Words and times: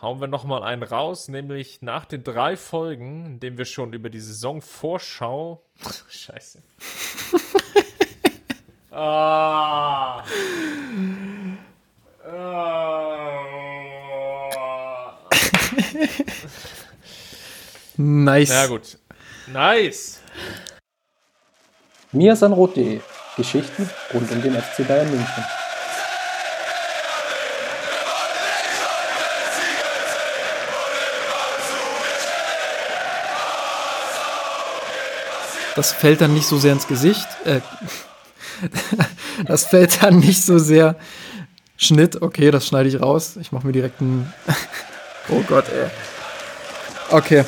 hauen 0.00 0.20
wir 0.20 0.28
nochmal 0.28 0.62
einen 0.62 0.82
raus, 0.82 1.28
nämlich 1.28 1.80
nach 1.82 2.04
den 2.04 2.22
drei 2.24 2.56
Folgen, 2.56 3.26
in 3.26 3.40
denen 3.40 3.58
wir 3.58 3.64
schon 3.64 3.92
über 3.92 4.10
die 4.10 4.20
Saisonvorschau. 4.20 5.62
Scheiße. 6.08 6.62
ah. 8.90 10.24
ah. 12.24 12.66
nice. 17.96 18.48
Ja, 18.50 18.66
gut. 18.66 18.98
Nice. 19.46 20.20
Miasanrot.de 22.12 23.00
Geschichten 23.36 23.90
rund 24.14 24.30
um 24.30 24.42
den 24.42 24.54
FC 24.54 24.86
Bayern 24.88 25.10
München. 25.10 25.44
Das 35.76 35.92
fällt 35.92 36.22
dann 36.22 36.32
nicht 36.32 36.46
so 36.46 36.56
sehr 36.56 36.72
ins 36.72 36.88
Gesicht. 36.88 37.26
Äh, 37.44 37.60
das 39.46 39.66
fällt 39.66 40.02
dann 40.02 40.18
nicht 40.18 40.42
so 40.42 40.58
sehr. 40.58 40.96
Schnitt, 41.76 42.22
okay, 42.22 42.50
das 42.50 42.66
schneide 42.66 42.88
ich 42.88 43.02
raus. 43.02 43.36
Ich 43.36 43.52
mache 43.52 43.66
mir 43.66 43.74
direkt 43.74 44.00
einen. 44.00 44.32
oh 45.28 45.42
Gott, 45.46 45.66
ey. 45.68 45.90
Okay. 47.10 47.44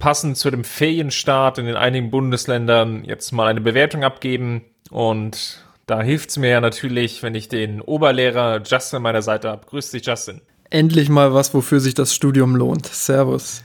passend 0.00 0.36
zu 0.36 0.50
dem 0.50 0.64
Ferienstart 0.64 1.58
in 1.58 1.66
den 1.66 1.76
einigen 1.76 2.10
Bundesländern 2.10 3.04
jetzt 3.04 3.30
mal 3.30 3.46
eine 3.46 3.60
Bewertung 3.60 4.02
abgeben 4.02 4.64
und 4.90 5.64
da 5.86 6.02
hilft 6.02 6.30
es 6.30 6.38
mir 6.38 6.50
ja 6.50 6.60
natürlich, 6.60 7.22
wenn 7.22 7.34
ich 7.34 7.48
den 7.48 7.80
Oberlehrer 7.80 8.62
Justin 8.64 8.98
an 8.98 9.02
meiner 9.02 9.22
Seite 9.22 9.48
habe. 9.48 9.66
Grüß 9.66 9.90
dich, 9.90 10.06
Justin. 10.06 10.40
Endlich 10.70 11.08
mal 11.08 11.34
was, 11.34 11.52
wofür 11.52 11.80
sich 11.80 11.94
das 11.94 12.14
Studium 12.14 12.54
lohnt. 12.54 12.86
Servus. 12.86 13.64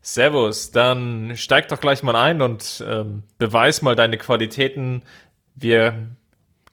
Servus, 0.00 0.70
dann 0.70 1.32
steig 1.36 1.68
doch 1.68 1.80
gleich 1.80 2.02
mal 2.02 2.16
ein 2.16 2.40
und 2.40 2.82
ähm, 2.86 3.24
beweis 3.36 3.82
mal 3.82 3.94
deine 3.94 4.16
Qualitäten. 4.16 5.02
Wir 5.54 6.08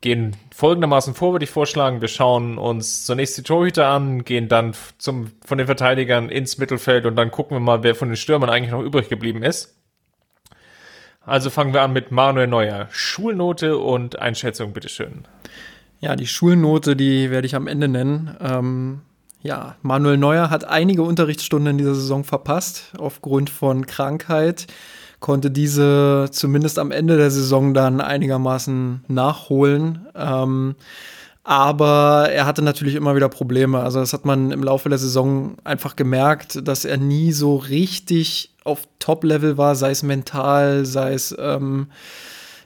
gehen 0.01 0.35
folgendermaßen 0.53 1.13
vor, 1.13 1.33
würde 1.33 1.45
ich 1.45 1.49
vorschlagen. 1.49 2.01
Wir 2.01 2.07
schauen 2.07 2.57
uns 2.57 3.05
zunächst 3.05 3.37
die 3.37 3.43
Torhüter 3.43 3.87
an, 3.87 4.23
gehen 4.23 4.47
dann 4.47 4.73
zum, 4.97 5.31
von 5.45 5.57
den 5.57 5.67
Verteidigern 5.67 6.29
ins 6.29 6.57
Mittelfeld 6.57 7.05
und 7.05 7.15
dann 7.15 7.31
gucken 7.31 7.55
wir 7.55 7.61
mal, 7.61 7.83
wer 7.83 7.95
von 7.95 8.09
den 8.09 8.17
Stürmern 8.17 8.49
eigentlich 8.49 8.71
noch 8.71 8.81
übrig 8.81 9.09
geblieben 9.09 9.43
ist. 9.43 9.75
Also 11.25 11.49
fangen 11.49 11.73
wir 11.73 11.81
an 11.81 11.93
mit 11.93 12.11
Manuel 12.11 12.47
Neuer. 12.47 12.87
Schulnote 12.91 13.77
und 13.77 14.19
Einschätzung, 14.19 14.73
bitteschön. 14.73 15.27
Ja, 15.99 16.15
die 16.15 16.27
Schulnote, 16.27 16.95
die 16.95 17.31
werde 17.31 17.47
ich 17.47 17.55
am 17.55 17.67
Ende 17.67 17.87
nennen. 17.87 18.37
Ähm, 18.39 19.01
ja, 19.41 19.75
Manuel 19.81 20.17
Neuer 20.17 20.49
hat 20.49 20.65
einige 20.65 21.03
Unterrichtsstunden 21.03 21.71
in 21.71 21.77
dieser 21.77 21.95
Saison 21.95 22.23
verpasst 22.23 22.93
aufgrund 22.97 23.49
von 23.49 23.87
Krankheit, 23.87 24.67
konnte 25.25 25.49
diese 25.49 26.27
zumindest 26.29 26.77
am 26.77 26.91
Ende 26.91 27.17
der 27.17 27.31
Saison 27.31 27.73
dann 27.73 27.99
einigermaßen 27.99 29.05
nachholen. 29.07 30.05
Ähm, 30.13 30.75
aber 31.43 32.29
er 32.31 32.45
hatte 32.45 32.61
natürlich 32.61 32.93
immer 32.93 33.15
wieder 33.15 33.27
Probleme. 33.27 33.79
Also 33.79 33.99
das 33.99 34.13
hat 34.13 34.23
man 34.23 34.51
im 34.51 34.61
Laufe 34.61 34.87
der 34.87 34.99
Saison 34.99 35.57
einfach 35.63 35.95
gemerkt, 35.95 36.67
dass 36.67 36.85
er 36.85 36.97
nie 36.97 37.31
so 37.31 37.55
richtig 37.55 38.51
auf 38.65 38.87
Top-Level 38.99 39.57
war, 39.57 39.73
sei 39.73 39.89
es 39.89 40.03
mental, 40.03 40.85
sei 40.85 41.13
es 41.13 41.35
ähm, 41.39 41.87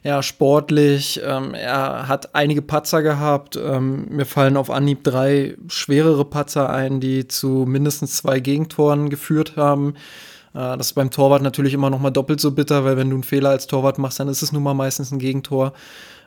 ja, 0.03 0.21
sportlich. 0.21 1.21
Ähm, 1.23 1.53
er 1.53 2.09
hat 2.09 2.35
einige 2.35 2.61
Patzer 2.61 3.01
gehabt. 3.01 3.55
Ähm, 3.55 4.07
mir 4.09 4.25
fallen 4.25 4.57
auf 4.57 4.69
Anhieb 4.69 5.05
drei 5.05 5.55
schwerere 5.69 6.25
Patzer 6.25 6.69
ein, 6.69 6.99
die 6.99 7.25
zu 7.25 7.63
mindestens 7.65 8.17
zwei 8.17 8.41
Gegentoren 8.41 9.09
geführt 9.09 9.55
haben. 9.55 9.93
Äh, 10.53 10.77
das 10.77 10.87
ist 10.87 10.93
beim 10.93 11.11
Torwart 11.11 11.41
natürlich 11.41 11.73
immer 11.73 11.89
noch 11.89 11.99
mal 11.99 12.11
doppelt 12.11 12.39
so 12.39 12.51
bitter, 12.51 12.83
weil 12.85 12.97
wenn 12.97 13.09
du 13.09 13.15
einen 13.15 13.23
Fehler 13.23 13.49
als 13.49 13.67
Torwart 13.67 13.97
machst, 13.97 14.19
dann 14.19 14.27
ist 14.27 14.41
es 14.41 14.51
nun 14.51 14.63
mal 14.63 14.73
meistens 14.73 15.11
ein 15.11 15.19
Gegentor. 15.19 15.73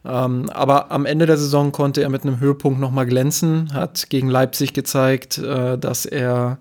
Ähm, 0.05 0.50
aber 0.50 0.91
am 0.91 1.06
Ende 1.06 1.27
der 1.27 1.37
Saison 1.37 1.71
konnte 1.71 2.03
er 2.03 2.09
mit 2.09 2.22
einem 2.22 2.41
Höhepunkt 2.41 2.81
noch 2.81 2.91
mal 2.91 3.06
glänzen, 3.06 3.72
hat 3.72 4.11
gegen 4.11 4.28
Leipzig 4.28 4.72
gezeigt, 4.72 5.38
äh, 5.38 5.78
dass 5.78 6.06
er 6.06 6.59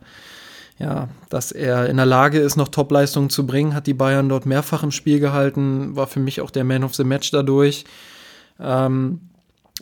ja, 0.81 1.09
dass 1.29 1.51
er 1.51 1.87
in 1.89 1.97
der 1.97 2.07
Lage 2.07 2.39
ist, 2.39 2.55
noch 2.55 2.67
Topleistungen 2.67 3.29
zu 3.29 3.45
bringen, 3.45 3.75
hat 3.75 3.85
die 3.85 3.93
Bayern 3.93 4.29
dort 4.29 4.47
mehrfach 4.47 4.81
im 4.81 4.89
Spiel 4.89 5.19
gehalten, 5.19 5.95
war 5.95 6.07
für 6.07 6.19
mich 6.19 6.41
auch 6.41 6.49
der 6.49 6.63
Man 6.63 6.83
of 6.83 6.95
the 6.95 7.03
Match 7.03 7.29
dadurch. 7.29 7.85
Ähm, 8.59 9.19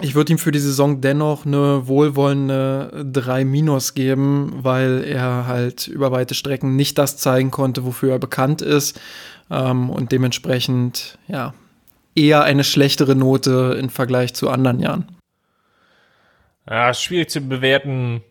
ich 0.02 0.16
würde 0.16 0.32
ihm 0.32 0.38
für 0.38 0.52
die 0.52 0.60
Saison 0.60 1.02
dennoch 1.02 1.46
eine 1.46 1.88
wohlwollende 1.88 3.06
3 3.12 3.44
Minus 3.44 3.94
geben, 3.94 4.60
weil 4.62 5.04
er 5.04 5.48
halt 5.48 5.88
über 5.88 6.12
weite 6.12 6.36
Strecken 6.36 6.76
nicht 6.76 6.98
das 6.98 7.18
zeigen 7.18 7.52
konnte, 7.52 7.86
wofür 7.86 8.14
er 8.14 8.20
bekannt 8.20 8.62
ist 8.62 9.00
ähm, 9.52 9.90
und 9.90 10.12
dementsprechend 10.12 11.18
ja 11.28 11.54
eher 12.16 12.44
eine 12.44 12.64
schlechtere 12.64 13.16
Note 13.16 13.78
im 13.80 13.90
Vergleich 13.90 14.34
zu 14.34 14.50
anderen 14.50 14.80
Jahren. 14.80 15.08
Ja, 16.70 16.94
schwierig 16.94 17.30
zu 17.30 17.42
bewerten 17.42 18.22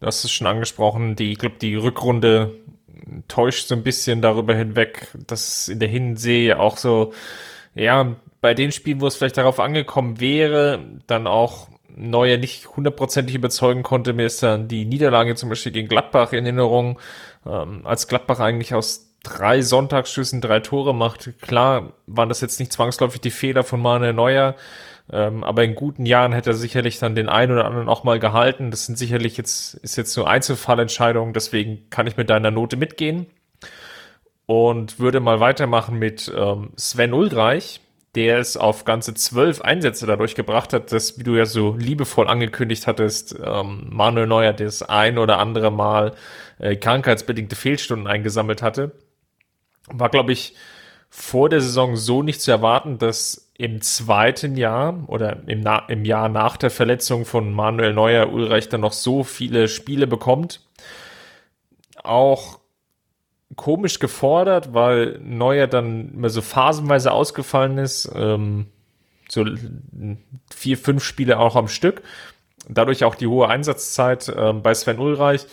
hast 0.00 0.24
es 0.24 0.30
schon 0.30 0.46
angesprochen, 0.46 1.16
die, 1.16 1.32
ich 1.32 1.38
glaube, 1.38 1.56
die 1.60 1.74
Rückrunde 1.74 2.54
täuscht 3.26 3.68
so 3.68 3.74
ein 3.74 3.82
bisschen 3.82 4.22
darüber 4.22 4.54
hinweg, 4.54 5.08
dass 5.26 5.68
in 5.68 5.80
der 5.80 5.88
Hinsee 5.88 6.52
auch 6.52 6.76
so, 6.76 7.12
ja, 7.74 8.16
bei 8.40 8.54
den 8.54 8.72
Spielen, 8.72 9.00
wo 9.00 9.06
es 9.06 9.16
vielleicht 9.16 9.36
darauf 9.36 9.60
angekommen 9.60 10.20
wäre, 10.20 10.80
dann 11.06 11.26
auch 11.26 11.68
Neuer 11.94 12.36
nicht 12.36 12.76
hundertprozentig 12.76 13.34
überzeugen 13.34 13.82
konnte. 13.82 14.12
Mir 14.12 14.26
ist 14.26 14.42
dann 14.42 14.68
die 14.68 14.84
Niederlage 14.84 15.34
zum 15.34 15.48
Beispiel 15.48 15.72
gegen 15.72 15.88
Gladbach 15.88 16.32
in 16.32 16.44
Erinnerung, 16.44 17.00
ähm, 17.46 17.80
als 17.84 18.06
Gladbach 18.06 18.40
eigentlich 18.40 18.74
aus 18.74 19.16
drei 19.24 19.62
Sonntagsschüssen 19.62 20.40
drei 20.40 20.60
Tore 20.60 20.94
macht. 20.94 21.32
Klar 21.40 21.92
waren 22.06 22.28
das 22.28 22.40
jetzt 22.40 22.60
nicht 22.60 22.72
zwangsläufig 22.72 23.20
die 23.20 23.30
Fehler 23.30 23.64
von 23.64 23.80
Manuel 23.80 24.12
Neuer, 24.12 24.54
ähm, 25.10 25.42
aber 25.42 25.64
in 25.64 25.74
guten 25.74 26.06
Jahren 26.06 26.32
hätte 26.32 26.50
er 26.50 26.54
sicherlich 26.54 26.98
dann 26.98 27.16
den 27.16 27.28
einen 27.28 27.52
oder 27.52 27.64
anderen 27.64 27.88
auch 27.88 28.04
mal 28.04 28.20
gehalten. 28.20 28.70
Das 28.70 28.86
sind 28.86 28.96
sicherlich 28.96 29.36
jetzt, 29.36 29.74
ist 29.74 29.96
jetzt 29.96 30.12
so 30.12 30.24
Einzelfallentscheidungen, 30.24 31.32
deswegen 31.32 31.90
kann 31.90 32.06
ich 32.06 32.16
mit 32.16 32.30
deiner 32.30 32.50
Note 32.50 32.76
mitgehen. 32.76 33.26
Und 34.46 34.98
würde 34.98 35.20
mal 35.20 35.40
weitermachen 35.40 35.98
mit 35.98 36.32
ähm, 36.34 36.70
Sven 36.76 37.12
Ulreich, 37.12 37.82
der 38.14 38.38
es 38.38 38.56
auf 38.56 38.84
ganze 38.84 39.14
zwölf 39.14 39.60
Einsätze 39.60 40.06
dadurch 40.06 40.34
gebracht 40.34 40.72
hat, 40.72 40.92
dass, 40.92 41.18
wie 41.18 41.24
du 41.24 41.36
ja 41.36 41.46
so 41.46 41.76
liebevoll 41.76 42.28
angekündigt 42.28 42.86
hattest, 42.86 43.36
ähm, 43.44 43.86
Manuel 43.90 44.26
Neuer 44.26 44.52
das 44.52 44.82
ein 44.82 45.18
oder 45.18 45.38
andere 45.38 45.70
Mal 45.70 46.14
äh, 46.58 46.76
krankheitsbedingte 46.76 47.56
Fehlstunden 47.56 48.06
eingesammelt 48.06 48.62
hatte. 48.62 48.92
War, 49.90 50.08
glaube 50.08 50.32
ich, 50.32 50.54
vor 51.10 51.48
der 51.48 51.60
Saison 51.60 51.96
so 51.96 52.22
nicht 52.22 52.40
zu 52.40 52.50
erwarten, 52.50 52.98
dass 52.98 53.50
im 53.56 53.80
zweiten 53.80 54.56
Jahr 54.56 55.04
oder 55.08 55.42
im, 55.46 55.60
Na 55.60 55.80
im 55.88 56.04
Jahr 56.04 56.28
nach 56.28 56.56
der 56.56 56.70
Verletzung 56.70 57.24
von 57.24 57.52
Manuel 57.52 57.92
Neuer 57.92 58.32
Ulreich 58.32 58.68
dann 58.68 58.82
noch 58.82 58.92
so 58.92 59.24
viele 59.24 59.68
Spiele 59.68 60.06
bekommt. 60.06 60.60
Auch 62.02 62.57
komisch 63.56 63.98
gefordert, 63.98 64.74
weil 64.74 65.18
Neuer 65.22 65.66
dann 65.66 66.12
immer 66.14 66.30
so 66.30 66.42
phasenweise 66.42 67.12
ausgefallen 67.12 67.78
ist, 67.78 68.10
ähm, 68.14 68.66
so 69.28 69.44
vier, 70.54 70.78
fünf 70.78 71.04
Spiele 71.04 71.38
auch 71.38 71.56
am 71.56 71.68
Stück. 71.68 72.02
Dadurch 72.68 73.04
auch 73.04 73.14
die 73.14 73.26
hohe 73.26 73.48
Einsatzzeit 73.48 74.32
ähm, 74.36 74.62
bei 74.62 74.74
Sven 74.74 74.98
Ulreich 74.98 75.46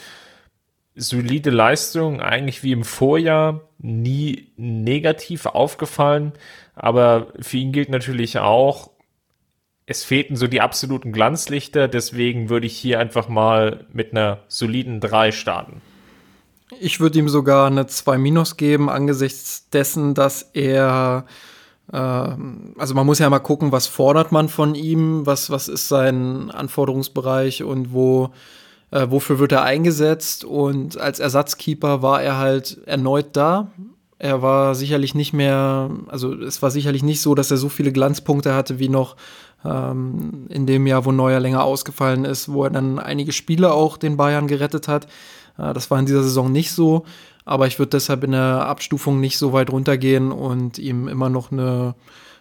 solide 0.95 1.49
Leistung, 1.49 2.21
eigentlich 2.21 2.63
wie 2.63 2.71
im 2.71 2.83
Vorjahr, 2.83 3.61
nie 3.77 4.51
negativ 4.55 5.45
aufgefallen. 5.45 6.33
Aber 6.73 7.27
für 7.39 7.57
ihn 7.57 7.71
gilt 7.71 7.89
natürlich 7.89 8.39
auch, 8.39 8.91
es 9.85 10.03
fehlten 10.03 10.35
so 10.35 10.47
die 10.47 10.61
absoluten 10.61 11.11
Glanzlichter, 11.11 11.87
deswegen 11.87 12.49
würde 12.49 12.65
ich 12.65 12.77
hier 12.77 12.99
einfach 12.99 13.29
mal 13.29 13.85
mit 13.93 14.11
einer 14.11 14.39
soliden 14.47 14.99
3 14.99 15.31
starten. 15.31 15.81
Ich 16.79 16.99
würde 16.99 17.19
ihm 17.19 17.29
sogar 17.29 17.67
eine 17.67 17.85
2 17.85 18.17
Minus 18.17 18.57
geben, 18.57 18.89
angesichts 18.89 19.69
dessen, 19.69 20.13
dass 20.13 20.49
er 20.53 21.25
äh, 21.91 21.97
also 21.97 22.93
man 22.93 23.05
muss 23.05 23.19
ja 23.19 23.29
mal 23.29 23.39
gucken, 23.39 23.71
was 23.71 23.87
fordert 23.87 24.31
man 24.31 24.49
von 24.49 24.75
ihm, 24.75 25.25
was, 25.25 25.49
was 25.49 25.67
ist 25.67 25.87
sein 25.87 26.51
Anforderungsbereich 26.51 27.63
und 27.63 27.93
wo, 27.93 28.29
äh, 28.91 29.07
wofür 29.09 29.39
wird 29.39 29.51
er 29.51 29.63
eingesetzt. 29.63 30.43
Und 30.45 30.99
als 30.99 31.19
Ersatzkeeper 31.19 32.01
war 32.01 32.21
er 32.21 32.37
halt 32.37 32.79
erneut 32.85 33.27
da. 33.33 33.71
Er 34.17 34.41
war 34.41 34.75
sicherlich 34.75 35.13
nicht 35.13 35.33
mehr, 35.33 35.89
also 36.07 36.33
es 36.33 36.61
war 36.61 36.71
sicherlich 36.71 37.03
nicht 37.03 37.21
so, 37.21 37.35
dass 37.35 37.51
er 37.51 37.57
so 37.57 37.69
viele 37.69 37.91
Glanzpunkte 37.91 38.55
hatte 38.55 38.79
wie 38.79 38.87
noch 38.89 39.17
ähm, 39.65 40.47
in 40.49 40.65
dem 40.65 40.87
Jahr, 40.87 41.05
wo 41.05 41.11
Neuer 41.11 41.41
länger 41.41 41.63
ausgefallen 41.63 42.23
ist, 42.23 42.51
wo 42.51 42.63
er 42.63 42.69
dann 42.69 42.97
einige 42.97 43.33
Spiele 43.33 43.73
auch 43.73 43.97
den 43.97 44.15
Bayern 44.15 44.47
gerettet 44.47 44.87
hat. 44.87 45.07
Das 45.57 45.89
war 45.91 45.99
in 45.99 46.05
dieser 46.05 46.23
Saison 46.23 46.51
nicht 46.51 46.71
so. 46.71 47.05
Aber 47.45 47.67
ich 47.67 47.77
würde 47.77 47.91
deshalb 47.91 48.23
in 48.23 48.31
der 48.31 48.65
Abstufung 48.65 49.19
nicht 49.19 49.37
so 49.37 49.53
weit 49.53 49.69
runtergehen 49.69 50.31
und 50.31 50.79
ihm 50.79 51.07
immer 51.07 51.29
noch 51.29 51.51
eine 51.51 51.95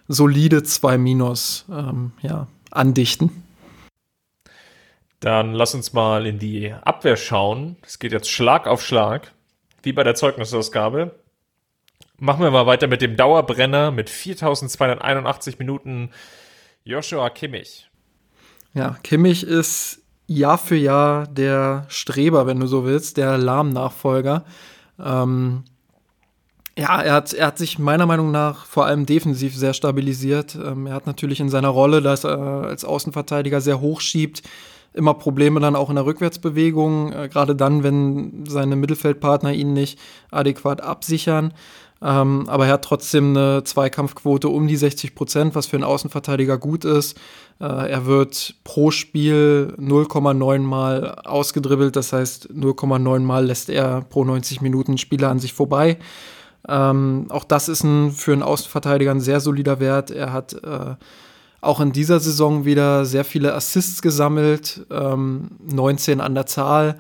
solide 0.09 0.63
2 0.63 0.99
Minus 0.99 1.67
ähm, 1.71 2.13
ja, 2.23 2.47
andichten. 2.71 3.43
Dann 5.21 5.55
lass 5.55 5.75
uns 5.75 5.93
mal 5.93 6.27
in 6.27 6.39
die 6.39 6.73
Abwehr 6.85 7.17
schauen. 7.17 7.77
Es 7.83 7.99
geht 7.99 8.13
jetzt 8.13 8.31
Schlag 8.31 8.67
auf 8.67 8.83
Schlag, 8.83 9.33
wie 9.83 9.93
bei 9.93 10.05
der 10.05 10.15
Zeugnisausgabe. 10.15 11.15
Machen 12.19 12.43
wir 12.43 12.51
mal 12.51 12.67
weiter 12.67 12.87
mit 12.87 13.03
dem 13.03 13.17
Dauerbrenner 13.17 13.91
mit 13.91 14.09
4281 14.09 15.59
Minuten 15.59 16.11
Joshua 16.85 17.31
Kimmich. 17.31 17.89
Ja, 18.75 18.97
Kimmich 19.03 19.45
ist 19.45 20.04
Jahr 20.27 20.59
für 20.59 20.77
Jahr 20.77 21.27
der 21.27 21.85
Streber, 21.89 22.47
wenn 22.47 22.61
du 22.61 22.67
so 22.67 22.85
willst, 22.85 23.17
der 23.17 23.37
Lahm-Nachfolger. 23.39 24.45
Ähm, 24.99 25.65
ja, 26.77 27.01
er 27.01 27.13
hat, 27.13 27.33
er 27.33 27.47
hat 27.49 27.59
sich 27.59 27.79
meiner 27.79 28.07
Meinung 28.07 28.33
nach 28.33 28.67
vor 28.67 28.87
allem 28.87 29.07
defensiv 29.07 29.57
sehr 29.57 29.75
stabilisiert. 29.75 30.57
Ähm, 30.57 30.87
er 30.87 30.95
hat 30.95 31.07
natürlich 31.07 31.41
in 31.41 31.49
seiner 31.49 31.69
Rolle, 31.69 32.03
dass 32.03 32.25
er 32.25 32.39
als 32.65 32.85
Außenverteidiger 32.85 33.61
sehr 33.61 33.81
hoch 33.81 34.01
schiebt, 34.01 34.43
immer 34.93 35.15
Probleme 35.15 35.61
dann 35.61 35.77
auch 35.77 35.89
in 35.89 35.97
der 35.97 36.07
Rückwärtsbewegung, 36.07 37.13
äh, 37.13 37.29
gerade 37.29 37.55
dann, 37.55 37.83
wenn 37.85 38.45
seine 38.49 38.77
Mittelfeldpartner 38.77 39.53
ihn 39.53 39.73
nicht 39.73 39.99
adäquat 40.31 40.81
absichern. 40.81 41.53
Ähm, 42.03 42.45
aber 42.49 42.67
er 42.67 42.75
hat 42.75 42.85
trotzdem 42.85 43.37
eine 43.37 43.65
Zweikampfquote 43.65 44.49
um 44.49 44.67
die 44.67 44.77
60 44.77 45.15
Prozent, 45.15 45.55
was 45.55 45.67
für 45.67 45.77
einen 45.77 45.85
Außenverteidiger 45.85 46.59
gut 46.59 46.85
ist. 46.85 47.17
Äh, 47.61 47.65
er 47.65 48.07
wird 48.07 48.57
pro 48.65 48.91
Spiel 48.91 49.75
0,9 49.79 50.59
Mal 50.61 51.15
ausgedribbelt, 51.25 51.97
das 51.97 52.13
heißt 52.13 52.51
0,9 52.51 53.21
Mal 53.21 53.47
lässt 53.47 53.71
er 53.71 54.03
pro 54.03 54.25
90 54.25 54.61
Minuten 54.61 54.99
Spieler 54.99 55.31
an 55.31 55.39
sich 55.39 55.55
vorbei. 55.55 55.99
Ähm, 56.69 57.27
auch 57.29 57.45
das 57.45 57.69
ist 57.69 57.85
ein, 57.85 58.11
für 58.11 58.33
einen 58.33 58.43
Außenverteidiger 58.43 59.11
ein 59.11 59.21
sehr 59.21 59.41
solider 59.41 59.81
Wert. 59.81 60.11
Er 60.11 60.33
hat 60.33 60.55
äh, 60.55 60.97
auch 61.61 61.81
in 61.81 61.93
dieser 61.93 62.21
Saison 62.21 62.65
wieder 62.65 63.05
sehr 63.05 63.25
viele 63.25 63.55
Assists 63.55 64.03
gesammelt, 64.03 64.87
ähm, 64.91 65.51
19 65.65 66.21
an 66.21 66.35
der 66.35 66.47
Zahl. 66.47 66.97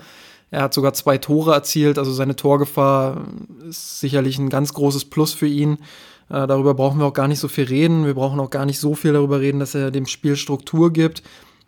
Er 0.54 0.62
hat 0.62 0.72
sogar 0.72 0.92
zwei 0.94 1.18
Tore 1.18 1.52
erzielt, 1.52 1.98
also 1.98 2.12
seine 2.12 2.36
Torgefahr 2.36 3.24
ist 3.68 3.98
sicherlich 3.98 4.38
ein 4.38 4.50
ganz 4.50 4.72
großes 4.72 5.06
Plus 5.06 5.32
für 5.32 5.48
ihn. 5.48 5.78
Äh, 6.30 6.46
darüber 6.46 6.74
brauchen 6.74 7.00
wir 7.00 7.06
auch 7.06 7.12
gar 7.12 7.26
nicht 7.26 7.40
so 7.40 7.48
viel 7.48 7.64
reden. 7.64 8.06
Wir 8.06 8.14
brauchen 8.14 8.38
auch 8.38 8.50
gar 8.50 8.64
nicht 8.64 8.78
so 8.78 8.94
viel 8.94 9.14
darüber 9.14 9.40
reden, 9.40 9.58
dass 9.58 9.74
er 9.74 9.90
dem 9.90 10.06
Spiel 10.06 10.36
Struktur 10.36 10.92
gibt. 10.92 11.24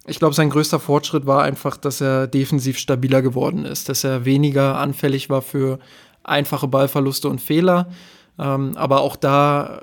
Ich 0.06 0.20
glaube, 0.20 0.36
sein 0.36 0.50
größter 0.50 0.78
Fortschritt 0.78 1.26
war 1.26 1.42
einfach, 1.42 1.76
dass 1.76 2.00
er 2.00 2.28
defensiv 2.28 2.78
stabiler 2.78 3.22
geworden 3.22 3.64
ist, 3.64 3.88
dass 3.88 4.04
er 4.04 4.24
weniger 4.24 4.78
anfällig 4.78 5.30
war 5.30 5.42
für 5.42 5.80
einfache 6.22 6.68
Ballverluste 6.68 7.28
und 7.28 7.40
Fehler. 7.40 7.88
Ähm, 8.38 8.76
aber 8.76 9.00
auch 9.00 9.16
da 9.16 9.80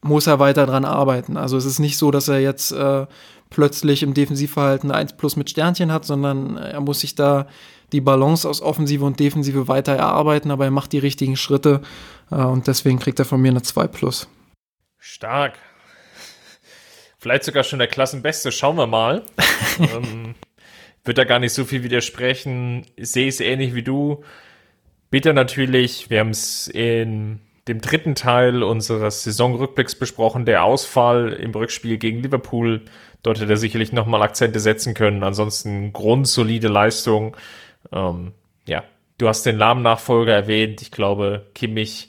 muss 0.00 0.26
er 0.26 0.40
weiter 0.40 0.66
dran 0.66 0.84
arbeiten. 0.84 1.36
Also 1.36 1.56
es 1.56 1.64
ist 1.64 1.78
nicht 1.78 1.96
so, 1.96 2.10
dass 2.10 2.26
er 2.26 2.40
jetzt 2.40 2.72
äh, 2.72 3.06
plötzlich 3.52 4.02
im 4.02 4.14
Defensivverhalten 4.14 4.90
1 4.90 5.16
plus 5.16 5.36
mit 5.36 5.50
Sternchen 5.50 5.92
hat, 5.92 6.04
sondern 6.04 6.56
er 6.56 6.80
muss 6.80 7.00
sich 7.00 7.14
da 7.14 7.46
die 7.92 8.00
Balance 8.00 8.48
aus 8.48 8.62
Offensive 8.62 9.04
und 9.04 9.20
Defensive 9.20 9.68
weiter 9.68 9.92
erarbeiten, 9.92 10.50
aber 10.50 10.64
er 10.64 10.70
macht 10.70 10.92
die 10.92 10.98
richtigen 10.98 11.36
Schritte 11.36 11.82
äh, 12.30 12.36
und 12.36 12.66
deswegen 12.66 12.98
kriegt 12.98 13.18
er 13.18 13.24
von 13.24 13.40
mir 13.40 13.50
eine 13.50 13.62
2 13.62 13.86
plus. 13.86 14.28
Stark. 14.98 15.58
Vielleicht 17.18 17.44
sogar 17.44 17.62
schon 17.62 17.78
der 17.78 17.88
Klassenbeste. 17.88 18.50
Schauen 18.50 18.76
wir 18.76 18.86
mal. 18.86 19.22
ähm, 19.78 20.34
wird 21.04 21.18
da 21.18 21.24
gar 21.24 21.38
nicht 21.38 21.52
so 21.52 21.64
viel 21.64 21.84
widersprechen. 21.84 22.86
Ich 22.96 23.10
sehe 23.12 23.28
es 23.28 23.40
ähnlich 23.40 23.74
wie 23.74 23.82
du. 23.82 24.24
Bitte 25.10 25.34
natürlich, 25.34 26.08
wir 26.10 26.20
haben 26.20 26.30
es 26.30 26.66
in 26.68 27.40
dem 27.68 27.80
dritten 27.80 28.14
Teil 28.14 28.62
unseres 28.62 29.22
Saisonrückblicks 29.22 29.94
besprochen, 29.94 30.46
der 30.46 30.64
Ausfall 30.64 31.32
im 31.34 31.52
Rückspiel 31.52 31.98
gegen 31.98 32.22
Liverpool. 32.22 32.82
Dort 33.22 33.40
hätte 33.40 33.52
er 33.52 33.56
sicherlich 33.56 33.92
nochmal 33.92 34.22
Akzente 34.22 34.60
setzen 34.60 34.94
können. 34.94 35.22
Ansonsten 35.22 35.92
grundsolide 35.92 36.68
Leistung. 36.68 37.36
Ähm, 37.92 38.32
ja, 38.66 38.84
du 39.18 39.28
hast 39.28 39.46
den 39.46 39.58
Lahm-Nachfolger 39.58 40.32
erwähnt. 40.32 40.82
Ich 40.82 40.90
glaube, 40.90 41.46
Kimmich 41.54 42.08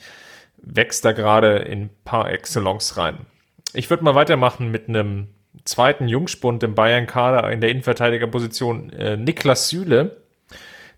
wächst 0.58 1.06
da 1.06 1.12
gerade 1.12 1.58
in 1.58 1.90
par 2.04 2.32
excellence 2.32 2.98
rein. 2.98 3.26
Ich 3.74 3.90
würde 3.90 4.04
mal 4.04 4.16
weitermachen 4.16 4.72
mit 4.72 4.90
einem 4.90 5.28
zweiten 5.66 6.08
Jungspund 6.08 6.64
im 6.64 6.76
Bayern-Kader 6.76 7.52
in 7.52 7.62
der 7.62 7.70
Innenverteidigerposition, 7.70 8.92
äh, 8.92 9.18
Niklas 9.18 9.70
Süle. 9.70 10.24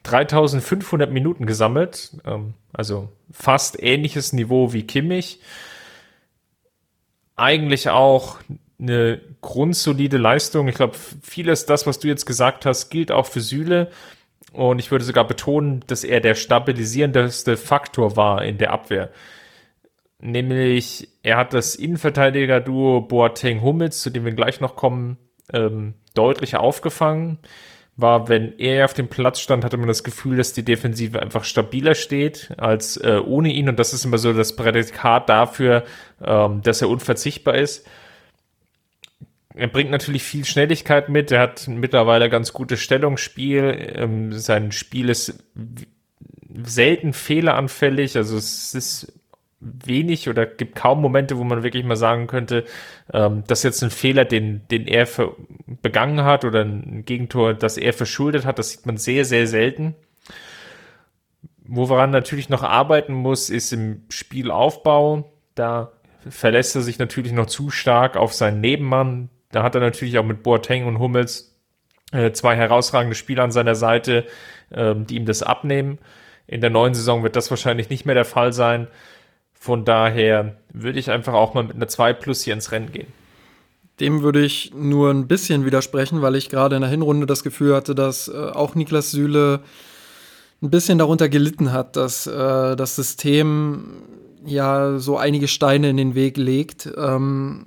3500 0.06 1.12
Minuten 1.12 1.46
gesammelt, 1.48 2.12
ähm, 2.26 2.54
also 2.74 3.10
fast 3.32 3.82
ähnliches 3.82 4.34
Niveau 4.34 4.72
wie 4.72 4.86
Kimmich. 4.86 5.40
Eigentlich 7.36 7.90
auch 7.90 8.38
eine 8.80 9.22
grundsolide 9.42 10.18
Leistung. 10.18 10.68
Ich 10.68 10.76
glaube, 10.76 10.96
vieles 11.22 11.66
das, 11.66 11.88
was 11.88 12.00
du 12.00 12.08
jetzt 12.08 12.26
gesagt 12.26 12.66
hast, 12.66 12.90
gilt 12.90 13.12
auch 13.12 13.26
für 13.26 13.42
Süle. 13.42 13.90
Und 14.52 14.80
ich 14.80 14.92
würde 14.92 15.04
sogar 15.04 15.28
betonen, 15.28 15.84
dass 15.88 16.04
er 16.04 16.22
der 16.22 16.36
stabilisierendste 16.36 17.58
Faktor 17.58 18.16
war 18.16 18.44
in 18.44 18.58
der 18.58 18.72
Abwehr. 18.72 19.10
Nämlich, 20.20 21.10
er 21.24 21.38
hat 21.38 21.54
das 21.54 21.76
Innenverteidiger-Duo 21.76 23.02
Boateng-Hummels, 23.02 24.02
zu 24.02 24.10
dem 24.10 24.24
wir 24.26 24.32
gleich 24.32 24.62
noch 24.62 24.76
kommen, 24.76 25.18
ähm, 25.54 25.94
deutlich 26.14 26.56
aufgefangen. 26.56 27.40
War, 27.98 28.28
wenn 28.28 28.58
er 28.58 28.86
auf 28.86 28.94
dem 28.94 29.08
Platz 29.08 29.40
stand, 29.40 29.64
hatte 29.64 29.78
man 29.78 29.88
das 29.88 30.04
Gefühl, 30.04 30.38
dass 30.38 30.54
die 30.54 30.66
Defensive 30.66 31.22
einfach 31.22 31.44
stabiler 31.44 31.96
steht 31.96 32.52
als 32.58 32.98
äh, 32.98 33.22
ohne 33.26 33.52
ihn. 33.54 33.70
Und 33.70 33.78
das 33.78 33.94
ist 33.94 34.06
immer 34.06 34.18
so 34.18 34.34
das 34.34 34.56
Prädikat 34.56 35.30
dafür, 35.30 35.84
ähm, 36.24 36.62
dass 36.62 36.82
er 36.82 36.90
unverzichtbar 36.90 37.56
ist. 37.56 37.86
Er 39.56 39.68
bringt 39.68 39.90
natürlich 39.90 40.24
viel 40.24 40.46
Schnelligkeit 40.46 41.10
mit. 41.10 41.32
Er 41.32 41.40
hat 41.40 41.68
mittlerweile 41.68 42.30
ganz 42.30 42.52
gutes 42.52 42.82
Stellungsspiel. 42.82 43.94
Ähm, 43.96 44.34
sein 44.34 44.72
Spiel 44.72 45.10
ist 45.10 45.44
selten 46.64 47.14
fehleranfällig. 47.14 48.18
Also 48.18 48.38
es 48.38 48.76
ist 48.76 49.14
wenig 49.60 50.30
oder 50.30 50.46
gibt 50.46 50.76
kaum 50.76 51.02
Momente, 51.02 51.38
wo 51.38 51.44
man 51.44 51.64
wirklich 51.64 51.86
mal 51.86 51.96
sagen 51.96 52.28
könnte, 52.28 52.66
ähm, 53.14 53.44
das 53.48 53.60
ist 53.60 53.64
jetzt 53.64 53.84
ein 53.84 53.90
Fehler, 53.90 54.26
den, 54.26 54.68
den 54.70 54.88
er 54.88 55.08
für, 55.08 55.36
begangen 55.82 56.24
hat 56.24 56.46
oder 56.46 56.62
ein 56.62 57.04
Gegentor, 57.06 57.54
das 57.54 57.78
er 57.78 57.94
verschuldet 57.94 58.46
hat. 58.46 58.60
Das 58.60 58.72
sieht 58.72 58.86
man 58.86 58.98
sehr, 58.98 59.26
sehr 59.26 59.48
selten. 59.48 59.96
Woran 61.68 62.12
natürlich 62.12 62.50
noch 62.50 62.62
arbeiten 62.62 63.14
muss, 63.14 63.50
ist 63.50 63.74
im 63.74 64.04
Spielaufbau. 64.10 65.32
Da 65.56 65.92
verlässt 66.30 66.76
er 66.76 66.82
sich 66.82 67.00
natürlich 67.00 67.32
noch 67.32 67.48
zu 67.48 67.70
stark 67.70 68.18
auf 68.18 68.34
seinen 68.34 68.62
Nebenmann, 68.62 69.30
da 69.56 69.64
hat 69.64 69.74
er 69.74 69.82
natürlich 69.82 70.18
auch 70.20 70.26
mit 70.26 70.44
Boateng 70.44 70.86
und 70.86 71.00
Hummels 71.00 71.56
äh, 72.12 72.32
zwei 72.34 72.58
herausragende 72.58 73.16
Spieler 73.16 73.44
an 73.44 73.52
seiner 73.52 73.76
Seite, 73.76 74.26
ähm, 74.72 75.08
die 75.08 75.16
ihm 75.16 75.26
das 75.26 75.44
abnehmen. 75.44 75.98
In 76.46 76.60
der 76.60 76.70
neuen 76.70 76.94
Saison 76.94 77.24
wird 77.24 77.38
das 77.38 77.50
wahrscheinlich 77.50 77.90
nicht 77.90 78.06
mehr 78.06 78.16
der 78.16 78.26
Fall 78.26 78.52
sein. 78.52 78.88
Von 79.54 79.86
daher 79.86 80.58
würde 80.74 81.00
ich 81.00 81.10
einfach 81.10 81.34
auch 81.34 81.54
mal 81.54 81.64
mit 81.64 81.78
einer 81.78 81.88
2 81.88 82.14
plus 82.14 82.44
hier 82.44 82.54
ins 82.54 82.72
Rennen 82.74 82.92
gehen. 82.92 83.08
Dem 84.02 84.24
würde 84.24 84.44
ich 84.44 84.74
nur 84.76 85.10
ein 85.10 85.28
bisschen 85.28 85.66
widersprechen, 85.66 86.22
weil 86.22 86.36
ich 86.36 86.50
gerade 86.50 86.76
in 86.76 86.82
der 86.82 86.92
Hinrunde 86.92 87.26
das 87.26 87.42
Gefühl 87.42 87.74
hatte, 87.74 87.96
dass 87.96 88.28
äh, 88.28 88.34
auch 88.34 88.76
Niklas 88.76 89.12
Süle 89.12 89.62
ein 90.62 90.70
bisschen 90.70 90.98
darunter 90.98 91.30
gelitten 91.30 91.72
hat, 91.72 91.96
dass 91.96 92.28
äh, 92.28 92.76
das 92.76 92.98
System 92.98 94.04
ja 94.46 95.00
so 95.00 95.18
einige 95.18 95.48
Steine 95.48 95.90
in 95.90 95.98
den 95.98 96.14
Weg 96.14 96.36
legt. 96.36 96.90
Ähm, 96.98 97.66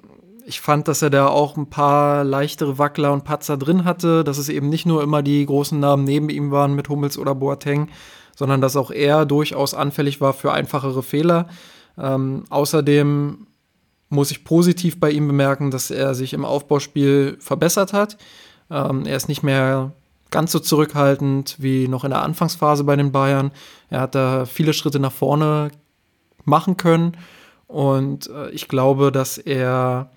ich 0.49 0.63
fand, 0.63 0.89
dass 0.89 1.03
er 1.03 1.11
da 1.11 1.29
auch 1.29 1.59
ein 1.59 1.69
paar 1.69 2.25
leichtere 2.25 2.79
Wackler 2.79 3.13
und 3.13 3.25
Patzer 3.25 3.59
drin 3.59 3.85
hatte, 3.85 4.25
dass 4.25 4.39
es 4.39 4.49
eben 4.49 4.71
nicht 4.71 4.87
nur 4.87 5.03
immer 5.03 5.23
die 5.23 5.45
großen 5.45 5.79
Namen 5.79 6.05
neben 6.05 6.31
ihm 6.31 6.51
waren 6.51 6.75
mit 6.75 6.89
Hummels 6.89 7.19
oder 7.19 7.35
Boateng, 7.35 7.89
sondern 8.35 8.63
dass 8.63 8.75
auch 8.75 8.91
er 8.91 9.27
durchaus 9.27 9.75
anfällig 9.75 10.23
war 10.23 10.33
für 10.33 10.51
einfachere 10.51 11.03
Fehler. 11.03 11.49
Ähm, 11.99 12.45
außerdem 12.49 13.47
muss 14.09 14.31
ich 14.31 14.45
positiv 14.45 14.99
bei 14.99 15.11
ihm 15.11 15.27
bemerken, 15.27 15.71
dass 15.71 15.91
er 15.91 16.15
sich 16.15 16.33
im 16.33 16.47
Aufbauspiel 16.47 17.37
verbessert 17.41 17.93
hat. 17.93 18.17
Ähm, 18.71 19.05
er 19.05 19.17
ist 19.17 19.29
nicht 19.29 19.43
mehr 19.43 19.93
ganz 20.31 20.51
so 20.51 20.61
zurückhaltend 20.61 21.57
wie 21.59 21.89
noch 21.89 22.05
in 22.05 22.11
der 22.11 22.23
Anfangsphase 22.23 22.85
bei 22.85 22.97
den 22.97 23.13
Bayern. 23.13 23.51
Er 23.91 24.01
hat 24.01 24.15
da 24.15 24.47
viele 24.47 24.73
Schritte 24.73 24.99
nach 24.99 25.13
vorne 25.13 25.73
machen 26.47 26.79
können 26.79 27.19
und 27.67 28.31
äh, 28.31 28.49
ich 28.51 28.67
glaube, 28.67 29.13
dass 29.13 29.37
er 29.37 30.11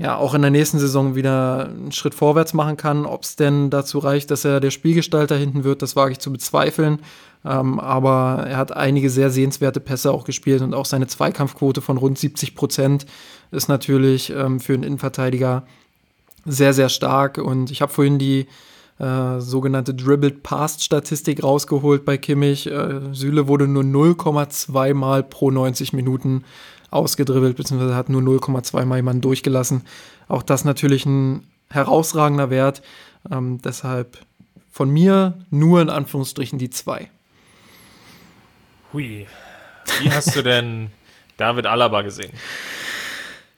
ja 0.00 0.16
auch 0.16 0.32
in 0.32 0.40
der 0.40 0.50
nächsten 0.50 0.78
Saison 0.78 1.14
wieder 1.14 1.68
einen 1.68 1.92
Schritt 1.92 2.14
vorwärts 2.14 2.54
machen 2.54 2.78
kann. 2.78 3.04
Ob 3.04 3.22
es 3.22 3.36
denn 3.36 3.68
dazu 3.68 3.98
reicht, 3.98 4.30
dass 4.30 4.46
er 4.46 4.58
der 4.58 4.70
Spielgestalter 4.70 5.36
hinten 5.36 5.62
wird, 5.62 5.82
das 5.82 5.94
wage 5.94 6.12
ich 6.12 6.18
zu 6.18 6.32
bezweifeln. 6.32 7.00
Ähm, 7.44 7.78
aber 7.78 8.46
er 8.48 8.56
hat 8.56 8.74
einige 8.74 9.10
sehr 9.10 9.30
sehenswerte 9.30 9.80
Pässe 9.80 10.10
auch 10.12 10.24
gespielt 10.24 10.62
und 10.62 10.74
auch 10.74 10.86
seine 10.86 11.06
Zweikampfquote 11.06 11.82
von 11.82 11.98
rund 11.98 12.18
70 12.18 12.54
Prozent 12.54 13.06
ist 13.50 13.68
natürlich 13.68 14.30
ähm, 14.30 14.58
für 14.58 14.72
einen 14.72 14.84
Innenverteidiger 14.84 15.64
sehr, 16.46 16.72
sehr 16.72 16.88
stark. 16.88 17.36
Und 17.36 17.70
ich 17.70 17.82
habe 17.82 17.92
vorhin 17.92 18.18
die 18.18 18.46
äh, 18.98 19.38
sogenannte 19.38 19.92
Dribbled 19.94 20.42
Past 20.42 20.82
Statistik 20.82 21.42
rausgeholt 21.42 22.06
bei 22.06 22.16
Kimmich. 22.16 22.66
Äh, 22.66 23.12
Süle 23.12 23.48
wurde 23.48 23.68
nur 23.68 23.82
0,2 23.82 24.94
Mal 24.94 25.22
pro 25.22 25.50
90 25.50 25.92
Minuten 25.92 26.44
ausgedribbelt, 26.90 27.56
beziehungsweise 27.56 27.94
hat 27.94 28.08
nur 28.08 28.22
0,2 28.22 28.84
Mal 28.84 28.96
jemanden 28.96 29.22
durchgelassen. 29.22 29.82
Auch 30.28 30.42
das 30.42 30.64
natürlich 30.64 31.06
ein 31.06 31.46
herausragender 31.70 32.50
Wert. 32.50 32.82
Ähm, 33.30 33.60
deshalb 33.62 34.18
von 34.70 34.90
mir 34.90 35.34
nur 35.50 35.80
in 35.82 35.90
Anführungsstrichen 35.90 36.58
die 36.58 36.70
2. 36.70 37.08
Hui. 38.92 39.26
Wie 40.00 40.10
hast 40.10 40.34
du 40.34 40.42
denn 40.42 40.90
David 41.36 41.66
Alaba 41.66 42.02
gesehen? 42.02 42.32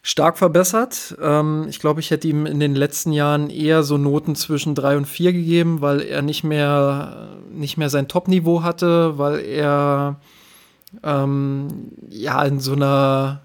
stark 0.03 0.37
verbessert. 0.37 1.17
Ähm, 1.23 1.67
ich 1.69 1.79
glaube, 1.79 2.01
ich 2.01 2.11
hätte 2.11 2.29
ihm 2.29 2.45
in 2.45 2.61
den 2.61 2.75
letzten 2.75 3.13
Jahren 3.13 3.49
eher 3.49 3.83
so 3.83 3.97
Noten 3.97 4.35
zwischen 4.35 4.75
drei 4.75 4.97
und 4.97 5.07
vier 5.07 5.33
gegeben, 5.33 5.81
weil 5.81 6.01
er 6.01 6.23
nicht 6.23 6.45
mehr, 6.45 7.39
nicht 7.51 7.77
mehr 7.77 7.89
sein 7.89 8.09
Top-Niveau 8.09 8.63
hatte, 8.63 9.17
weil 9.17 9.41
er 9.41 10.17
ähm, 11.03 11.69
ja 12.09 12.43
in 12.45 12.61
so 12.61 12.73
einer 12.73 13.43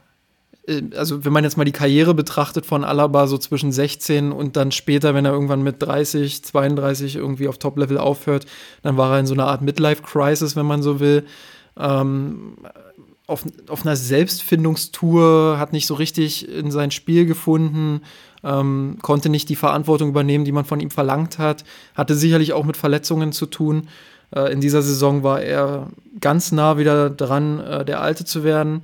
äh, 0.68 0.84
also 0.96 1.26
wenn 1.26 1.34
man 1.34 1.44
jetzt 1.44 1.58
mal 1.58 1.64
die 1.64 1.72
Karriere 1.72 2.14
betrachtet 2.14 2.66
von 2.66 2.84
Alaba 2.84 3.28
so 3.28 3.38
zwischen 3.38 3.72
16 3.72 4.32
und 4.32 4.56
dann 4.56 4.72
später, 4.72 5.14
wenn 5.14 5.26
er 5.26 5.32
irgendwann 5.32 5.64
mit 5.64 5.82
30, 5.82 6.44
32 6.44 7.16
irgendwie 7.16 7.48
auf 7.48 7.58
Top-Level 7.58 7.98
aufhört, 7.98 8.46
dann 8.84 8.98
war 8.98 9.14
er 9.14 9.20
in 9.20 9.28
so 9.28 9.34
einer 9.34 9.48
Art 9.48 9.62
Midlife-Crisis, 9.62 10.56
wenn 10.56 10.66
man 10.66 10.84
so 10.84 11.00
will. 11.00 11.26
Ähm, 11.78 12.58
auf, 13.28 13.44
auf 13.68 13.86
einer 13.86 13.96
Selbstfindungstour, 13.96 15.58
hat 15.60 15.74
nicht 15.74 15.86
so 15.86 15.96
richtig 15.96 16.48
in 16.48 16.72
sein 16.72 16.92
Spiel 16.92 17.26
gefunden, 17.26 18.02
ähm, 18.44 18.98
konnte 19.02 19.28
nicht 19.28 19.50
die 19.50 19.58
Verantwortung 19.58 20.10
übernehmen, 20.10 20.46
die 20.46 20.54
man 20.54 20.64
von 20.64 20.80
ihm 20.80 20.92
verlangt 20.92 21.38
hat, 21.38 21.66
hatte 21.94 22.16
sicherlich 22.16 22.54
auch 22.54 22.64
mit 22.64 22.78
Verletzungen 22.78 23.34
zu 23.34 23.46
tun. 23.46 23.90
Äh, 24.36 24.52
in 24.52 24.62
dieser 24.62 24.82
Saison 24.82 25.24
war 25.24 25.42
er 25.42 25.88
ganz 26.20 26.52
nah 26.52 26.78
wieder 26.78 27.10
dran, 27.10 27.60
äh, 27.60 27.86
der 27.86 28.02
Alte 28.02 28.26
zu 28.26 28.44
werden. 28.44 28.84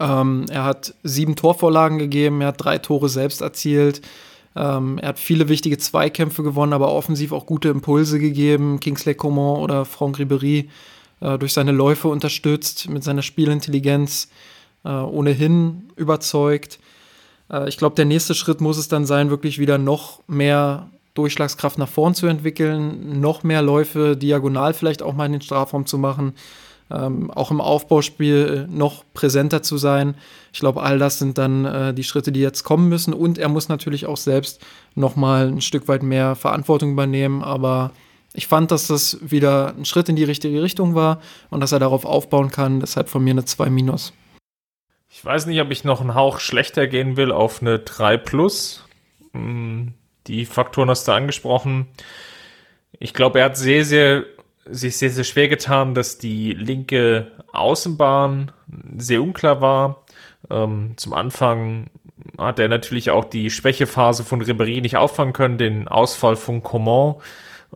Ähm, 0.00 0.46
er 0.50 0.64
hat 0.64 0.94
sieben 1.02 1.36
Torvorlagen 1.36 1.98
gegeben, 1.98 2.40
er 2.40 2.48
hat 2.48 2.62
drei 2.64 2.78
Tore 2.78 3.08
selbst 3.08 3.40
erzielt. 3.40 4.00
Ähm, 4.56 4.98
er 4.98 5.10
hat 5.10 5.18
viele 5.18 5.48
wichtige 5.48 5.78
Zweikämpfe 5.78 6.42
gewonnen, 6.42 6.72
aber 6.72 6.92
offensiv 6.92 7.32
auch 7.32 7.46
gute 7.46 7.68
Impulse 7.68 8.18
gegeben. 8.18 8.80
Kingsley 8.80 9.14
Coman 9.14 9.60
oder 9.60 9.84
Franck 9.84 10.18
Ribéry 10.18 10.68
äh, 11.20 11.38
durch 11.38 11.52
seine 11.52 11.72
Läufe 11.72 12.08
unterstützt, 12.08 12.88
mit 12.88 13.04
seiner 13.04 13.22
Spielintelligenz 13.22 14.28
äh, 14.84 14.88
ohnehin 14.90 15.90
überzeugt. 15.96 16.78
Äh, 17.50 17.68
ich 17.68 17.76
glaube, 17.76 17.96
der 17.96 18.04
nächste 18.04 18.34
Schritt 18.34 18.60
muss 18.60 18.78
es 18.78 18.88
dann 18.88 19.06
sein, 19.06 19.30
wirklich 19.30 19.58
wieder 19.58 19.78
noch 19.78 20.22
mehr 20.26 20.88
Durchschlagskraft 21.14 21.78
nach 21.78 21.88
vorn 21.88 22.14
zu 22.14 22.26
entwickeln, 22.26 23.20
noch 23.20 23.42
mehr 23.42 23.62
Läufe 23.62 24.16
diagonal 24.16 24.74
vielleicht 24.74 25.02
auch 25.02 25.14
mal 25.14 25.26
in 25.26 25.32
den 25.32 25.40
Strafraum 25.40 25.86
zu 25.86 25.98
machen, 25.98 26.34
ähm, 26.90 27.30
auch 27.30 27.50
im 27.50 27.60
Aufbauspiel 27.60 28.66
noch 28.70 29.04
präsenter 29.14 29.62
zu 29.62 29.76
sein. 29.78 30.14
Ich 30.52 30.60
glaube, 30.60 30.82
all 30.82 30.98
das 30.98 31.18
sind 31.18 31.38
dann 31.38 31.64
äh, 31.64 31.94
die 31.94 32.04
Schritte, 32.04 32.32
die 32.32 32.40
jetzt 32.40 32.62
kommen 32.62 32.88
müssen. 32.88 33.12
Und 33.12 33.38
er 33.38 33.48
muss 33.48 33.68
natürlich 33.68 34.06
auch 34.06 34.16
selbst 34.16 34.64
noch 34.94 35.16
mal 35.16 35.48
ein 35.48 35.60
Stück 35.60 35.88
weit 35.88 36.02
mehr 36.02 36.34
Verantwortung 36.34 36.92
übernehmen. 36.92 37.42
Aber 37.42 37.92
ich 38.32 38.46
fand, 38.46 38.70
dass 38.70 38.86
das 38.86 39.18
wieder 39.20 39.74
ein 39.76 39.84
Schritt 39.84 40.08
in 40.08 40.16
die 40.16 40.24
richtige 40.24 40.62
Richtung 40.62 40.94
war 40.94 41.20
und 41.50 41.60
dass 41.60 41.72
er 41.72 41.78
darauf 41.78 42.04
aufbauen 42.04 42.50
kann. 42.50 42.80
Deshalb 42.80 43.08
von 43.08 43.22
mir 43.22 43.32
eine 43.32 43.44
2 43.44 43.68
minus. 43.70 44.12
Ich 45.10 45.24
weiß 45.24 45.46
nicht, 45.46 45.60
ob 45.60 45.70
ich 45.70 45.84
noch 45.84 46.00
einen 46.00 46.14
Hauch 46.14 46.38
schlechter 46.38 46.86
gehen 46.86 47.16
will 47.16 47.32
auf 47.32 47.60
eine 47.60 47.78
3 47.78 48.16
plus. 48.18 48.84
Hm, 49.32 49.94
die 50.28 50.44
Faktoren 50.44 50.90
hast 50.90 51.08
du 51.08 51.12
angesprochen. 51.12 51.88
Ich 52.98 53.14
glaube, 53.14 53.40
er 53.40 53.46
hat 53.46 53.56
sehr, 53.56 53.84
sehr, 53.84 54.24
sich 54.66 54.96
sehr, 54.96 55.10
sehr 55.10 55.24
schwer 55.24 55.48
getan, 55.48 55.94
dass 55.94 56.18
die 56.18 56.52
linke 56.52 57.32
Außenbahn 57.52 58.52
sehr 58.96 59.22
unklar 59.22 59.60
war. 59.60 60.04
Ähm, 60.50 60.92
zum 60.96 61.14
Anfang 61.14 61.90
hat 62.36 62.58
er 62.58 62.68
natürlich 62.68 63.10
auch 63.10 63.24
die 63.24 63.50
Schwächephase 63.50 64.24
von 64.24 64.42
Ribéry 64.42 64.80
nicht 64.80 64.96
auffangen 64.96 65.32
können, 65.32 65.58
den 65.58 65.88
Ausfall 65.88 66.36
von 66.36 66.62
Coman 66.62 67.16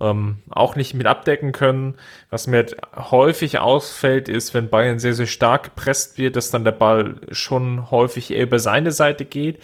ähm, 0.00 0.38
auch 0.50 0.76
nicht 0.76 0.94
mit 0.94 1.06
abdecken 1.06 1.52
können. 1.52 1.96
Was 2.30 2.46
mir 2.46 2.66
häufig 2.96 3.58
ausfällt, 3.58 4.28
ist, 4.28 4.54
wenn 4.54 4.70
Bayern 4.70 4.98
sehr, 4.98 5.14
sehr 5.14 5.26
stark 5.26 5.64
gepresst 5.64 6.18
wird, 6.18 6.36
dass 6.36 6.50
dann 6.50 6.64
der 6.64 6.72
Ball 6.72 7.16
schon 7.30 7.90
häufig 7.90 8.30
eher 8.30 8.44
über 8.44 8.58
seine 8.58 8.92
Seite 8.92 9.24
geht 9.24 9.58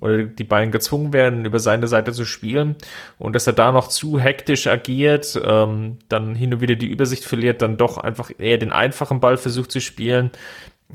oder 0.00 0.24
die 0.24 0.44
Bayern 0.44 0.72
gezwungen 0.72 1.12
werden, 1.12 1.44
über 1.44 1.60
seine 1.60 1.86
Seite 1.86 2.12
zu 2.12 2.24
spielen 2.24 2.76
und 3.18 3.34
dass 3.34 3.46
er 3.46 3.52
da 3.52 3.70
noch 3.72 3.88
zu 3.88 4.18
hektisch 4.18 4.66
agiert, 4.66 5.40
ähm, 5.44 5.98
dann 6.08 6.34
hin 6.34 6.54
und 6.54 6.60
wieder 6.60 6.74
die 6.74 6.88
Übersicht 6.88 7.24
verliert, 7.24 7.62
dann 7.62 7.76
doch 7.76 7.98
einfach 7.98 8.30
eher 8.38 8.58
den 8.58 8.72
einfachen 8.72 9.20
Ball 9.20 9.36
versucht 9.36 9.70
zu 9.70 9.80
spielen, 9.80 10.30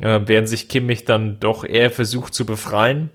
äh, 0.01 0.19
während 0.25 0.49
sich 0.49 0.67
Kimmich 0.67 1.05
dann 1.05 1.39
doch 1.39 1.63
eher 1.63 1.91
versucht 1.91 2.33
zu 2.33 2.45
befreien. 2.45 3.09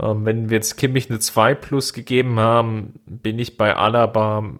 Ähm, 0.00 0.24
wenn 0.24 0.50
wir 0.50 0.56
jetzt 0.56 0.76
Kimmich 0.76 1.08
eine 1.08 1.20
2 1.20 1.54
plus 1.54 1.92
gegeben 1.92 2.40
haben, 2.40 2.94
bin 3.06 3.38
ich 3.38 3.56
bei 3.56 3.76
Alaba 3.76 4.50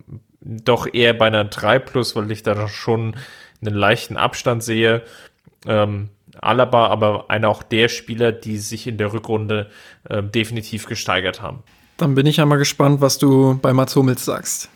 doch 0.41 0.87
eher 0.93 1.15
bei 1.15 1.27
einer 1.27 1.45
3 1.45 1.79
plus, 1.79 2.15
weil 2.15 2.31
ich 2.31 2.43
da 2.43 2.69
schon 2.69 3.17
einen 3.61 3.75
leichten 3.75 4.17
Abstand 4.17 4.63
sehe. 4.63 5.03
Ähm, 5.67 6.11
Alaba, 6.41 6.88
aber 6.88 7.31
einer 7.31 7.49
auch 7.49 7.62
der 7.62 7.88
Spieler, 7.88 8.33
die 8.33 8.59
sich 8.59 8.87
in 8.87 8.99
der 8.99 9.12
Rückrunde 9.12 9.71
äh, 10.09 10.23
definitiv 10.23 10.87
gesteigert 10.87 11.43
haben. 11.43 11.62
Dann 11.97 12.14
bin 12.14 12.26
ich 12.26 12.38
ja 12.38 12.47
mal 12.47 12.57
gespannt, 12.57 13.00
was 13.00 13.19
du 13.19 13.59
bei 13.61 13.73
Mats 13.73 13.95
Hummels 13.95 14.25
sagst. 14.25 14.69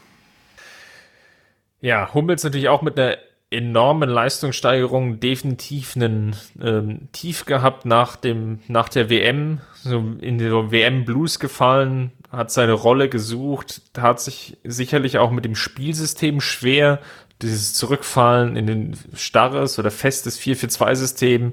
Ja, 1.81 2.12
Hummels 2.15 2.45
natürlich 2.45 2.69
auch 2.69 2.83
mit 2.83 2.99
einer 2.99 3.19
enormen 3.50 4.11
Leistungssteigerung 4.11 5.21
definitiv 5.21 5.97
einen 5.97 6.37
ähm, 6.61 7.09
Tief 7.12 7.47
gehabt 7.47 7.87
nach 7.87 8.17
dem 8.17 8.61
nach 8.69 8.88
der 8.88 9.09
WM, 9.09 9.61
so 9.75 10.05
in 10.21 10.38
der 10.38 10.71
WM 10.71 11.05
Blues 11.05 11.38
gefallen, 11.38 12.12
hat 12.31 12.50
seine 12.50 12.73
Rolle 12.73 13.09
gesucht, 13.09 13.81
hat 13.97 14.21
sich 14.21 14.59
sicherlich 14.65 15.19
auch 15.19 15.31
mit 15.31 15.47
dem 15.47 15.55
Spielsystem 15.55 16.41
schwer, 16.41 17.00
dieses 17.42 17.75
Zurückfallen 17.75 18.57
in 18.57 18.66
den 18.66 18.97
starres 19.14 19.78
oder 19.78 19.90
festes 19.90 20.40
4-4-2-System 20.40 21.52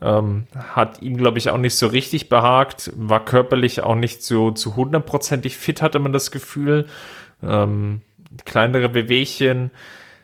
ähm, 0.00 0.46
hat 0.56 1.00
ihm, 1.02 1.16
glaube 1.16 1.38
ich, 1.38 1.50
auch 1.50 1.58
nicht 1.58 1.76
so 1.76 1.86
richtig 1.86 2.28
behagt, 2.28 2.92
war 2.96 3.24
körperlich 3.24 3.82
auch 3.82 3.94
nicht 3.94 4.22
so 4.22 4.50
zu 4.50 4.76
hundertprozentig 4.76 5.56
fit, 5.56 5.82
hatte 5.82 5.98
man 5.98 6.12
das 6.12 6.30
Gefühl. 6.30 6.86
Ähm, 7.42 8.02
kleinere 8.44 8.88
Bewegchen, 8.88 9.70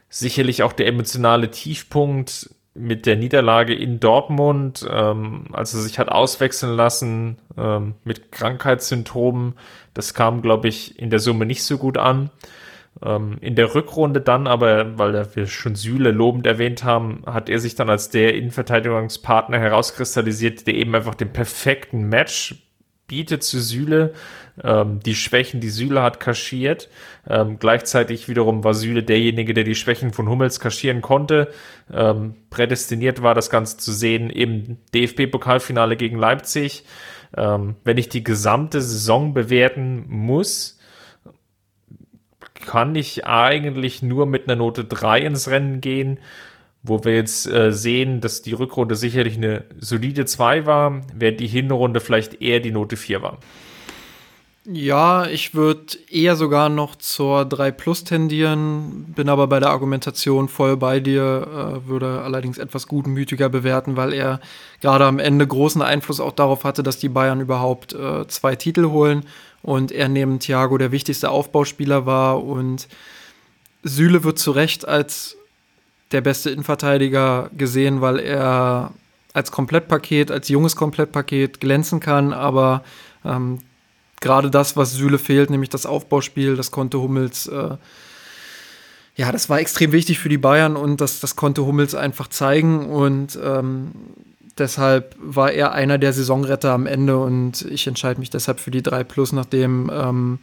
sicherlich 0.08 0.62
auch 0.62 0.72
der 0.72 0.86
emotionale 0.86 1.50
Tiefpunkt 1.50 2.50
mit 2.74 3.06
der 3.06 3.16
Niederlage 3.16 3.74
in 3.74 4.00
Dortmund, 4.00 4.86
ähm, 4.90 5.46
als 5.52 5.74
er 5.74 5.80
sich 5.80 5.98
hat 5.98 6.08
auswechseln 6.08 6.76
lassen 6.76 7.38
ähm, 7.56 7.94
mit 8.04 8.30
Krankheitssymptomen. 8.30 9.54
Das 9.94 10.14
kam, 10.14 10.42
glaube 10.42 10.68
ich, 10.68 10.98
in 10.98 11.10
der 11.10 11.18
Summe 11.18 11.44
nicht 11.44 11.64
so 11.64 11.76
gut 11.78 11.98
an. 11.98 12.30
Ähm, 13.02 13.38
in 13.40 13.54
der 13.54 13.74
Rückrunde 13.74 14.20
dann 14.20 14.46
aber, 14.46 14.98
weil 14.98 15.34
wir 15.34 15.46
schon 15.46 15.74
Süle 15.74 16.10
lobend 16.10 16.46
erwähnt 16.46 16.84
haben, 16.84 17.22
hat 17.26 17.48
er 17.48 17.58
sich 17.58 17.74
dann 17.74 17.90
als 17.90 18.10
der 18.10 18.34
Innenverteidigungspartner 18.34 19.58
herauskristallisiert, 19.58 20.66
der 20.66 20.74
eben 20.74 20.94
einfach 20.94 21.14
den 21.14 21.32
perfekten 21.32 22.08
Match 22.08 22.56
bietet 23.06 23.42
zu 23.42 23.58
Süle 23.58 24.12
ähm, 24.62 25.00
die 25.00 25.14
Schwächen, 25.14 25.60
die 25.60 25.70
Süle 25.70 26.02
hat, 26.02 26.20
kaschiert. 26.20 26.88
Ähm, 27.28 27.58
gleichzeitig 27.58 28.28
wiederum 28.28 28.64
war 28.64 28.74
Süle 28.74 29.02
derjenige, 29.02 29.54
der 29.54 29.64
die 29.64 29.74
Schwächen 29.74 30.12
von 30.12 30.28
Hummels 30.28 30.60
kaschieren 30.60 31.00
konnte. 31.00 31.48
Ähm, 31.92 32.34
prädestiniert 32.50 33.22
war 33.22 33.34
das 33.34 33.50
Ganze 33.50 33.78
zu 33.78 33.92
sehen 33.92 34.30
im 34.30 34.78
DFB-Pokalfinale 34.94 35.96
gegen 35.96 36.18
Leipzig. 36.18 36.84
Ähm, 37.36 37.76
wenn 37.84 37.98
ich 37.98 38.08
die 38.08 38.24
gesamte 38.24 38.80
Saison 38.80 39.34
bewerten 39.34 40.04
muss, 40.08 40.77
kann 42.64 42.94
ich 42.94 43.26
eigentlich 43.26 44.02
nur 44.02 44.26
mit 44.26 44.48
einer 44.48 44.56
Note 44.56 44.84
3 44.84 45.20
ins 45.20 45.48
Rennen 45.48 45.80
gehen 45.80 46.18
wo 46.82 47.04
wir 47.04 47.14
jetzt 47.14 47.46
äh, 47.46 47.72
sehen, 47.72 48.20
dass 48.20 48.42
die 48.42 48.52
Rückrunde 48.52 48.94
sicherlich 48.94 49.36
eine 49.36 49.64
solide 49.78 50.26
2 50.26 50.66
war, 50.66 51.02
während 51.14 51.40
die 51.40 51.46
Hinrunde 51.46 52.00
vielleicht 52.00 52.40
eher 52.40 52.60
die 52.60 52.70
Note 52.70 52.96
4 52.96 53.22
war. 53.22 53.38
Ja, 54.70 55.26
ich 55.26 55.54
würde 55.54 55.96
eher 56.10 56.36
sogar 56.36 56.68
noch 56.68 56.94
zur 56.96 57.46
3 57.46 57.70
Plus 57.70 58.04
tendieren, 58.04 59.14
bin 59.16 59.30
aber 59.30 59.46
bei 59.46 59.60
der 59.60 59.70
Argumentation 59.70 60.46
voll 60.46 60.76
bei 60.76 61.00
dir, 61.00 61.80
äh, 61.84 61.88
würde 61.88 62.20
allerdings 62.20 62.58
etwas 62.58 62.86
gutmütiger 62.86 63.48
bewerten, 63.48 63.96
weil 63.96 64.12
er 64.12 64.40
gerade 64.82 65.06
am 65.06 65.18
Ende 65.18 65.46
großen 65.46 65.80
Einfluss 65.80 66.20
auch 66.20 66.32
darauf 66.32 66.64
hatte, 66.64 66.82
dass 66.82 66.98
die 66.98 67.08
Bayern 67.08 67.40
überhaupt 67.40 67.94
äh, 67.94 68.26
zwei 68.28 68.56
Titel 68.56 68.90
holen 68.90 69.24
und 69.68 69.92
er 69.92 70.08
neben 70.08 70.38
Thiago 70.38 70.78
der 70.78 70.92
wichtigste 70.92 71.30
Aufbauspieler 71.30 72.06
war 72.06 72.42
und 72.42 72.88
Süle 73.82 74.24
wird 74.24 74.38
zu 74.38 74.50
Recht 74.50 74.88
als 74.88 75.36
der 76.10 76.22
beste 76.22 76.48
Innenverteidiger 76.48 77.50
gesehen, 77.54 78.00
weil 78.00 78.18
er 78.18 78.92
als 79.34 79.52
Komplettpaket, 79.52 80.30
als 80.30 80.48
junges 80.48 80.74
Komplettpaket 80.74 81.60
glänzen 81.60 82.00
kann, 82.00 82.32
aber 82.32 82.82
ähm, 83.26 83.58
gerade 84.22 84.50
das, 84.50 84.74
was 84.74 84.94
Süle 84.94 85.18
fehlt, 85.18 85.50
nämlich 85.50 85.68
das 85.68 85.84
Aufbauspiel, 85.84 86.56
das 86.56 86.70
konnte 86.70 86.98
Hummels, 86.98 87.46
äh, 87.46 87.76
ja, 89.16 89.32
das 89.32 89.50
war 89.50 89.60
extrem 89.60 89.92
wichtig 89.92 90.18
für 90.18 90.30
die 90.30 90.38
Bayern 90.38 90.76
und 90.76 91.02
das, 91.02 91.20
das 91.20 91.36
konnte 91.36 91.66
Hummels 91.66 91.94
einfach 91.94 92.28
zeigen. 92.28 92.86
Und 92.88 93.38
ähm, 93.42 93.90
deshalb 94.58 95.16
war 95.18 95.52
er 95.52 95.72
einer 95.72 95.98
der 95.98 96.12
Saisonretter 96.12 96.72
am 96.72 96.86
Ende 96.86 97.18
und 97.18 97.62
ich 97.62 97.86
entscheide 97.86 98.20
mich 98.20 98.30
deshalb 98.30 98.60
für 98.60 98.70
die 98.70 98.82
3 98.82 99.04
Plus, 99.04 99.32
nachdem 99.32 99.90
ähm, 99.92 100.38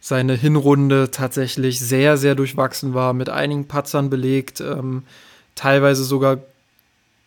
seine 0.00 0.34
Hinrunde 0.34 1.10
tatsächlich 1.10 1.80
sehr, 1.80 2.16
sehr 2.16 2.34
durchwachsen 2.34 2.94
war, 2.94 3.12
mit 3.12 3.28
einigen 3.30 3.66
Patzern 3.66 4.10
belegt, 4.10 4.60
ähm, 4.60 5.02
teilweise 5.54 6.04
sogar 6.04 6.38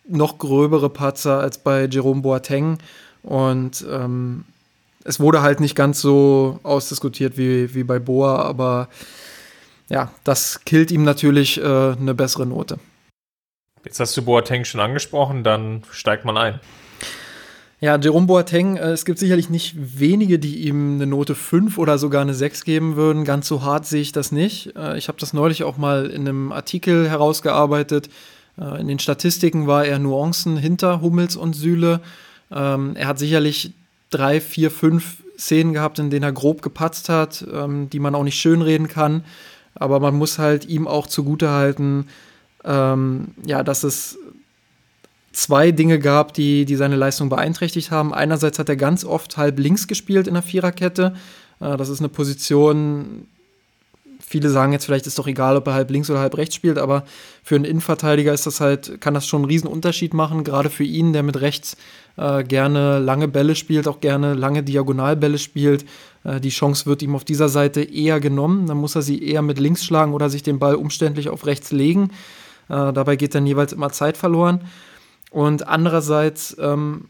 noch 0.08 0.38
gröbere 0.38 0.88
Patzer 0.88 1.40
als 1.40 1.58
bei 1.58 1.84
Jerome 1.84 2.22
Boateng 2.22 2.78
und 3.22 3.84
ähm, 3.90 4.44
es 5.04 5.20
wurde 5.20 5.42
halt 5.42 5.60
nicht 5.60 5.74
ganz 5.74 6.00
so 6.00 6.60
ausdiskutiert 6.62 7.36
wie, 7.36 7.74
wie 7.74 7.84
bei 7.84 7.98
Boa, 7.98 8.42
aber 8.42 8.88
ja, 9.88 10.10
das 10.24 10.64
killt 10.64 10.90
ihm 10.90 11.04
natürlich 11.04 11.60
äh, 11.60 11.64
eine 11.64 12.14
bessere 12.14 12.46
Note. 12.46 12.78
Jetzt 13.84 13.98
hast 14.00 14.16
du 14.16 14.22
Boateng 14.22 14.64
schon 14.64 14.80
angesprochen, 14.80 15.42
dann 15.42 15.82
steigt 15.90 16.24
man 16.24 16.36
ein. 16.36 16.60
Ja, 17.80 17.98
Jerome 17.98 18.28
Boateng, 18.28 18.76
äh, 18.76 18.90
es 18.90 19.04
gibt 19.04 19.18
sicherlich 19.18 19.50
nicht 19.50 19.74
wenige, 19.76 20.38
die 20.38 20.68
ihm 20.68 20.94
eine 20.94 21.06
Note 21.08 21.34
5 21.34 21.78
oder 21.78 21.98
sogar 21.98 22.22
eine 22.22 22.32
6 22.32 22.64
geben 22.64 22.94
würden. 22.94 23.24
Ganz 23.24 23.48
so 23.48 23.62
hart 23.62 23.86
sehe 23.86 24.00
ich 24.00 24.12
das 24.12 24.30
nicht. 24.30 24.76
Äh, 24.76 24.96
ich 24.98 25.08
habe 25.08 25.18
das 25.18 25.32
neulich 25.32 25.64
auch 25.64 25.78
mal 25.78 26.06
in 26.06 26.28
einem 26.28 26.52
Artikel 26.52 27.10
herausgearbeitet. 27.10 28.08
Äh, 28.56 28.80
in 28.80 28.86
den 28.86 29.00
Statistiken 29.00 29.66
war 29.66 29.84
er 29.84 29.98
Nuancen 29.98 30.56
hinter 30.56 31.00
Hummels 31.00 31.34
und 31.34 31.54
Sühle. 31.54 32.00
Ähm, 32.52 32.94
er 32.94 33.08
hat 33.08 33.18
sicherlich 33.18 33.72
drei, 34.10 34.40
vier, 34.40 34.70
fünf 34.70 35.16
Szenen 35.36 35.72
gehabt, 35.72 35.98
in 35.98 36.10
denen 36.10 36.22
er 36.22 36.32
grob 36.32 36.62
gepatzt 36.62 37.08
hat, 37.08 37.44
ähm, 37.52 37.90
die 37.90 37.98
man 37.98 38.14
auch 38.14 38.22
nicht 38.22 38.38
schönreden 38.38 38.86
kann. 38.86 39.24
Aber 39.74 39.98
man 39.98 40.14
muss 40.14 40.38
halt 40.38 40.66
ihm 40.66 40.86
auch 40.86 41.08
zugutehalten, 41.08 42.06
ähm, 42.64 43.28
ja, 43.44 43.62
dass 43.62 43.84
es 43.84 44.18
zwei 45.32 45.72
Dinge 45.72 45.98
gab, 45.98 46.34
die, 46.34 46.64
die 46.64 46.76
seine 46.76 46.96
Leistung 46.96 47.28
beeinträchtigt 47.28 47.90
haben. 47.90 48.12
Einerseits 48.12 48.58
hat 48.58 48.68
er 48.68 48.76
ganz 48.76 49.04
oft 49.04 49.36
halb 49.36 49.58
links 49.58 49.88
gespielt 49.88 50.26
in 50.26 50.34
der 50.34 50.42
Viererkette. 50.42 51.14
Äh, 51.60 51.76
das 51.76 51.88
ist 51.88 52.00
eine 52.00 52.08
Position, 52.08 53.26
viele 54.32 54.48
sagen 54.48 54.72
jetzt 54.72 54.86
vielleicht 54.86 55.06
ist 55.06 55.18
doch 55.18 55.26
egal, 55.26 55.56
ob 55.56 55.66
er 55.66 55.74
halb 55.74 55.90
links 55.90 56.08
oder 56.08 56.20
halb 56.20 56.36
rechts 56.36 56.54
spielt, 56.54 56.78
aber 56.78 57.04
für 57.42 57.54
einen 57.54 57.64
Innenverteidiger 57.64 58.32
ist 58.32 58.46
das 58.46 58.60
halt, 58.60 59.00
kann 59.00 59.14
das 59.14 59.26
schon 59.26 59.42
einen 59.42 59.50
riesen 59.50 59.68
Unterschied 59.68 60.14
machen, 60.14 60.42
gerade 60.42 60.70
für 60.70 60.84
ihn, 60.84 61.12
der 61.12 61.22
mit 61.22 61.40
rechts 61.40 61.76
äh, 62.16 62.42
gerne 62.42 62.98
lange 62.98 63.28
Bälle 63.28 63.54
spielt, 63.54 63.86
auch 63.88 64.00
gerne 64.00 64.34
lange 64.34 64.62
Diagonalbälle 64.62 65.38
spielt. 65.38 65.84
Äh, 66.24 66.40
die 66.40 66.48
Chance 66.48 66.86
wird 66.86 67.02
ihm 67.02 67.14
auf 67.14 67.24
dieser 67.24 67.48
Seite 67.48 67.82
eher 67.82 68.20
genommen, 68.20 68.66
dann 68.66 68.78
muss 68.78 68.94
er 68.94 69.02
sie 69.02 69.22
eher 69.22 69.42
mit 69.42 69.58
links 69.58 69.84
schlagen 69.84 70.14
oder 70.14 70.30
sich 70.30 70.42
den 70.42 70.58
Ball 70.58 70.76
umständlich 70.76 71.28
auf 71.28 71.46
rechts 71.46 71.70
legen. 71.70 72.10
Äh, 72.68 72.92
dabei 72.92 73.16
geht 73.16 73.34
dann 73.34 73.46
jeweils 73.46 73.72
immer 73.72 73.90
Zeit 73.90 74.16
verloren. 74.16 74.60
Und 75.30 75.66
andererseits 75.66 76.56
ähm, 76.60 77.06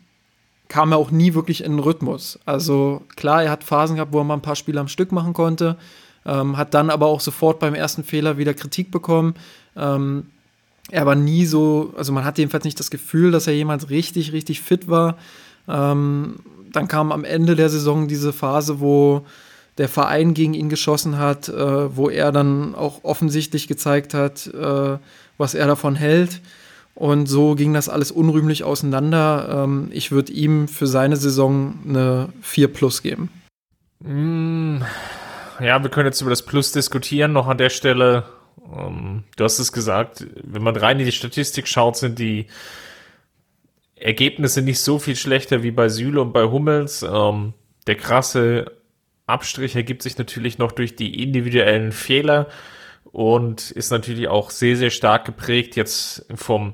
kam 0.69 0.93
er 0.93 0.99
auch 0.99 1.11
nie 1.11 1.35
wirklich 1.35 1.65
in 1.65 1.73
den 1.73 1.81
Rhythmus. 1.81 2.39
Also 2.47 3.03
klar, 3.17 3.43
er 3.43 3.51
hat 3.51 3.65
Phasen 3.65 3.97
gehabt, 3.97 4.13
wo 4.13 4.19
er 4.19 4.25
mal 4.25 4.35
ein 4.35 4.43
paar 4.43 4.57
Spiele 4.57 4.81
am 4.81 4.89
Stück 4.89 5.13
machen 5.13 5.35
konnte, 5.35 5.77
ähm, 6.25 6.57
hat 6.57 6.73
dann 6.73 6.89
aber 6.89 7.07
auch 7.07 7.21
sofort 7.21 7.59
beim 7.59 7.75
ersten 7.75 8.05
Fehler 8.05 8.39
wieder 8.39 8.55
Kritik 8.55 8.91
bekommen. 8.91 9.35
Ähm, 9.77 10.27
er 10.91 11.05
war 11.05 11.15
nie 11.15 11.47
so, 11.47 11.93
also 11.97 12.13
man 12.13 12.25
hat 12.25 12.39
jedenfalls 12.39 12.65
nicht 12.65 12.79
das 12.79 12.91
Gefühl, 12.91 13.33
dass 13.33 13.47
er 13.47 13.55
jemals 13.55 13.91
richtig, 13.91 14.33
richtig 14.33 14.61
fit 14.61 14.89
war. 14.89 15.17
Ähm, 15.69 16.37
dann 16.73 16.89
kam 16.89 17.13
am 17.13 17.25
Ende 17.25 17.55
der 17.55 17.69
Saison 17.69 18.09
diese 18.09 18.33
Phase, 18.33 18.81
wo 18.81 19.27
der 19.79 19.89
Verein 19.89 20.35
gegen 20.35 20.55
ihn 20.55 20.69
geschossen 20.69 21.19
hat, 21.19 21.49
äh, 21.49 21.97
wo 21.97 22.11
er 22.11 22.33
dann 22.33 22.75
auch 22.75 23.05
offensichtlich 23.05 23.69
gezeigt 23.69 24.15
hat, 24.15 24.47
äh, 24.49 24.99
was 25.39 25.55
er 25.55 25.67
davon 25.67 25.97
hält. 25.97 26.41
Und 26.95 27.27
so 27.27 27.55
ging 27.55 27.73
das 27.73 27.89
alles 27.89 28.11
unrühmlich 28.11 28.65
auseinander. 28.65 29.65
Ähm, 29.65 29.89
ich 29.93 30.13
würde 30.13 30.33
ihm 30.33 30.69
für 30.69 30.87
seine 30.87 31.17
Saison 31.17 31.79
eine 31.89 32.29
4 32.43 32.69
Plus 32.69 33.03
geben. 33.03 33.31
Mm, 34.01 34.83
ja, 35.61 35.83
wir 35.83 35.91
können 35.91 36.07
jetzt 36.07 36.21
über 36.21 36.31
das 36.31 36.43
Plus 36.43 36.73
diskutieren, 36.73 37.33
noch 37.33 37.49
an 37.49 37.57
der 37.57 37.71
Stelle. 37.71 38.25
Ähm, 38.77 39.25
du 39.37 39.45
hast 39.45 39.59
es 39.59 39.73
gesagt, 39.73 40.27
wenn 40.43 40.63
man 40.63 40.77
rein 40.77 41.01
in 41.01 41.07
die 41.07 41.13
Statistik 41.13 41.67
schaut, 41.67 41.97
sind 41.97 42.19
die 42.19 42.47
Ergebnisse 43.97 44.61
nicht 44.61 44.81
so 44.81 44.99
viel 44.99 45.17
schlechter 45.17 45.63
wie 45.63 45.71
bei 45.71 45.89
Süle 45.89 46.21
und 46.21 46.33
bei 46.33 46.45
Hummels. 46.45 47.03
Ähm, 47.03 47.55
der 47.87 47.95
krasse 47.95 48.71
Abstrich 49.27 49.77
ergibt 49.77 50.03
sich 50.03 50.19
natürlich 50.19 50.59
noch 50.59 50.73
durch 50.73 50.97
die 50.97 51.23
individuellen 51.23 51.93
Fehler 51.93 52.49
und 53.05 53.71
ist 53.71 53.91
natürlich 53.91 54.29
auch 54.29 54.51
sehr, 54.51 54.77
sehr 54.77 54.91
stark 54.91 55.25
geprägt 55.25 55.77
jetzt 55.77 56.27
vom 56.35 56.73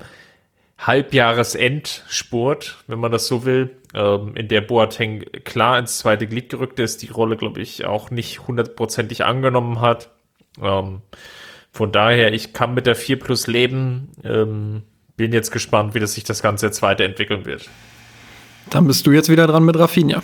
Halbjahresendspurt, 0.78 2.76
wenn 2.86 3.00
man 3.00 3.10
das 3.10 3.26
so 3.26 3.44
will, 3.44 3.76
ähm, 3.94 4.36
in 4.36 4.46
der 4.48 4.60
Boateng 4.60 5.24
klar 5.44 5.78
ins 5.78 5.98
zweite 5.98 6.26
Glied 6.26 6.50
gerückt 6.50 6.78
ist, 6.78 7.02
die 7.02 7.08
Rolle, 7.08 7.36
glaube 7.36 7.60
ich, 7.60 7.84
auch 7.84 8.10
nicht 8.10 8.46
hundertprozentig 8.46 9.24
angenommen 9.24 9.80
hat. 9.80 10.10
Ähm, 10.62 11.02
von 11.72 11.92
daher, 11.92 12.32
ich 12.32 12.52
kann 12.52 12.74
mit 12.74 12.86
der 12.86 12.94
4 12.94 13.18
Plus 13.18 13.48
leben. 13.48 14.12
Ähm, 14.24 14.82
bin 15.16 15.32
jetzt 15.32 15.50
gespannt, 15.50 15.94
wie 15.94 16.00
das 16.00 16.14
sich 16.14 16.24
das 16.24 16.42
Ganze 16.42 16.66
jetzt 16.66 16.80
weiterentwickeln 16.80 17.44
wird. 17.44 17.68
Dann 18.70 18.86
bist 18.86 19.06
du 19.06 19.10
jetzt 19.10 19.28
wieder 19.28 19.48
dran 19.48 19.64
mit 19.64 19.76
Rafinha. 19.76 20.22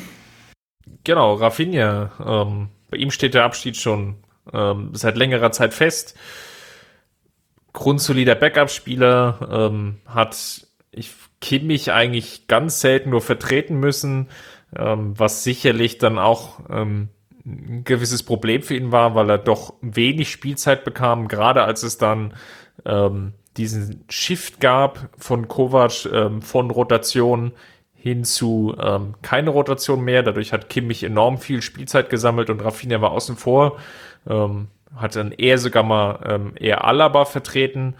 Genau, 1.04 1.34
Rafinha. 1.34 2.12
Ähm, 2.24 2.68
bei 2.90 2.96
ihm 2.96 3.10
steht 3.10 3.34
der 3.34 3.44
Abschied 3.44 3.76
schon 3.76 4.16
ähm, 4.52 4.90
seit 4.94 5.16
längerer 5.16 5.52
Zeit 5.52 5.74
fest. 5.74 6.16
Grundsolider 7.74 8.34
Backup-Spieler 8.34 9.68
ähm, 9.70 10.00
hat 10.06 10.66
ich 10.90 11.12
Kimmich 11.40 11.92
eigentlich 11.92 12.46
ganz 12.46 12.80
selten 12.80 13.10
nur 13.10 13.20
vertreten 13.20 13.78
müssen, 13.78 14.28
ähm, 14.74 15.18
was 15.18 15.44
sicherlich 15.44 15.98
dann 15.98 16.18
auch 16.18 16.60
ähm, 16.70 17.08
ein 17.44 17.84
gewisses 17.84 18.22
Problem 18.22 18.62
für 18.62 18.76
ihn 18.76 18.92
war, 18.92 19.14
weil 19.14 19.28
er 19.28 19.38
doch 19.38 19.74
wenig 19.82 20.30
Spielzeit 20.30 20.84
bekam, 20.84 21.28
gerade 21.28 21.64
als 21.64 21.82
es 21.82 21.98
dann 21.98 22.32
ähm, 22.86 23.34
diesen 23.58 24.04
Shift 24.08 24.60
gab 24.60 25.10
von 25.18 25.46
Kovac 25.46 26.08
von 26.40 26.70
Rotation 26.70 27.52
hin 28.04 28.22
zu 28.22 28.76
ähm, 28.78 29.14
keine 29.22 29.48
Rotation 29.48 30.04
mehr. 30.04 30.22
Dadurch 30.22 30.52
hat 30.52 30.68
Kimmich 30.68 31.04
enorm 31.04 31.38
viel 31.38 31.62
Spielzeit 31.62 32.10
gesammelt 32.10 32.50
und 32.50 32.62
Rafinha 32.62 33.00
war 33.00 33.12
außen 33.12 33.34
vor. 33.34 33.78
Ähm, 34.28 34.68
hat 34.94 35.16
dann 35.16 35.32
eher 35.32 35.56
sogar 35.56 35.84
mal 35.84 36.18
ähm, 36.28 36.52
eher 36.56 36.84
Alaba 36.84 37.24
vertreten. 37.24 37.94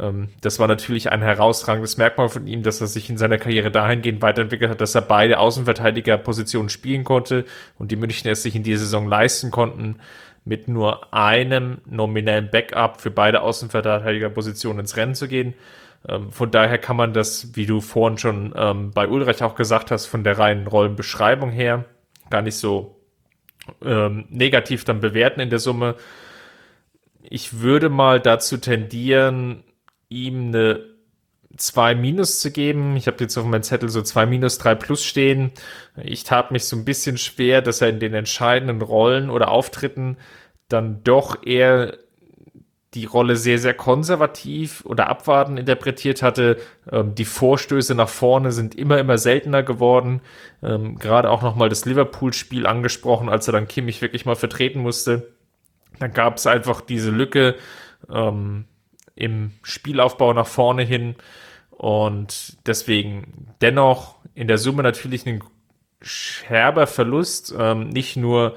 Ähm, 0.00 0.30
das 0.40 0.58
war 0.58 0.66
natürlich 0.66 1.12
ein 1.12 1.22
herausragendes 1.22 1.96
Merkmal 1.96 2.28
von 2.28 2.48
ihm, 2.48 2.64
dass 2.64 2.80
er 2.80 2.88
sich 2.88 3.08
in 3.08 3.18
seiner 3.18 3.38
Karriere 3.38 3.70
dahingehend 3.70 4.20
weiterentwickelt 4.20 4.68
hat, 4.68 4.80
dass 4.80 4.96
er 4.96 5.02
beide 5.02 5.38
Außenverteidigerpositionen 5.38 6.68
spielen 6.68 7.04
konnte 7.04 7.44
und 7.78 7.92
die 7.92 7.96
Münchner 7.96 8.32
es 8.32 8.42
sich 8.42 8.56
in 8.56 8.64
dieser 8.64 8.80
Saison 8.80 9.06
leisten 9.06 9.52
konnten, 9.52 10.00
mit 10.44 10.66
nur 10.66 11.14
einem 11.14 11.78
nominellen 11.86 12.50
Backup 12.50 13.00
für 13.00 13.12
beide 13.12 13.42
Außenverteidigerpositionen 13.42 14.80
ins 14.80 14.96
Rennen 14.96 15.14
zu 15.14 15.28
gehen. 15.28 15.54
Ähm, 16.08 16.30
von 16.32 16.50
daher 16.50 16.78
kann 16.78 16.96
man 16.96 17.12
das, 17.12 17.56
wie 17.56 17.66
du 17.66 17.80
vorhin 17.80 18.18
schon 18.18 18.54
ähm, 18.56 18.90
bei 18.92 19.08
Ulreich 19.08 19.42
auch 19.42 19.54
gesagt 19.54 19.90
hast, 19.90 20.06
von 20.06 20.24
der 20.24 20.38
reinen 20.38 20.66
Rollenbeschreibung 20.66 21.50
her 21.50 21.84
gar 22.30 22.42
nicht 22.42 22.56
so 22.56 23.00
ähm, 23.82 24.26
negativ 24.28 24.84
dann 24.84 25.00
bewerten 25.00 25.40
in 25.40 25.50
der 25.50 25.58
Summe. 25.58 25.96
Ich 27.22 27.60
würde 27.60 27.88
mal 27.88 28.20
dazu 28.20 28.56
tendieren, 28.56 29.64
ihm 30.08 30.48
eine 30.48 30.96
2 31.56 31.94
minus 31.94 32.40
zu 32.40 32.50
geben. 32.50 32.96
Ich 32.96 33.06
habe 33.06 33.16
jetzt 33.20 33.36
auf 33.36 33.44
meinem 33.44 33.62
Zettel 33.62 33.88
so 33.88 34.02
2 34.02 34.26
minus 34.26 34.58
3 34.58 34.74
plus 34.74 35.04
stehen. 35.04 35.52
Ich 36.02 36.24
tat 36.24 36.50
mich 36.50 36.64
so 36.64 36.76
ein 36.76 36.84
bisschen 36.84 37.18
schwer, 37.18 37.62
dass 37.62 37.80
er 37.80 37.88
in 37.88 38.00
den 38.00 38.14
entscheidenden 38.14 38.82
Rollen 38.82 39.30
oder 39.30 39.50
Auftritten 39.50 40.16
dann 40.68 41.02
doch 41.04 41.44
eher 41.44 41.96
die 42.96 43.04
Rolle 43.04 43.36
sehr, 43.36 43.58
sehr 43.58 43.74
konservativ 43.74 44.84
oder 44.86 45.08
abwartend 45.08 45.60
interpretiert 45.60 46.22
hatte. 46.22 46.56
Ähm, 46.90 47.14
die 47.14 47.26
Vorstöße 47.26 47.94
nach 47.94 48.08
vorne 48.08 48.52
sind 48.52 48.74
immer, 48.74 48.98
immer 48.98 49.18
seltener 49.18 49.62
geworden. 49.62 50.22
Ähm, 50.62 50.98
Gerade 50.98 51.30
auch 51.30 51.42
nochmal 51.42 51.68
das 51.68 51.84
Liverpool-Spiel 51.84 52.66
angesprochen, 52.66 53.28
als 53.28 53.46
er 53.46 53.52
dann 53.52 53.68
Kimmich 53.68 54.00
wirklich 54.00 54.24
mal 54.24 54.34
vertreten 54.34 54.80
musste. 54.80 55.34
Dann 55.98 56.12
gab 56.12 56.38
es 56.38 56.46
einfach 56.46 56.80
diese 56.80 57.10
Lücke 57.10 57.56
ähm, 58.10 58.64
im 59.14 59.52
Spielaufbau 59.62 60.32
nach 60.32 60.46
vorne 60.46 60.82
hin. 60.82 61.16
Und 61.70 62.56
deswegen 62.66 63.54
dennoch 63.60 64.16
in 64.34 64.48
der 64.48 64.58
Summe 64.58 64.82
natürlich 64.82 65.26
ein 65.26 65.44
scherber 66.00 66.86
Verlust, 66.86 67.54
ähm, 67.58 67.90
nicht 67.90 68.16
nur 68.16 68.56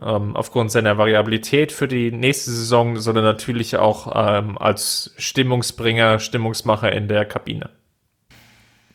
ähm, 0.00 0.36
aufgrund 0.36 0.72
seiner 0.72 0.98
Variabilität 0.98 1.72
für 1.72 1.88
die 1.88 2.10
nächste 2.10 2.50
Saison, 2.50 2.96
sondern 2.96 3.24
natürlich 3.24 3.76
auch 3.76 4.12
ähm, 4.14 4.58
als 4.58 5.14
Stimmungsbringer, 5.18 6.18
Stimmungsmacher 6.18 6.92
in 6.92 7.08
der 7.08 7.24
Kabine. 7.24 7.70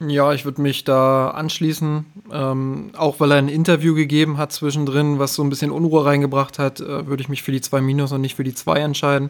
Ja, 0.01 0.31
ich 0.31 0.45
würde 0.45 0.61
mich 0.61 0.85
da 0.85 1.31
anschließen, 1.31 2.05
ähm, 2.31 2.91
auch 2.95 3.19
weil 3.19 3.31
er 3.31 3.37
ein 3.37 3.49
Interview 3.49 3.93
gegeben 3.95 4.37
hat 4.37 4.53
zwischendrin, 4.53 5.19
was 5.19 5.35
so 5.35 5.43
ein 5.43 5.49
bisschen 5.49 5.71
Unruhe 5.71 6.05
reingebracht 6.05 6.57
hat, 6.57 6.79
äh, 6.79 7.07
würde 7.07 7.21
ich 7.21 7.27
mich 7.27 7.43
für 7.43 7.51
die 7.51 7.59
2 7.59 7.81
Minus 7.81 8.13
und 8.13 8.21
nicht 8.21 8.35
für 8.35 8.45
die 8.45 8.53
2 8.53 8.79
entscheiden. 8.79 9.29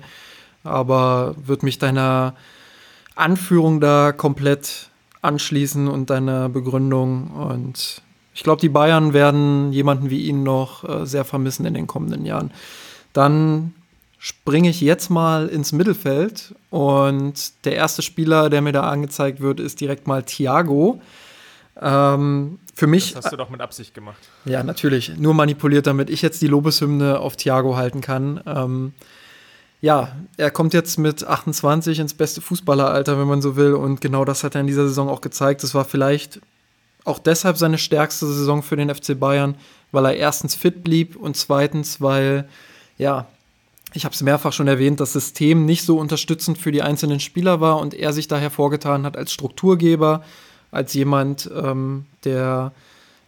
Aber 0.64 1.36
würde 1.44 1.66
mich 1.66 1.80
deiner 1.80 2.36
Anführung 3.16 3.82
da 3.82 4.12
komplett 4.12 4.90
anschließen 5.22 5.88
und 5.88 6.12
deiner 6.12 6.50
Begründung 6.50 7.32
und 7.32 8.04
ich 8.40 8.44
glaube, 8.44 8.62
die 8.62 8.70
Bayern 8.70 9.12
werden 9.12 9.74
jemanden 9.74 10.10
wie 10.10 10.22
ihn 10.22 10.44
noch 10.44 10.88
äh, 10.88 11.06
sehr 11.06 11.26
vermissen 11.26 11.66
in 11.66 11.74
den 11.74 11.88
kommenden 11.88 12.24
Jahren. 12.26 12.52
Dann 13.12 13.74
springe 14.18 14.70
ich 14.70 14.80
jetzt 14.80 15.10
mal 15.10 15.50
ins 15.50 15.74
Mittelfeld 15.74 16.56
und 16.70 17.66
der 17.66 17.76
erste 17.76 18.02
Spieler, 18.02 18.50
der 18.50 18.62
mir 18.62 18.72
da 18.72 18.84
angezeigt 18.84 19.42
wird, 19.42 19.60
ist 19.60 19.82
direkt 19.82 20.08
mal 20.08 20.24
Thiago. 20.24 21.02
Ähm, 21.82 22.60
für 22.76 22.88
mich. 22.88 23.12
Das 23.12 23.26
hast 23.26 23.34
du 23.34 23.36
doch 23.36 23.50
mit 23.50 23.60
Absicht 23.60 23.94
gemacht. 23.94 24.30
Ja, 24.46 24.64
natürlich. 24.64 25.18
Nur 25.18 25.34
manipuliert, 25.34 25.86
damit 25.86 26.10
ich 26.10 26.22
jetzt 26.22 26.42
die 26.42 26.48
Lobeshymne 26.48 27.20
auf 27.20 27.36
Thiago 27.36 27.76
halten 27.76 28.00
kann. 28.00 28.40
Ähm, 28.46 28.94
ja, 29.82 30.16
er 30.38 30.50
kommt 30.50 30.74
jetzt 30.74 30.98
mit 30.98 31.28
28 31.28 32.00
ins 32.00 32.14
beste 32.14 32.40
Fußballeralter, 32.40 33.20
wenn 33.20 33.28
man 33.28 33.42
so 33.42 33.58
will. 33.58 33.74
Und 33.74 34.00
genau 34.00 34.24
das 34.24 34.46
hat 34.46 34.56
er 34.56 34.62
in 34.62 34.68
dieser 34.68 34.88
Saison 34.88 35.10
auch 35.10 35.20
gezeigt. 35.20 35.62
Das 35.62 35.76
war 35.76 35.84
vielleicht 35.84 36.40
auch 37.10 37.20
deshalb 37.20 37.58
seine 37.58 37.78
stärkste 37.78 38.26
Saison 38.28 38.64
für 38.64 38.76
den 38.76 38.94
FC 38.94 39.20
Bayern, 39.20 39.56
weil 39.92 40.06
er 40.06 40.16
erstens 40.16 40.56
fit 40.56 40.84
blieb 40.84 41.16
und 41.16 41.36
zweitens, 41.36 42.00
weil, 42.00 42.48
ja, 42.98 43.28
ich 43.94 44.06
habe 44.06 44.14
es 44.14 44.22
mehrfach 44.22 44.54
schon 44.54 44.68
erwähnt, 44.68 45.00
das 45.00 45.14
System 45.14 45.66
nicht 45.66 45.84
so 45.84 45.98
unterstützend 45.98 46.58
für 46.58 46.72
die 46.72 46.84
einzelnen 46.84 47.20
Spieler 47.20 47.60
war 47.60 47.80
und 47.80 47.94
er 47.94 48.14
sich 48.14 48.28
da 48.28 48.38
hervorgetan 48.38 49.06
hat 49.06 49.18
als 49.18 49.34
Strukturgeber, 49.34 50.24
als 50.72 50.94
jemand, 50.94 51.50
ähm, 51.56 52.06
der 52.24 52.72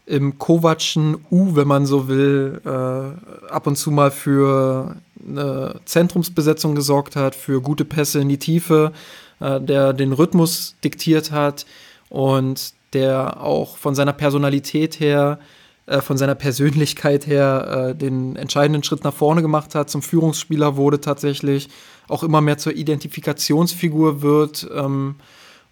im 0.05 0.37
Kovacschen 0.37 1.17
U, 1.31 1.55
wenn 1.55 1.67
man 1.67 1.85
so 1.85 2.07
will, 2.07 2.61
äh, 2.65 3.49
ab 3.49 3.65
und 3.65 3.77
zu 3.77 3.91
mal 3.91 4.11
für 4.11 4.95
eine 5.25 5.79
Zentrumsbesetzung 5.85 6.75
gesorgt 6.75 7.15
hat, 7.15 7.33
für 7.35 7.61
gute 7.61 7.85
Pässe 7.85 8.19
in 8.19 8.29
die 8.29 8.39
Tiefe, 8.39 8.91
äh, 9.39 9.59
der 9.59 9.93
den 9.93 10.13
Rhythmus 10.13 10.75
diktiert 10.83 11.31
hat 11.31 11.65
und 12.09 12.73
der 12.93 13.41
auch 13.41 13.77
von 13.77 13.95
seiner 13.95 14.13
Personalität 14.13 14.99
her, 14.99 15.39
äh, 15.85 16.01
von 16.01 16.17
seiner 16.17 16.35
Persönlichkeit 16.35 17.27
her 17.27 17.89
äh, 17.89 17.95
den 17.95 18.35
entscheidenden 18.35 18.83
Schritt 18.83 19.03
nach 19.03 19.13
vorne 19.13 19.41
gemacht 19.41 19.75
hat, 19.75 19.89
zum 19.89 20.01
Führungsspieler 20.01 20.75
wurde 20.75 21.01
tatsächlich, 21.01 21.69
auch 22.07 22.23
immer 22.23 22.41
mehr 22.41 22.57
zur 22.57 22.73
Identifikationsfigur 22.73 24.21
wird. 24.21 24.69
Ähm, 24.75 25.15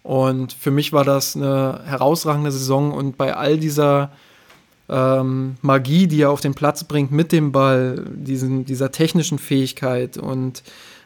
und 0.02 0.52
für 0.52 0.70
mich 0.70 0.92
war 0.92 1.04
das 1.04 1.36
eine 1.36 1.80
herausragende 1.84 2.50
Saison 2.50 2.92
und 2.92 3.18
bei 3.18 3.36
all 3.36 3.58
dieser 3.58 4.12
ähm, 4.88 5.56
Magie, 5.62 6.06
die 6.06 6.22
er 6.22 6.30
auf 6.30 6.40
den 6.40 6.54
Platz 6.54 6.84
bringt 6.84 7.12
mit 7.12 7.32
dem 7.32 7.52
Ball, 7.52 8.04
diesen, 8.14 8.64
dieser 8.64 8.90
technischen 8.90 9.38
Fähigkeit 9.38 10.16
und 10.16 10.62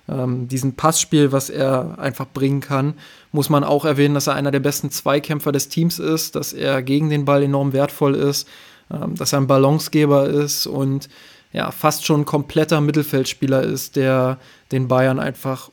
ähm, 0.08 0.48
diesen 0.48 0.74
Passspiel, 0.74 1.32
was 1.32 1.50
er 1.50 1.98
einfach 1.98 2.26
bringen 2.32 2.60
kann, 2.60 2.94
muss 3.34 3.50
man 3.50 3.64
auch 3.64 3.84
erwähnen, 3.84 4.14
dass 4.14 4.28
er 4.28 4.34
einer 4.34 4.52
der 4.52 4.60
besten 4.60 4.92
Zweikämpfer 4.92 5.50
des 5.50 5.68
Teams 5.68 5.98
ist, 5.98 6.36
dass 6.36 6.52
er 6.52 6.82
gegen 6.82 7.10
den 7.10 7.24
Ball 7.24 7.42
enorm 7.42 7.72
wertvoll 7.72 8.14
ist, 8.14 8.48
ähm, 8.92 9.16
dass 9.16 9.32
er 9.32 9.40
ein 9.40 9.48
Balancegeber 9.48 10.28
ist 10.28 10.68
und 10.68 11.08
ja, 11.52 11.72
fast 11.72 12.06
schon 12.06 12.20
ein 12.20 12.24
kompletter 12.26 12.80
Mittelfeldspieler 12.80 13.64
ist, 13.64 13.96
der 13.96 14.38
den 14.70 14.86
Bayern 14.86 15.18
einfach 15.18 15.70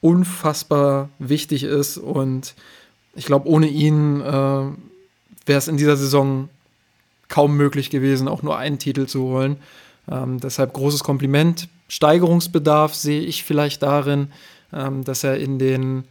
unfassbar 0.00 1.10
wichtig 1.18 1.64
ist 1.64 1.98
und 1.98 2.54
ich 3.14 3.26
glaube, 3.26 3.46
ohne 3.46 3.66
ihn 3.66 4.22
äh, 4.22 4.24
wäre 4.24 5.58
es 5.58 5.68
in 5.68 5.76
dieser 5.76 5.98
Saison 5.98 6.48
kaum 7.28 7.58
möglich 7.58 7.90
gewesen, 7.90 8.26
auch 8.26 8.42
nur 8.42 8.56
einen 8.56 8.78
Titel 8.78 9.06
zu 9.06 9.22
holen. 9.22 9.58
Ähm, 10.10 10.40
deshalb 10.40 10.72
großes 10.72 11.04
Kompliment. 11.04 11.68
Steigerungsbedarf 11.88 12.94
sehe 12.94 13.20
ich 13.20 13.44
vielleicht 13.44 13.82
darin, 13.82 14.28
ähm, 14.72 15.04
dass 15.04 15.24
er 15.24 15.36
in 15.36 15.58
den 15.58 16.04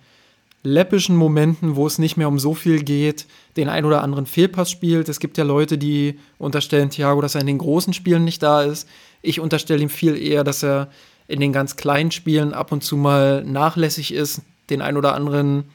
läppischen 0.66 1.16
Momenten, 1.16 1.76
wo 1.76 1.88
es 1.88 2.00
nicht 2.00 2.18
mehr 2.18 2.28
um 2.28 2.40
so 2.40 2.54
viel 2.54 2.84
geht, 2.84 3.28
den 3.56 3.70
ein 3.70 3.86
oder 3.86 4.04
anderen 4.04 4.26
Fehlpass 4.26 4.70
spielt. 4.70 5.08
Es 5.08 5.20
gibt 5.20 5.38
ja 5.38 5.44
Leute, 5.44 5.78
die 5.78 6.20
unterstellen 6.38 6.90
Thiago, 6.90 7.22
dass 7.22 7.36
er 7.36 7.42
in 7.42 7.48
den 7.48 7.58
großen 7.58 7.94
Spielen 7.94 8.26
nicht 8.26 8.44
da 8.44 8.64
ist. 8.64 8.88
Ich 9.22 9.40
unterstelle 9.40 9.82
ihm 9.82 9.90
viel 9.90 10.18
eher, 10.18 10.44
dass 10.44 10.64
er 10.64 10.90
in 11.28 11.40
den 11.40 11.54
ganz 11.54 11.76
kleinen 11.76 12.12
Spielen 12.12 12.54
ab 12.54 12.72
und 12.72 12.84
zu 12.84 12.98
mal 12.98 13.44
nachlässig 13.44 14.14
ist, 14.14 14.42
den 14.70 14.82
ein 14.82 14.98
oder 14.98 15.16
anderen 15.16 15.66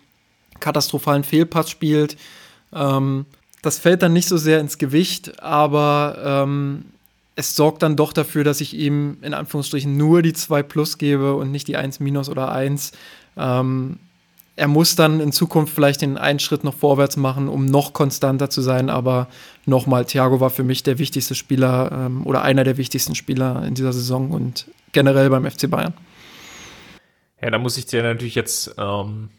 katastrophalen 0.60 1.24
Fehlpass 1.24 1.70
spielt. 1.70 2.16
Ähm, 2.72 3.26
das 3.62 3.78
fällt 3.78 4.02
dann 4.02 4.12
nicht 4.12 4.28
so 4.28 4.36
sehr 4.36 4.60
ins 4.60 4.78
Gewicht, 4.78 5.42
aber 5.42 6.18
ähm, 6.24 6.84
es 7.36 7.56
sorgt 7.56 7.82
dann 7.82 7.96
doch 7.96 8.12
dafür, 8.12 8.44
dass 8.44 8.60
ich 8.60 8.74
ihm 8.74 9.18
in 9.22 9.34
Anführungsstrichen 9.34 9.96
nur 9.96 10.22
die 10.22 10.32
2 10.32 10.62
plus 10.62 10.98
gebe 10.98 11.34
und 11.34 11.50
nicht 11.50 11.68
die 11.68 11.76
1 11.76 12.00
minus 12.00 12.28
oder 12.28 12.52
1. 12.52 12.92
Ähm, 13.36 13.98
er 14.60 14.68
muss 14.68 14.94
dann 14.94 15.20
in 15.20 15.32
Zukunft 15.32 15.74
vielleicht 15.74 16.02
den 16.02 16.18
einen 16.18 16.38
Schritt 16.38 16.64
noch 16.64 16.74
vorwärts 16.74 17.16
machen, 17.16 17.48
um 17.48 17.64
noch 17.64 17.94
konstanter 17.94 18.50
zu 18.50 18.60
sein. 18.60 18.90
Aber 18.90 19.26
nochmal, 19.64 20.04
Thiago 20.04 20.38
war 20.38 20.50
für 20.50 20.64
mich 20.64 20.82
der 20.82 20.98
wichtigste 20.98 21.34
Spieler 21.34 21.90
ähm, 21.90 22.26
oder 22.26 22.42
einer 22.42 22.62
der 22.62 22.76
wichtigsten 22.76 23.14
Spieler 23.14 23.64
in 23.66 23.74
dieser 23.74 23.94
Saison 23.94 24.30
und 24.30 24.66
generell 24.92 25.30
beim 25.30 25.50
FC 25.50 25.70
Bayern. 25.70 25.94
Ja, 27.40 27.48
da 27.48 27.56
muss 27.56 27.78
ich 27.78 27.86
dir 27.86 28.02
natürlich 28.02 28.34
jetzt 28.34 28.74
ähm, 28.76 29.30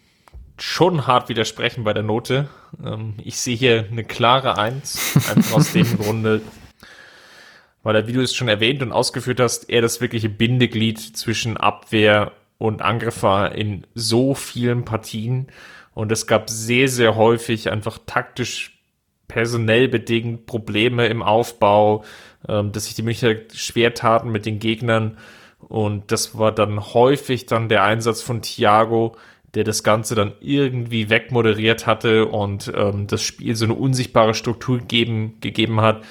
schon 0.58 1.06
hart 1.06 1.30
widersprechen 1.30 1.84
bei 1.84 1.94
der 1.94 2.02
Note. 2.02 2.50
Ähm, 2.84 3.14
ich 3.24 3.38
sehe 3.38 3.56
hier 3.56 3.86
eine 3.92 4.04
klare 4.04 4.58
Eins, 4.58 5.16
einfach 5.30 5.58
aus 5.58 5.74
dem 5.74 5.98
Grunde, 6.00 6.42
weil 7.84 7.96
er, 7.96 8.08
wie 8.08 8.14
du 8.14 8.22
es 8.22 8.34
schon 8.34 8.48
erwähnt 8.48 8.82
und 8.82 8.92
ausgeführt 8.92 9.40
hast, 9.40 9.70
er 9.70 9.84
das 9.84 10.02
wirkliche 10.02 10.30
Bindeglied 10.30 11.00
zwischen 11.00 11.58
Abwehr 11.58 12.32
und 12.62 12.84
Angriff 12.84 13.24
war 13.24 13.56
in 13.56 13.88
so 13.95 14.36
vielen 14.36 14.86
Partien. 14.86 15.47
Und 15.95 16.12
es 16.12 16.28
gab 16.28 16.47
sehr, 16.47 16.88
sehr 16.89 17.15
häufig 17.15 17.71
einfach 17.71 17.97
taktisch 18.06 18.80
personell 19.28 19.88
bedingt 19.88 20.45
Probleme 20.45 21.08
im 21.08 21.24
Aufbau, 21.24 22.04
ähm, 22.47 22.71
dass 22.71 22.86
sich 22.86 22.93
die 22.93 23.02
Münchner 23.02 23.34
schwer 23.52 23.95
taten 23.95 24.32
mit 24.32 24.45
den 24.45 24.60
Gegnern. 24.60 25.17
Und 25.58 26.12
das 26.12 26.38
war 26.38 26.52
dann 26.52 26.93
häufig 26.93 27.47
dann 27.47 27.67
der 27.67 27.84
Einsatz 27.84 28.21
von 28.21 28.43
Thiago, 28.43 29.15
der 29.56 29.63
das 29.63 29.82
Ganze 29.82 30.13
dann 30.13 30.34
irgendwie 30.39 31.10
wegmoderiert 31.10 31.88
hatte 31.88 32.28
und 32.28 32.71
ähm, 32.76 33.08
das 33.08 33.24
Spiel 33.24 33.56
so 33.56 33.65
eine 33.65 33.74
unsichtbare 33.74 34.36
Struktur 34.36 34.78
geben, 34.78 35.38
gegeben 35.41 35.82
hat, 35.82 36.04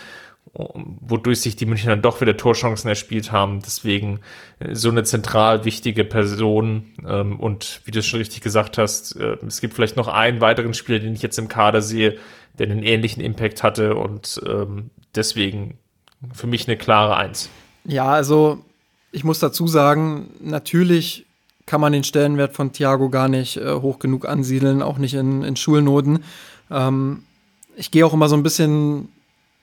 wodurch 0.52 1.40
sich 1.40 1.54
die 1.54 1.66
Münchner 1.66 1.90
dann 1.90 2.02
doch 2.02 2.20
wieder 2.20 2.36
Torchancen 2.36 2.88
erspielt 2.88 3.30
haben. 3.30 3.60
Deswegen 3.60 4.20
äh, 4.58 4.74
so 4.74 4.90
eine 4.90 5.04
zentral 5.04 5.64
wichtige 5.64 6.04
Person. 6.04 6.86
Ähm, 7.06 7.38
und 7.38 7.80
wie 7.84 7.92
du 7.92 8.02
schon 8.02 8.18
richtig 8.18 8.40
gesagt 8.40 8.78
hast, 8.78 9.16
äh, 9.16 9.36
es 9.46 9.60
gibt 9.60 9.74
vielleicht 9.74 9.96
noch 9.96 10.08
einen 10.08 10.40
weiteren 10.40 10.74
Spieler, 10.74 10.98
den 10.98 11.14
ich 11.14 11.22
jetzt 11.22 11.38
im 11.38 11.48
Kader 11.48 11.82
sehe, 11.82 12.18
der 12.58 12.68
einen 12.68 12.82
ähnlichen 12.82 13.22
Impact 13.22 13.62
hatte 13.62 13.94
und 13.94 14.40
ähm, 14.46 14.90
deswegen 15.14 15.78
für 16.32 16.46
mich 16.46 16.66
eine 16.66 16.76
klare 16.76 17.16
Eins. 17.16 17.48
Ja, 17.84 18.08
also 18.10 18.58
ich 19.12 19.24
muss 19.24 19.38
dazu 19.38 19.66
sagen, 19.66 20.30
natürlich 20.40 21.26
kann 21.64 21.80
man 21.80 21.92
den 21.92 22.04
Stellenwert 22.04 22.54
von 22.54 22.72
Thiago 22.72 23.08
gar 23.08 23.28
nicht 23.28 23.56
äh, 23.56 23.74
hoch 23.74 24.00
genug 24.00 24.26
ansiedeln, 24.26 24.82
auch 24.82 24.98
nicht 24.98 25.14
in, 25.14 25.44
in 25.44 25.54
Schulnoten. 25.54 26.24
Ähm, 26.70 27.22
ich 27.76 27.92
gehe 27.92 28.04
auch 28.04 28.12
immer 28.12 28.28
so 28.28 28.36
ein 28.36 28.42
bisschen 28.42 29.08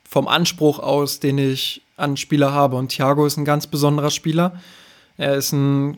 vom 0.07 0.27
Anspruch 0.27 0.79
aus, 0.79 1.19
den 1.19 1.37
ich 1.37 1.81
an 1.97 2.17
Spieler 2.17 2.51
habe. 2.53 2.77
Und 2.77 2.89
Thiago 2.89 3.25
ist 3.25 3.37
ein 3.37 3.45
ganz 3.45 3.67
besonderer 3.67 4.11
Spieler. 4.11 4.59
Er 5.17 5.35
ist 5.35 5.51
ein 5.51 5.97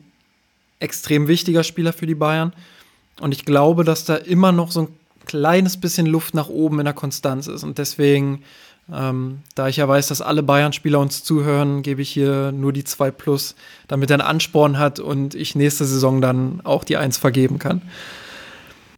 extrem 0.80 1.28
wichtiger 1.28 1.64
Spieler 1.64 1.94
für 1.94 2.08
die 2.08 2.16
Bayern. 2.16 2.54
Und 3.22 3.34
ich 3.34 3.46
glaube, 3.46 3.84
dass 3.84 4.06
da 4.06 4.16
immer 4.16 4.52
noch 4.52 4.72
so 4.72 4.82
ein 4.82 4.88
kleines 5.26 5.78
bisschen 5.78 6.08
Luft 6.08 6.34
nach 6.34 6.50
oben 6.50 6.80
in 6.80 6.86
der 6.86 6.94
Konstanz 6.94 7.48
ist. 7.48 7.64
Und 7.64 7.78
deswegen 7.78 8.44
Ähm, 8.92 9.44
da 9.54 9.68
ich 9.68 9.78
ja 9.78 9.88
weiß, 9.88 10.08
dass 10.08 10.20
alle 10.20 10.42
Bayern-Spieler 10.42 11.00
uns 11.00 11.24
zuhören, 11.24 11.84
gebe 11.84 12.02
ich 12.02 12.10
hier 12.10 12.52
nur 12.52 12.74
die 12.74 12.84
2 12.84 13.12
plus, 13.12 13.54
damit 13.88 14.10
er 14.10 14.16
einen 14.16 14.28
Ansporn 14.28 14.80
hat 14.80 15.00
und 15.00 15.36
ich 15.36 15.54
nächste 15.54 15.86
Saison 15.86 16.22
dann 16.22 16.62
auch 16.64 16.84
die 16.84 16.98
1 16.98 17.20
vergeben 17.20 17.60
kann. 17.60 17.84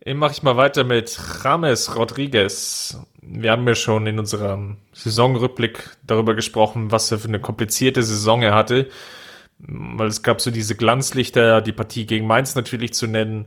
Mache 0.04 0.32
ich 0.32 0.42
mal 0.42 0.58
weiter 0.58 0.84
mit 0.84 1.20
James 1.44 1.96
Rodriguez. 1.96 2.98
Wir 3.22 3.52
haben 3.52 3.68
ja 3.68 3.76
schon 3.76 4.08
in 4.08 4.18
unserem 4.18 4.78
Saisonrückblick 4.94 5.92
darüber 6.08 6.34
gesprochen, 6.34 6.92
was 6.92 7.12
er 7.12 7.20
für 7.20 7.28
eine 7.28 7.40
komplizierte 7.40 8.02
Saison 8.02 8.42
er 8.42 8.56
hatte. 8.56 8.90
Weil 9.60 10.08
es 10.08 10.24
gab 10.24 10.42
so 10.42 10.50
diese 10.50 10.74
Glanzlichter, 10.74 11.62
die 11.62 11.72
Partie 11.72 12.08
gegen 12.08 12.26
Mainz 12.26 12.56
natürlich 12.56 12.96
zu 12.96 13.06
nennen. 13.06 13.46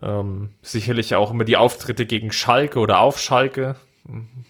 Ähm, 0.00 0.54
sicherlich 0.62 1.16
auch 1.16 1.30
immer 1.30 1.44
die 1.44 1.58
Auftritte 1.58 2.06
gegen 2.06 2.32
Schalke 2.32 2.78
oder 2.78 3.00
auf 3.00 3.20
Schalke, 3.20 3.76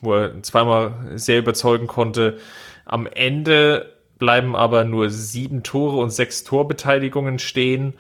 wo 0.01 0.15
er 0.15 0.41
zweimal 0.45 0.95
sehr 1.17 1.41
überzeugen 1.41 1.89
konnte. 1.89 2.39
Am 2.85 3.09
Ende 3.09 3.93
bleiben 4.21 4.55
aber 4.55 4.85
nur 4.85 5.11
sieben 5.11 5.65
Tore 5.65 5.97
und 5.97 6.11
sechs 6.11 6.45
Torbeteiligungen 6.45 7.41
stehen. 7.41 7.95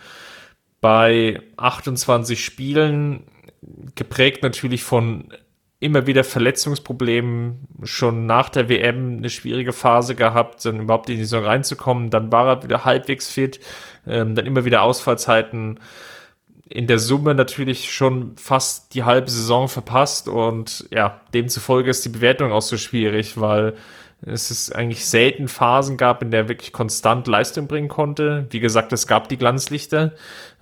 Bei 0.84 1.40
28 1.56 2.44
Spielen, 2.44 3.22
geprägt 3.94 4.42
natürlich 4.42 4.82
von 4.82 5.32
immer 5.80 6.06
wieder 6.06 6.24
Verletzungsproblemen, 6.24 7.66
schon 7.84 8.26
nach 8.26 8.50
der 8.50 8.68
WM 8.68 9.16
eine 9.16 9.30
schwierige 9.30 9.72
Phase 9.72 10.14
gehabt, 10.14 10.62
dann 10.66 10.80
überhaupt 10.80 11.08
in 11.08 11.16
die 11.16 11.24
Saison 11.24 11.44
reinzukommen. 11.44 12.10
Dann 12.10 12.30
war 12.30 12.46
er 12.48 12.62
wieder 12.64 12.84
halbwegs 12.84 13.30
fit, 13.30 13.60
ähm, 14.06 14.34
dann 14.34 14.44
immer 14.44 14.66
wieder 14.66 14.82
Ausfallzeiten 14.82 15.80
in 16.68 16.86
der 16.86 16.98
Summe 16.98 17.34
natürlich 17.34 17.90
schon 17.90 18.36
fast 18.36 18.94
die 18.94 19.04
halbe 19.04 19.30
Saison 19.30 19.68
verpasst 19.68 20.28
und 20.28 20.86
ja, 20.90 21.18
demzufolge 21.32 21.88
ist 21.88 22.04
die 22.04 22.10
Bewertung 22.10 22.52
auch 22.52 22.60
so 22.60 22.76
schwierig, 22.76 23.40
weil 23.40 23.74
es 24.26 24.50
ist 24.50 24.74
eigentlich 24.74 25.06
selten 25.06 25.48
Phasen 25.48 25.96
gab, 25.96 26.22
in 26.22 26.30
der 26.30 26.42
er 26.42 26.48
wirklich 26.48 26.72
konstant 26.72 27.26
Leistung 27.26 27.66
bringen 27.66 27.88
konnte. 27.88 28.46
Wie 28.50 28.60
gesagt, 28.60 28.92
es 28.92 29.06
gab 29.06 29.28
die 29.28 29.36
Glanzlichter. 29.36 30.12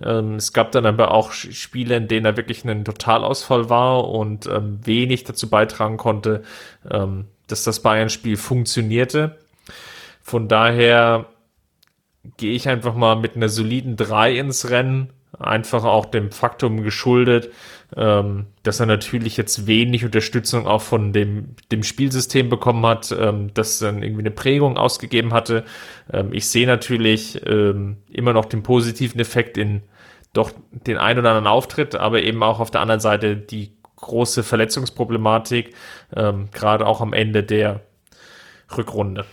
Ähm, 0.03 0.35
es 0.35 0.53
gab 0.53 0.71
dann 0.71 0.85
aber 0.85 1.11
auch 1.11 1.31
Spiele, 1.31 1.95
in 1.95 2.07
denen 2.07 2.25
er 2.25 2.37
wirklich 2.37 2.65
ein 2.65 2.85
Totalausfall 2.85 3.69
war 3.69 4.09
und 4.09 4.47
ähm, 4.47 4.79
wenig 4.83 5.23
dazu 5.23 5.49
beitragen 5.49 5.97
konnte, 5.97 6.43
ähm, 6.89 7.25
dass 7.47 7.63
das 7.63 7.81
Bayern-Spiel 7.81 8.37
funktionierte. 8.37 9.37
Von 10.21 10.47
daher 10.47 11.25
gehe 12.37 12.53
ich 12.53 12.67
einfach 12.67 12.95
mal 12.95 13.15
mit 13.15 13.35
einer 13.35 13.49
soliden 13.49 13.95
3 13.95 14.37
ins 14.37 14.69
Rennen 14.69 15.09
einfach 15.39 15.83
auch 15.83 16.05
dem 16.05 16.31
Faktum 16.31 16.83
geschuldet, 16.83 17.51
ähm, 17.95 18.47
dass 18.63 18.79
er 18.79 18.85
natürlich 18.85 19.37
jetzt 19.37 19.67
wenig 19.67 20.03
Unterstützung 20.05 20.67
auch 20.67 20.81
von 20.81 21.13
dem, 21.13 21.55
dem 21.71 21.83
Spielsystem 21.83 22.49
bekommen 22.49 22.85
hat, 22.85 23.15
ähm, 23.17 23.53
das 23.53 23.79
dann 23.79 24.01
irgendwie 24.01 24.21
eine 24.21 24.31
Prägung 24.31 24.77
ausgegeben 24.77 25.33
hatte. 25.33 25.63
Ähm, 26.11 26.33
ich 26.33 26.47
sehe 26.47 26.67
natürlich 26.67 27.41
ähm, 27.45 27.97
immer 28.09 28.33
noch 28.33 28.45
den 28.45 28.63
positiven 28.63 29.19
Effekt 29.19 29.57
in 29.57 29.83
doch 30.33 30.51
den 30.71 30.97
ein 30.97 31.19
oder 31.19 31.29
anderen 31.29 31.47
Auftritt, 31.47 31.95
aber 31.95 32.23
eben 32.23 32.41
auch 32.41 32.59
auf 32.59 32.71
der 32.71 32.81
anderen 32.81 32.99
Seite 32.99 33.37
die 33.37 33.73
große 33.97 34.43
Verletzungsproblematik, 34.43 35.75
ähm, 36.15 36.49
gerade 36.51 36.87
auch 36.87 37.01
am 37.01 37.13
Ende 37.13 37.43
der 37.43 37.81
Rückrunde. 38.75 39.25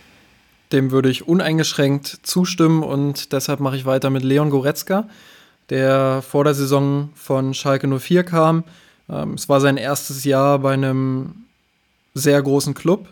Dem 0.71 0.91
würde 0.91 1.09
ich 1.09 1.27
uneingeschränkt 1.27 2.19
zustimmen 2.23 2.83
und 2.83 3.33
deshalb 3.33 3.59
mache 3.59 3.75
ich 3.75 3.85
weiter 3.85 4.09
mit 4.09 4.23
Leon 4.23 4.51
Goretzka 4.51 5.09
der 5.71 6.21
vor 6.21 6.43
der 6.43 6.53
Saison 6.53 7.09
von 7.15 7.55
Schalke 7.55 7.87
04 7.87 8.23
kam. 8.23 8.63
Ähm, 9.09 9.33
es 9.33 9.49
war 9.49 9.59
sein 9.59 9.77
erstes 9.77 10.23
Jahr 10.23 10.59
bei 10.59 10.73
einem 10.73 11.45
sehr 12.13 12.39
großen 12.41 12.75
Club. 12.75 13.07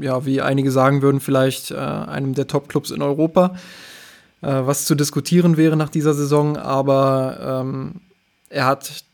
Ja, 0.00 0.26
wie 0.26 0.42
einige 0.42 0.72
sagen 0.72 1.00
würden, 1.00 1.20
vielleicht 1.20 1.70
äh, 1.70 1.76
einem 1.76 2.34
der 2.34 2.48
Top-Clubs 2.48 2.90
in 2.90 3.02
Europa. 3.02 3.54
Äh, 4.42 4.66
was 4.66 4.84
zu 4.84 4.96
diskutieren 4.96 5.56
wäre 5.56 5.76
nach 5.76 5.88
dieser 5.88 6.12
Saison, 6.12 6.56
aber 6.56 7.62
ähm, 7.62 8.00
er 8.50 8.66
hat 8.66 9.04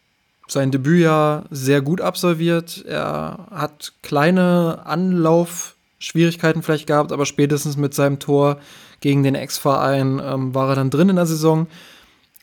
sein 0.48 0.70
Debütjahr 0.70 1.44
sehr 1.50 1.82
gut 1.82 2.00
absolviert. 2.00 2.84
Er 2.86 3.46
hat 3.50 3.92
kleine 4.02 4.80
Anlaufschwierigkeiten 4.86 6.62
vielleicht 6.62 6.86
gehabt, 6.86 7.12
aber 7.12 7.26
spätestens 7.26 7.76
mit 7.76 7.94
seinem 7.94 8.18
Tor 8.18 8.58
gegen 9.00 9.22
den 9.22 9.34
Ex-Verein 9.34 10.20
ähm, 10.24 10.54
war 10.54 10.70
er 10.70 10.74
dann 10.74 10.90
drin 10.90 11.10
in 11.10 11.16
der 11.16 11.26
Saison. 11.26 11.66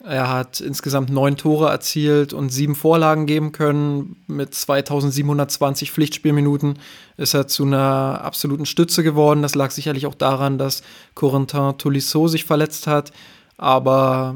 Er 0.04 0.30
hat 0.30 0.60
insgesamt 0.60 1.10
neun 1.10 1.38
Tore 1.38 1.70
erzielt 1.70 2.32
und 2.32 2.50
sieben 2.50 2.76
Vorlagen 2.76 3.26
geben 3.26 3.52
können. 3.52 4.16
Mit 4.28 4.54
2720 4.54 5.92
Pflichtspielminuten 5.92 6.78
ist 7.18 7.34
er 7.34 7.48
zu 7.48 7.66
einer 7.66 8.22
absoluten 8.24 8.68
Stütze 8.68 9.02
geworden. 9.04 9.42
Das 9.42 9.56
lag 9.56 9.72
sicherlich 9.72 10.06
auch 10.06 10.14
daran, 10.14 10.60
dass 10.60 10.84
Corentin 11.16 11.80
Tolisso 11.80 12.28
sich 12.28 12.46
verletzt 12.46 12.86
hat. 12.86 13.12
Aber 13.58 14.36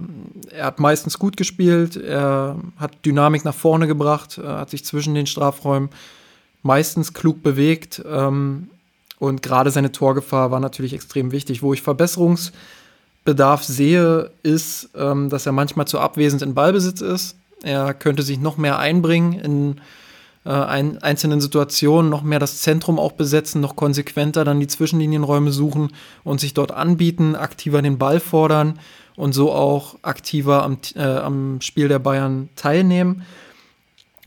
er 0.50 0.66
hat 0.66 0.80
meistens 0.80 1.20
gut 1.20 1.38
gespielt. 1.38 1.96
Er 1.96 2.56
hat 2.78 3.06
Dynamik 3.06 3.46
nach 3.46 3.54
vorne 3.54 3.86
gebracht, 3.86 4.40
hat 4.44 4.72
sich 4.72 4.84
zwischen 4.84 5.14
den 5.14 5.28
Strafräumen 5.28 5.90
meistens 6.64 7.14
klug 7.14 7.44
bewegt. 7.44 8.02
Ähm, 8.10 8.70
und 9.20 9.44
gerade 9.44 9.70
seine 9.70 9.92
Torgefahr 9.92 10.50
war 10.50 10.60
natürlich 10.60 10.94
extrem 10.94 11.32
wichtig. 11.32 11.62
Wo 11.62 11.72
ich 11.72 11.82
Verbesserungs- 11.82 12.52
Bedarf 13.24 13.64
sehe, 13.64 14.32
ist, 14.44 14.90
ähm, 14.96 15.30
dass 15.30 15.46
er 15.46 15.52
manchmal 15.52 15.88
zu 15.88 16.00
abwesend 16.00 16.42
in 16.42 16.54
Ballbesitz 16.54 17.02
ist. 17.02 17.36
Er 17.64 17.94
könnte 17.94 18.24
sich 18.24 18.40
noch 18.40 18.58
mehr 18.58 18.80
einbringen 18.80 19.34
in 19.34 19.82
äh, 20.46 20.50
ein, 20.50 20.98
einzelnen 21.04 21.40
Situationen, 21.40 22.10
noch 22.10 22.24
mehr 22.24 22.40
das 22.40 22.62
Zentrum 22.62 22.98
auch 22.98 23.12
besetzen, 23.12 23.62
noch 23.62 23.76
konsequenter 23.76 24.44
dann 24.44 24.60
die 24.60 24.68
Zwischenlinienräume 24.68 25.52
suchen 25.52 25.90
und 26.24 26.40
sich 26.40 26.54
dort 26.54 26.72
anbieten, 26.72 27.36
aktiver 27.36 27.82
den 27.82 28.00
Ball 28.00 28.20
fordern 28.20 28.80
und 29.16 29.34
so 29.34 29.52
auch 29.52 29.96
aktiver 30.02 30.64
am, 30.64 30.80
äh, 30.96 31.02
am 31.02 31.62
Spiel 31.62 31.88
der 31.88 32.00
Bayern 32.00 32.50
teilnehmen. 32.56 33.24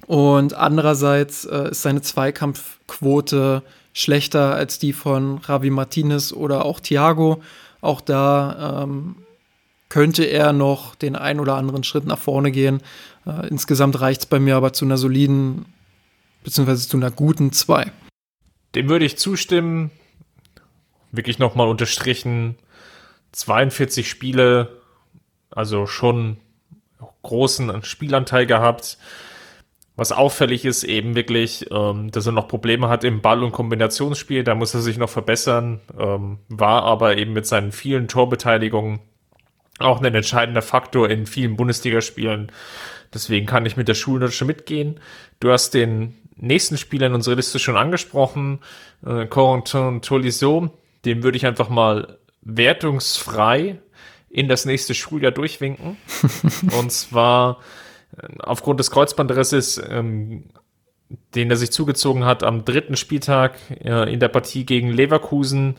Und 0.07 0.55
andererseits 0.55 1.47
äh, 1.47 1.71
ist 1.71 1.83
seine 1.83 2.03
Zweikampfquote 2.03 3.63
schlechter 3.93 4.55
als 4.55 4.79
die 4.79 4.93
von 4.93 5.39
Ravi 5.39 5.71
Martinez 5.71 6.33
oder 6.33 6.65
auch 6.65 6.81
Thiago. 6.81 7.43
Auch 7.85 8.01
da 8.01 8.83
ähm, 8.83 9.17
könnte 9.91 10.25
er 10.25 10.53
noch 10.53 10.95
den 10.95 11.17
ein 11.17 11.39
oder 11.39 11.57
anderen 11.57 11.85
Schritt 11.85 12.07
nach 12.07 12.19
vorne 12.19 12.51
gehen. 12.51 12.81
Äh, 13.27 13.49
insgesamt 13.49 14.01
reicht 14.01 14.23
es 14.23 14.27
bei 14.27 14.41
mir 14.41 14.57
aber 14.57 14.73
zu 14.73 14.85
einer 14.85 14.97
soliden, 14.97 15.67
beziehungsweise 16.43 16.89
zu 16.89 16.97
einer 16.97 17.11
guten 17.11 17.53
2. 17.53 17.93
Dem 18.75 18.89
würde 18.89 19.05
ich 19.05 19.19
zustimmen. 19.19 19.91
Wirklich 21.13 21.39
nochmal 21.39 21.69
unterstrichen. 21.69 22.57
42 23.33 24.09
Spiele, 24.09 24.81
also 25.51 25.87
schon 25.87 26.39
großen 27.23 27.83
Spielanteil 27.85 28.47
gehabt. 28.47 28.99
Was 29.97 30.11
auffällig 30.11 30.65
ist, 30.65 30.83
eben 30.83 31.15
wirklich, 31.15 31.67
ähm, 31.71 32.11
dass 32.11 32.27
er 32.27 32.33
noch 32.33 32.49
Probleme 32.49 32.89
hat 32.89 33.05
im 33.05 33.21
Ball- 33.21 33.45
und 33.45 33.53
Kombinationsspiel. 33.53 34.43
Da 34.43 34.57
muss 34.57 34.75
er 34.75 34.81
sich 34.81 34.99
noch 34.99 35.09
verbessern. 35.09 35.81
Ähm, 35.97 36.39
war 36.49 36.83
aber 36.83 37.17
eben 37.17 37.33
mit 37.33 37.47
seinen 37.47 37.71
vielen 37.71 38.09
Torbeteiligungen 38.09 39.01
auch 39.79 40.01
ein 40.01 40.15
entscheidender 40.15 40.63
Faktor 40.63 41.11
in 41.11 41.27
vielen 41.27 41.57
Bundesligaspielen. 41.57 42.51
Deswegen 43.13 43.47
kann 43.47 43.67
ich 43.67 43.77
mit 43.77 43.87
der 43.87 43.95
Schulnote 43.95 44.45
mitgehen. 44.45 45.01
Du 45.39 45.51
hast 45.53 45.75
den 45.75 46.17
nächsten 46.37 46.77
Spieler 46.77 47.07
in 47.07 47.15
unserer 47.15 47.37
Liste 47.37 47.59
schon 47.59 47.77
angesprochen, 47.77 48.61
äh, 49.07 49.27
Corentin 49.27 50.03
Tolisso. 50.03 50.71
Den 51.05 51.23
würde 51.23 51.37
ich 51.37 51.47
einfach 51.47 51.69
mal 51.69 52.19
wertungsfrei 52.43 53.79
in 54.29 54.49
das 54.49 54.65
nächste 54.65 54.95
Schuljahr 54.95 55.33
durchwinken. 55.33 55.97
und 56.79 56.91
zwar 56.91 57.61
aufgrund 58.39 58.81
des 58.81 58.91
Kreuzbandrisses, 58.91 59.83
ähm, 59.89 60.45
den 61.35 61.51
er 61.51 61.57
sich 61.57 61.71
zugezogen 61.71 62.25
hat 62.25 62.43
am 62.43 62.65
dritten 62.65 62.97
Spieltag 62.97 63.59
äh, 63.85 64.13
in 64.13 64.21
der 64.21 64.29
Partie 64.29 64.65
gegen 64.65 64.91
Leverkusen, 64.91 65.77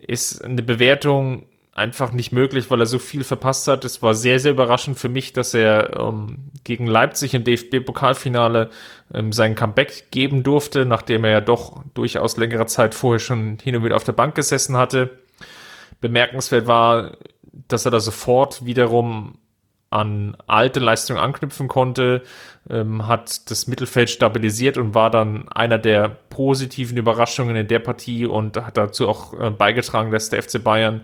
ist 0.00 0.44
eine 0.44 0.62
Bewertung 0.62 1.46
einfach 1.76 2.12
nicht 2.12 2.32
möglich, 2.32 2.70
weil 2.70 2.80
er 2.80 2.86
so 2.86 2.98
viel 2.98 3.22
verpasst 3.22 3.68
hat. 3.68 3.84
Es 3.84 4.02
war 4.02 4.14
sehr, 4.14 4.40
sehr 4.40 4.52
überraschend 4.52 4.98
für 4.98 5.10
mich, 5.10 5.34
dass 5.34 5.52
er 5.52 5.98
ähm, 6.00 6.50
gegen 6.64 6.86
Leipzig 6.86 7.34
im 7.34 7.44
DFB-Pokalfinale 7.44 8.70
ähm, 9.12 9.32
sein 9.32 9.54
Comeback 9.54 10.10
geben 10.10 10.42
durfte, 10.42 10.86
nachdem 10.86 11.24
er 11.24 11.30
ja 11.32 11.40
doch 11.42 11.82
durchaus 11.92 12.38
längere 12.38 12.64
Zeit 12.66 12.94
vorher 12.94 13.18
schon 13.18 13.58
hin 13.62 13.76
und 13.76 13.84
wieder 13.84 13.96
auf 13.96 14.04
der 14.04 14.12
Bank 14.12 14.34
gesessen 14.34 14.76
hatte. 14.76 15.18
Bemerkenswert 16.00 16.66
war, 16.66 17.18
dass 17.68 17.84
er 17.84 17.90
da 17.90 18.00
sofort 18.00 18.64
wiederum 18.64 19.34
an 19.90 20.36
alte 20.46 20.80
Leistungen 20.80 21.20
anknüpfen 21.20 21.68
konnte, 21.68 22.22
ähm, 22.68 23.06
hat 23.06 23.50
das 23.50 23.66
Mittelfeld 23.66 24.10
stabilisiert 24.10 24.78
und 24.78 24.94
war 24.94 25.10
dann 25.10 25.48
einer 25.48 25.78
der 25.78 26.08
positiven 26.08 26.96
Überraschungen 26.96 27.56
in 27.56 27.68
der 27.68 27.78
Partie 27.78 28.26
und 28.26 28.56
hat 28.56 28.76
dazu 28.76 29.08
auch 29.08 29.38
äh, 29.38 29.50
beigetragen, 29.50 30.10
dass 30.10 30.30
der 30.30 30.42
FC 30.42 30.62
Bayern 30.62 31.02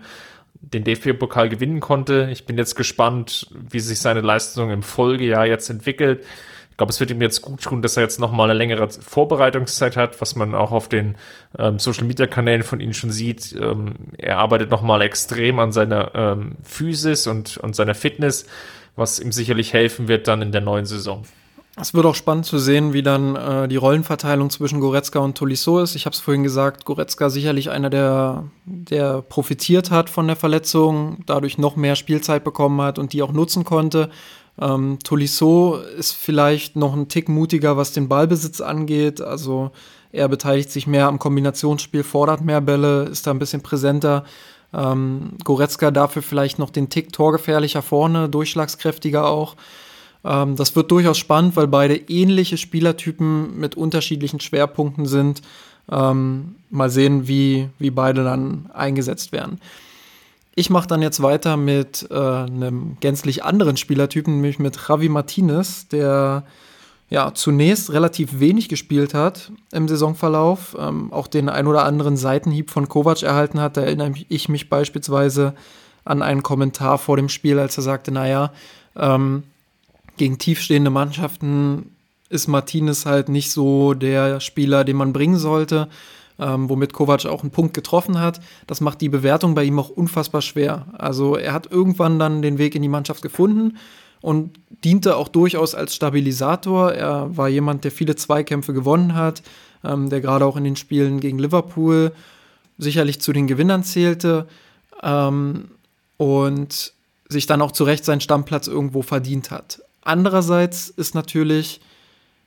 den 0.55 0.83
DFB-Pokal 0.83 1.49
gewinnen 1.49 1.79
konnte. 1.79 2.29
Ich 2.31 2.45
bin 2.45 2.57
jetzt 2.57 2.75
gespannt, 2.75 3.47
wie 3.51 3.79
sich 3.79 3.99
seine 3.99 4.21
Leistung 4.21 4.69
im 4.69 4.83
Folgejahr 4.83 5.45
jetzt 5.45 5.69
entwickelt. 5.69 6.25
Ich 6.73 6.77
glaube, 6.77 6.89
es 6.89 6.99
wird 6.99 7.11
ihm 7.11 7.21
jetzt 7.21 7.43
gut 7.43 7.61
tun, 7.61 7.83
dass 7.83 7.97
er 7.97 8.03
jetzt 8.03 8.19
nochmal 8.19 8.49
eine 8.49 8.57
längere 8.57 8.89
Vorbereitungszeit 8.89 9.95
hat, 9.95 10.19
was 10.21 10.35
man 10.35 10.55
auch 10.55 10.71
auf 10.71 10.89
den 10.89 11.13
ähm, 11.59 11.77
Social-Media-Kanälen 11.77 12.63
von 12.63 12.79
ihm 12.79 12.93
schon 12.93 13.11
sieht. 13.11 13.53
Ähm, 13.53 13.93
er 14.17 14.39
arbeitet 14.39 14.71
nochmal 14.71 15.03
extrem 15.03 15.59
an 15.59 15.71
seiner 15.71 16.15
ähm, 16.15 16.55
Physis 16.63 17.27
und, 17.27 17.57
und 17.57 17.75
seiner 17.75 17.93
Fitness, 17.93 18.47
was 18.95 19.19
ihm 19.19 19.31
sicherlich 19.31 19.71
helfen 19.71 20.07
wird 20.07 20.27
dann 20.27 20.41
in 20.41 20.51
der 20.51 20.61
neuen 20.61 20.87
Saison. 20.87 21.25
Es 21.79 21.93
wird 21.93 22.07
auch 22.07 22.15
spannend 22.15 22.47
zu 22.47 22.57
sehen, 22.57 22.93
wie 22.93 23.03
dann 23.03 23.35
äh, 23.35 23.67
die 23.67 23.75
Rollenverteilung 23.75 24.49
zwischen 24.49 24.79
Goretzka 24.79 25.19
und 25.19 25.37
Tolisso 25.37 25.79
ist. 25.79 25.93
Ich 25.93 26.07
habe 26.07 26.15
es 26.15 26.19
vorhin 26.19 26.41
gesagt, 26.41 26.85
Goretzka 26.85 27.29
sicherlich 27.29 27.69
einer, 27.69 27.91
der, 27.91 28.45
der 28.65 29.21
profitiert 29.21 29.91
hat 29.91 30.09
von 30.09 30.25
der 30.25 30.35
Verletzung, 30.35 31.19
dadurch 31.27 31.59
noch 31.59 31.75
mehr 31.75 31.95
Spielzeit 31.95 32.43
bekommen 32.43 32.81
hat 32.81 32.97
und 32.97 33.13
die 33.13 33.21
auch 33.21 33.31
nutzen 33.31 33.63
konnte. 33.63 34.09
Ähm, 34.59 34.99
Tolisso 35.03 35.77
ist 35.97 36.13
vielleicht 36.13 36.75
noch 36.75 36.93
ein 36.93 37.07
Tick 37.07 37.29
mutiger, 37.29 37.77
was 37.77 37.91
den 37.91 38.07
Ballbesitz 38.07 38.61
angeht. 38.61 39.21
Also 39.21 39.71
er 40.11 40.27
beteiligt 40.27 40.71
sich 40.71 40.85
mehr 40.87 41.07
am 41.07 41.19
Kombinationsspiel, 41.19 42.03
fordert 42.03 42.41
mehr 42.41 42.61
Bälle, 42.61 43.05
ist 43.05 43.25
da 43.25 43.31
ein 43.31 43.39
bisschen 43.39 43.63
präsenter. 43.63 44.25
Ähm, 44.73 45.33
Goretzka 45.43 45.91
dafür 45.91 46.21
vielleicht 46.21 46.59
noch 46.59 46.69
den 46.69 46.89
Tick 46.89 47.11
torgefährlicher 47.11 47.81
vorne, 47.81 48.29
durchschlagskräftiger 48.29 49.27
auch. 49.27 49.55
Ähm, 50.23 50.55
das 50.55 50.75
wird 50.75 50.91
durchaus 50.91 51.17
spannend, 51.17 51.55
weil 51.55 51.67
beide 51.67 51.95
ähnliche 51.95 52.57
Spielertypen 52.57 53.59
mit 53.59 53.75
unterschiedlichen 53.75 54.39
Schwerpunkten 54.39 55.05
sind. 55.05 55.41
Ähm, 55.91 56.55
mal 56.69 56.89
sehen, 56.89 57.27
wie, 57.27 57.69
wie 57.77 57.91
beide 57.91 58.23
dann 58.23 58.69
eingesetzt 58.73 59.31
werden. 59.31 59.59
Ich 60.55 60.69
mache 60.69 60.87
dann 60.87 61.01
jetzt 61.01 61.21
weiter 61.21 61.57
mit 61.57 62.07
äh, 62.11 62.15
einem 62.15 62.97
gänzlich 62.99 63.43
anderen 63.43 63.75
Spielertypen, 63.75 64.35
nämlich 64.35 64.59
mit 64.59 64.77
Javi 64.87 65.09
Martinez, 65.09 65.87
der 65.87 66.43
ja 67.09 67.33
zunächst 67.33 67.91
relativ 67.91 68.39
wenig 68.39 68.69
gespielt 68.69 69.13
hat 69.13 69.51
im 69.71 69.87
Saisonverlauf, 69.87 70.75
ähm, 70.79 71.11
auch 71.11 71.27
den 71.27 71.49
ein 71.49 71.67
oder 71.67 71.85
anderen 71.85 72.17
Seitenhieb 72.17 72.69
von 72.69 72.87
Kovac 72.87 73.23
erhalten 73.23 73.59
hat. 73.59 73.77
Da 73.77 73.81
erinnere 73.81 74.13
ich 74.29 74.47
mich 74.47 74.69
beispielsweise 74.69 75.55
an 76.05 76.21
einen 76.21 76.43
Kommentar 76.43 76.97
vor 76.97 77.17
dem 77.17 77.29
Spiel, 77.29 77.59
als 77.59 77.77
er 77.77 77.83
sagte, 77.83 78.11
naja, 78.11 78.51
ähm, 78.95 79.43
gegen 80.17 80.37
tiefstehende 80.37 80.91
Mannschaften 80.91 81.95
ist 82.29 82.47
Martinez 82.47 83.05
halt 83.05 83.29
nicht 83.29 83.51
so 83.51 83.93
der 83.93 84.39
Spieler, 84.39 84.83
den 84.83 84.97
man 84.97 85.13
bringen 85.13 85.37
sollte, 85.37 85.87
ähm, 86.39 86.69
womit 86.69 86.93
Kovac 86.93 87.25
auch 87.25 87.41
einen 87.41 87.51
Punkt 87.51 87.73
getroffen 87.73 88.19
hat. 88.19 88.39
Das 88.67 88.81
macht 88.81 89.01
die 89.01 89.09
Bewertung 89.09 89.55
bei 89.55 89.63
ihm 89.63 89.79
auch 89.79 89.89
unfassbar 89.89 90.41
schwer. 90.41 90.87
Also 90.93 91.35
er 91.35 91.53
hat 91.53 91.71
irgendwann 91.71 92.19
dann 92.19 92.41
den 92.41 92.57
Weg 92.57 92.75
in 92.75 92.81
die 92.81 92.89
Mannschaft 92.89 93.21
gefunden 93.21 93.77
und 94.21 94.57
diente 94.83 95.17
auch 95.17 95.27
durchaus 95.27 95.75
als 95.75 95.95
Stabilisator. 95.95 96.93
Er 96.93 97.35
war 97.35 97.49
jemand, 97.49 97.83
der 97.83 97.91
viele 97.91 98.15
Zweikämpfe 98.15 98.73
gewonnen 98.73 99.15
hat, 99.15 99.43
ähm, 99.83 100.09
der 100.09 100.21
gerade 100.21 100.45
auch 100.45 100.57
in 100.57 100.63
den 100.63 100.75
Spielen 100.75 101.19
gegen 101.19 101.39
Liverpool 101.39 102.13
sicherlich 102.77 103.21
zu 103.21 103.33
den 103.33 103.47
Gewinnern 103.47 103.83
zählte 103.83 104.47
ähm, 105.01 105.71
und 106.17 106.93
sich 107.29 107.45
dann 107.45 107.61
auch 107.61 107.71
zu 107.71 107.83
Recht 107.83 108.05
seinen 108.05 108.21
Stammplatz 108.21 108.67
irgendwo 108.67 109.01
verdient 109.01 109.51
hat. 109.51 109.81
Andererseits 110.01 110.89
ist 110.89 111.15
natürlich 111.15 111.81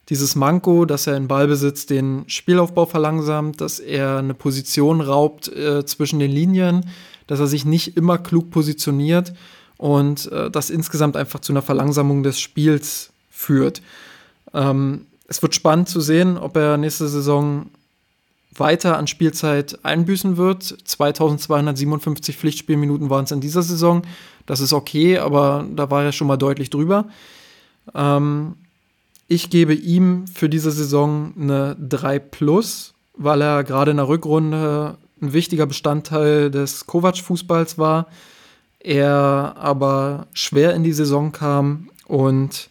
dieses 0.09 0.37
Manko, 0.37 0.85
dass 0.85 1.07
er 1.07 1.17
in 1.17 1.29
Ballbesitz 1.29 1.87
den 1.87 2.25
Spielaufbau 2.29 2.87
verlangsamt, 2.87 3.61
dass 3.61 3.81
er 3.81 4.19
eine 4.19 4.35
Position 4.35 5.01
raubt 5.01 5.49
äh, 5.49 5.85
zwischen 5.85 6.21
den 6.21 6.31
Linien, 6.31 6.87
dass 7.27 7.41
er 7.41 7.47
sich 7.47 7.65
nicht 7.65 7.97
immer 7.97 8.19
klug 8.19 8.51
positioniert 8.51 9.33
und 9.79 10.31
äh, 10.31 10.51
das 10.51 10.71
insgesamt 10.71 11.17
einfach 11.17 11.41
zu 11.41 11.53
einer 11.53 11.63
Verlangsamung 11.63 12.23
des 12.23 12.41
Spiels 12.41 13.11
führt. 13.31 13.83
Ähm, 14.55 15.07
es 15.29 15.43
wird 15.43 15.55
spannend 15.55 15.89
zu 15.89 16.01
sehen, 16.01 16.39
ob 16.39 16.57
er 16.57 16.77
nächste 16.77 17.09
Saison 17.09 17.67
weiter 18.55 18.97
an 18.97 19.09
Spielzeit 19.09 19.85
einbüßen 19.85 20.37
wird. 20.37 20.63
2257 20.63 22.37
Pflichtspielminuten 22.37 23.11
waren 23.11 23.25
es 23.25 23.33
in 23.33 23.41
dieser 23.41 23.63
Saison. 23.63 24.03
Das 24.47 24.61
ist 24.61 24.73
okay, 24.73 25.19
aber 25.19 25.67
da 25.75 25.91
war 25.91 26.05
er 26.05 26.13
schon 26.13 26.29
mal 26.29 26.37
deutlich 26.37 26.71
drüber. 26.71 27.07
Ähm, 27.95 28.55
ich 29.29 29.51
gebe 29.51 29.75
ihm 29.75 30.27
für 30.27 30.49
diese 30.49 30.71
Saison 30.71 31.33
eine 31.39 31.77
3 31.81 32.19
plus, 32.19 32.95
weil 33.15 33.43
er 33.43 33.65
gerade 33.65 33.91
in 33.91 33.97
der 33.97 34.09
Rückrunde 34.09 34.99
ein 35.21 35.33
wichtiger 35.33 35.67
Bestandteil 35.67 36.51
des 36.51 36.87
Kovac-Fußballs 36.87 37.79
war. 37.79 38.07
Er 38.79 39.55
aber 39.59 40.29
schwer 40.33 40.75
in 40.75 40.85
die 40.85 40.93
Saison 40.93 41.33
kam 41.33 41.91
und 42.07 42.71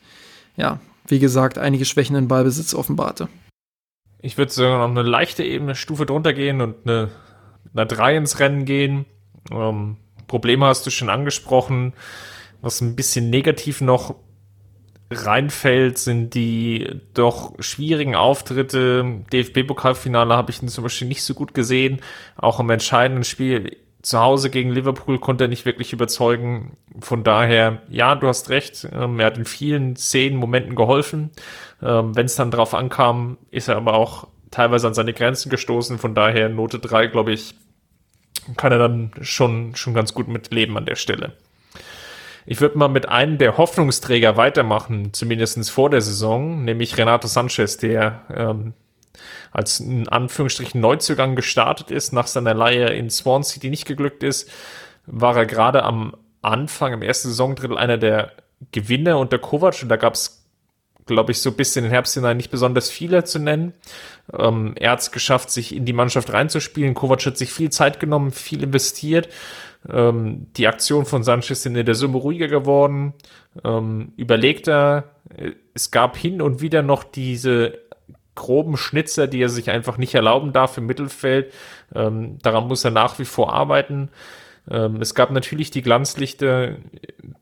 ja, 0.56 0.80
wie 1.08 1.20
gesagt, 1.20 1.58
einige 1.58 1.86
Schwächen 1.86 2.16
in 2.16 2.28
Ballbesitz 2.28 2.74
offenbarte. 2.74 3.28
Ich 4.22 4.38
würde 4.38 4.52
sogar 4.52 4.80
noch 4.80 4.90
eine 4.90 5.08
leichte 5.08 5.44
Ebene, 5.44 5.76
Stufe 5.76 6.06
drunter 6.06 6.34
gehen 6.34 6.62
und 6.62 6.76
eine, 6.86 7.12
eine 7.74 7.86
3 7.86 8.18
ins 8.18 8.40
Rennen 8.40 8.66
gehen. 8.66 9.06
Ähm, 9.52 9.98
Probleme 10.28 10.66
hast 10.66 10.86
du 10.86 10.90
schon 10.90 11.10
angesprochen. 11.10 11.94
Was 12.62 12.82
ein 12.82 12.96
bisschen 12.96 13.30
negativ 13.30 13.82
noch 13.82 14.16
reinfällt, 15.12 15.98
sind 15.98 16.34
die 16.34 17.02
doch 17.14 17.54
schwierigen 17.60 18.16
Auftritte. 18.16 19.24
DFB-Pokalfinale 19.32 20.36
habe 20.36 20.52
ich 20.52 20.62
ihn 20.62 20.68
zum 20.68 20.84
Beispiel 20.84 21.08
nicht 21.08 21.24
so 21.24 21.34
gut 21.34 21.54
gesehen. 21.54 22.02
Auch 22.38 22.60
im 22.60 22.70
entscheidenden 22.70 23.24
Spiel 23.24 23.78
zu 24.02 24.20
Hause 24.20 24.50
gegen 24.50 24.72
Liverpool 24.72 25.20
konnte 25.20 25.46
er 25.46 25.48
nicht 25.48 25.66
wirklich 25.66 25.94
überzeugen. 25.94 26.78
Von 27.00 27.24
daher, 27.24 27.82
ja, 27.90 28.16
du 28.16 28.28
hast 28.28 28.50
recht. 28.50 28.88
Ähm, 28.92 29.20
er 29.20 29.28
hat 29.28 29.38
in 29.38 29.46
vielen 29.46 29.96
Szenen, 29.96 30.38
Momenten 30.38 30.76
geholfen. 30.76 31.32
Ähm, 31.82 32.16
Wenn 32.16 32.26
es 32.26 32.36
dann 32.36 32.52
drauf 32.52 32.74
ankam, 32.74 33.38
ist 33.52 33.68
er 33.68 33.78
aber 33.78 33.96
auch 33.96 34.28
teilweise 34.52 34.88
an 34.88 34.94
seine 34.94 35.14
Grenzen 35.14 35.50
gestoßen. 35.50 35.98
Von 35.98 36.16
daher, 36.16 36.50
Note 36.50 36.80
3, 36.80 37.08
glaube 37.08 37.34
ich, 37.34 37.56
kann 38.58 38.72
er 38.72 38.78
dann 38.78 39.12
schon, 39.22 39.76
schon 39.76 39.94
ganz 39.94 40.14
gut 40.14 40.28
mitleben 40.28 40.78
an 40.78 40.86
der 40.86 40.96
Stelle. 40.96 41.34
Ich 42.46 42.62
würde 42.62 42.78
mal 42.78 42.88
mit 42.88 43.10
einem 43.10 43.38
der 43.38 43.58
Hoffnungsträger 43.58 44.38
weitermachen, 44.38 45.14
zumindest 45.14 45.70
vor 45.72 45.90
der 45.90 46.02
Saison, 46.02 46.64
nämlich 46.64 46.98
Renato 46.98 47.28
Sanchez, 47.28 47.78
der 47.78 48.22
ähm, 48.34 48.74
als 49.52 49.80
in 49.80 50.08
Anführungsstrichen 50.08 50.80
Neuzugang 50.80 51.36
gestartet 51.36 51.90
ist, 51.90 52.14
nach 52.14 52.28
seiner 52.28 52.54
Leihe 52.54 52.88
in 52.90 53.10
Swansea, 53.10 53.60
die 53.62 53.70
nicht 53.70 53.86
geglückt 53.86 54.22
ist, 54.22 54.50
war 55.06 55.36
er 55.38 55.46
gerade 55.46 55.84
am 55.84 56.16
Anfang, 56.42 56.94
im 56.94 57.02
ersten 57.02 57.30
Saisondrittel, 57.30 57.78
einer 57.78 57.98
der 57.98 58.34
Gewinner 58.72 59.18
unter 59.18 59.40
Kovac 59.40 59.82
und 59.82 59.90
da 59.90 59.96
gab 59.96 60.14
es, 60.14 60.35
glaube 61.06 61.32
ich, 61.32 61.40
so 61.40 61.52
bis 61.52 61.76
in 61.76 61.84
den 61.84 61.92
Herbst 61.92 62.16
hinein 62.16 62.38
nicht 62.38 62.52
besonders 62.52 62.90
viele 62.90 63.24
zu 63.24 63.40
nennen. 63.40 63.74
Ähm, 64.38 64.74
er 64.80 64.92
hat 64.92 65.02
es 65.02 65.12
geschafft, 65.12 65.52
sich 65.52 65.76
in 65.76 65.86
die 65.86 65.94
Mannschaft 65.94 66.34
reinzuspielen. 66.34 66.94
Kovac 66.94 67.26
hat 67.26 67.38
sich 67.38 67.52
viel 67.52 67.70
Zeit 67.70 68.00
genommen, 68.00 68.32
viel 68.32 68.64
investiert 68.64 69.30
ähm, 69.90 70.48
die 70.56 70.68
Aktion 70.68 71.06
von 71.06 71.24
Sanchez 71.24 71.64
sind 71.64 71.76
in 71.76 71.86
der 71.86 71.96
Summe 71.96 72.18
ruhiger 72.18 72.48
geworden, 72.48 73.14
ähm, 73.64 74.14
überlegter. 74.18 75.16
Es 75.74 75.92
gab 75.92 76.18
hin 76.18 76.42
und 76.42 76.62
wieder 76.62 76.82
noch 76.82 77.04
diese 77.04 77.80
groben 78.36 78.78
Schnitzer, 78.78 79.28
die 79.28 79.42
er 79.42 79.50
sich 79.50 79.70
einfach 79.70 79.98
nicht 79.98 80.14
erlauben 80.16 80.54
darf 80.54 80.78
im 80.78 80.86
Mittelfeld. 80.86 81.54
Ähm, 81.94 82.38
daran 82.42 82.68
muss 82.68 82.84
er 82.84 82.92
nach 82.92 83.18
wie 83.20 83.26
vor 83.26 83.54
arbeiten. 83.54 84.10
Ähm, 84.70 85.02
es 85.02 85.14
gab 85.14 85.32
natürlich 85.32 85.72
die 85.72 85.82
Glanzlichter 85.82 86.78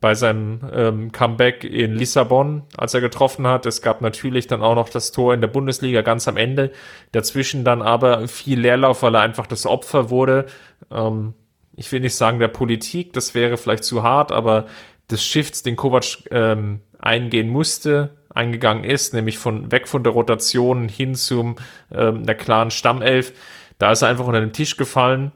bei 0.01 0.13
seinem 0.15 0.59
ähm, 0.73 1.11
Comeback 1.11 1.63
in 1.63 1.95
Lissabon, 1.95 2.63
als 2.75 2.93
er 2.93 3.01
getroffen 3.01 3.47
hat. 3.47 3.65
Es 3.65 3.81
gab 3.81 4.01
natürlich 4.01 4.47
dann 4.47 4.61
auch 4.61 4.75
noch 4.75 4.89
das 4.89 5.11
Tor 5.11 5.33
in 5.33 5.41
der 5.41 5.47
Bundesliga 5.47 6.01
ganz 6.01 6.27
am 6.27 6.37
Ende. 6.37 6.71
Dazwischen 7.11 7.63
dann 7.63 7.81
aber 7.81 8.27
viel 8.27 8.59
Leerlauf, 8.59 9.03
weil 9.03 9.15
er 9.15 9.21
einfach 9.21 9.47
das 9.47 9.65
Opfer 9.65 10.09
wurde. 10.09 10.45
Ähm, 10.91 11.33
ich 11.75 11.91
will 11.91 12.01
nicht 12.01 12.15
sagen 12.15 12.39
der 12.39 12.49
Politik, 12.49 13.13
das 13.13 13.33
wäre 13.33 13.57
vielleicht 13.57 13.83
zu 13.83 14.03
hart, 14.03 14.31
aber 14.31 14.67
des 15.09 15.23
Shifts, 15.23 15.63
den 15.63 15.75
Kovac 15.75 16.25
ähm, 16.31 16.81
eingehen 16.99 17.49
musste, 17.49 18.17
eingegangen 18.29 18.83
ist, 18.83 19.13
nämlich 19.13 19.37
von 19.37 19.71
weg 19.71 19.87
von 19.87 20.03
der 20.03 20.13
Rotation 20.13 20.87
hin 20.89 21.15
zum 21.15 21.55
ähm, 21.91 22.25
der 22.25 22.35
klaren 22.35 22.71
Stammelf, 22.71 23.33
da 23.77 23.91
ist 23.91 24.01
er 24.01 24.09
einfach 24.09 24.25
unter 24.25 24.39
den 24.39 24.53
Tisch 24.53 24.77
gefallen. 24.77 25.31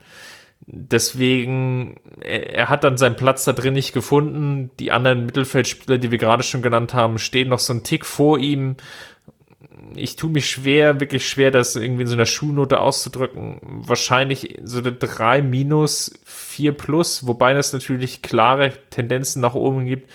Deswegen, 0.68 1.96
er, 2.22 2.54
er 2.54 2.70
hat 2.70 2.84
dann 2.84 2.98
seinen 2.98 3.16
Platz 3.16 3.46
da 3.46 3.54
drin 3.54 3.74
nicht 3.74 3.94
gefunden. 3.94 4.70
Die 4.80 4.92
anderen 4.92 5.26
Mittelfeldspieler, 5.26 5.98
die 5.98 6.12
wir 6.12 6.18
gerade 6.18 6.44
schon 6.44 6.62
genannt 6.62 6.94
haben, 6.94 7.18
stehen 7.18 7.50
noch 7.50 7.60
so 7.60 7.74
einen 7.74 7.84
Tick 7.84 8.06
vor 8.06 8.38
ihm 8.38 8.76
ich 9.96 10.16
tue 10.16 10.30
mich 10.30 10.50
schwer, 10.50 11.00
wirklich 11.00 11.28
schwer, 11.28 11.52
das 11.52 11.76
irgendwie 11.76 12.04
in 12.04 12.08
so 12.08 12.16
einer 12.16 12.26
Schulnote 12.26 12.80
auszudrücken. 12.80 13.60
Wahrscheinlich 13.62 14.60
so 14.64 14.80
eine 14.80 14.92
3 14.92 15.42
minus 15.42 16.20
4 16.26 16.74
plus, 16.74 17.28
wobei 17.28 17.54
es 17.54 17.74
natürlich 17.74 18.22
klare 18.22 18.74
Tendenzen 18.90 19.42
nach 19.42 19.56
oben 19.56 19.86
gibt. 19.86 20.10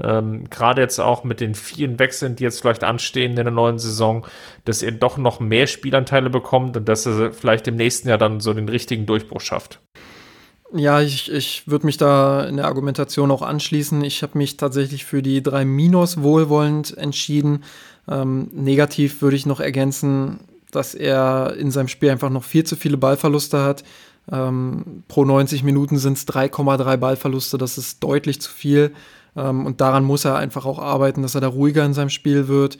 Ähm, 0.00 0.48
Gerade 0.50 0.80
jetzt 0.80 0.98
auch 0.98 1.24
mit 1.24 1.40
den 1.40 1.54
vielen 1.54 1.98
Wechseln, 1.98 2.36
die 2.36 2.44
jetzt 2.44 2.60
vielleicht 2.60 2.84
anstehen 2.84 3.30
in 3.30 3.36
der 3.36 3.50
neuen 3.50 3.78
Saison, 3.78 4.26
dass 4.64 4.82
er 4.82 4.92
doch 4.92 5.18
noch 5.18 5.40
mehr 5.40 5.66
Spielanteile 5.66 6.30
bekommt 6.30 6.76
und 6.76 6.88
dass 6.88 7.06
er 7.06 7.32
vielleicht 7.32 7.68
im 7.68 7.76
nächsten 7.76 8.08
Jahr 8.08 8.18
dann 8.18 8.40
so 8.40 8.54
den 8.54 8.68
richtigen 8.68 9.06
Durchbruch 9.06 9.40
schafft. 9.40 9.80
Ja, 10.74 11.02
ich, 11.02 11.30
ich 11.30 11.68
würde 11.68 11.84
mich 11.84 11.98
da 11.98 12.44
in 12.44 12.56
der 12.56 12.64
Argumentation 12.64 13.30
auch 13.30 13.42
anschließen. 13.42 14.02
Ich 14.04 14.22
habe 14.22 14.38
mich 14.38 14.56
tatsächlich 14.56 15.04
für 15.04 15.20
die 15.22 15.42
3 15.42 15.64
Minus 15.64 16.22
wohlwollend 16.22 16.96
entschieden, 16.96 17.64
Ähm, 18.08 18.48
negativ 18.52 19.22
würde 19.22 19.36
ich 19.36 19.46
noch 19.46 19.60
ergänzen, 19.60 20.40
dass 20.72 20.94
er 20.94 21.54
in 21.56 21.70
seinem 21.70 21.86
Spiel 21.86 22.10
einfach 22.10 22.30
noch 22.30 22.42
viel 22.42 22.64
zu 22.64 22.74
viele 22.74 22.96
Ballverluste 22.96 23.62
hat. 23.62 23.84
Ähm, 24.30 25.04
pro 25.06 25.24
90 25.24 25.62
Minuten 25.62 25.98
sind 25.98 26.16
es 26.16 26.26
3,3 26.26 26.96
Ballverluste, 26.96 27.58
das 27.58 27.78
ist 27.78 28.02
deutlich 28.02 28.40
zu 28.40 28.50
viel. 28.50 28.92
Ähm, 29.36 29.66
und 29.66 29.80
daran 29.80 30.04
muss 30.04 30.24
er 30.24 30.36
einfach 30.36 30.66
auch 30.66 30.78
arbeiten, 30.78 31.22
dass 31.22 31.34
er 31.34 31.40
da 31.40 31.48
ruhiger 31.48 31.84
in 31.84 31.94
seinem 31.94 32.10
Spiel 32.10 32.48
wird. 32.48 32.78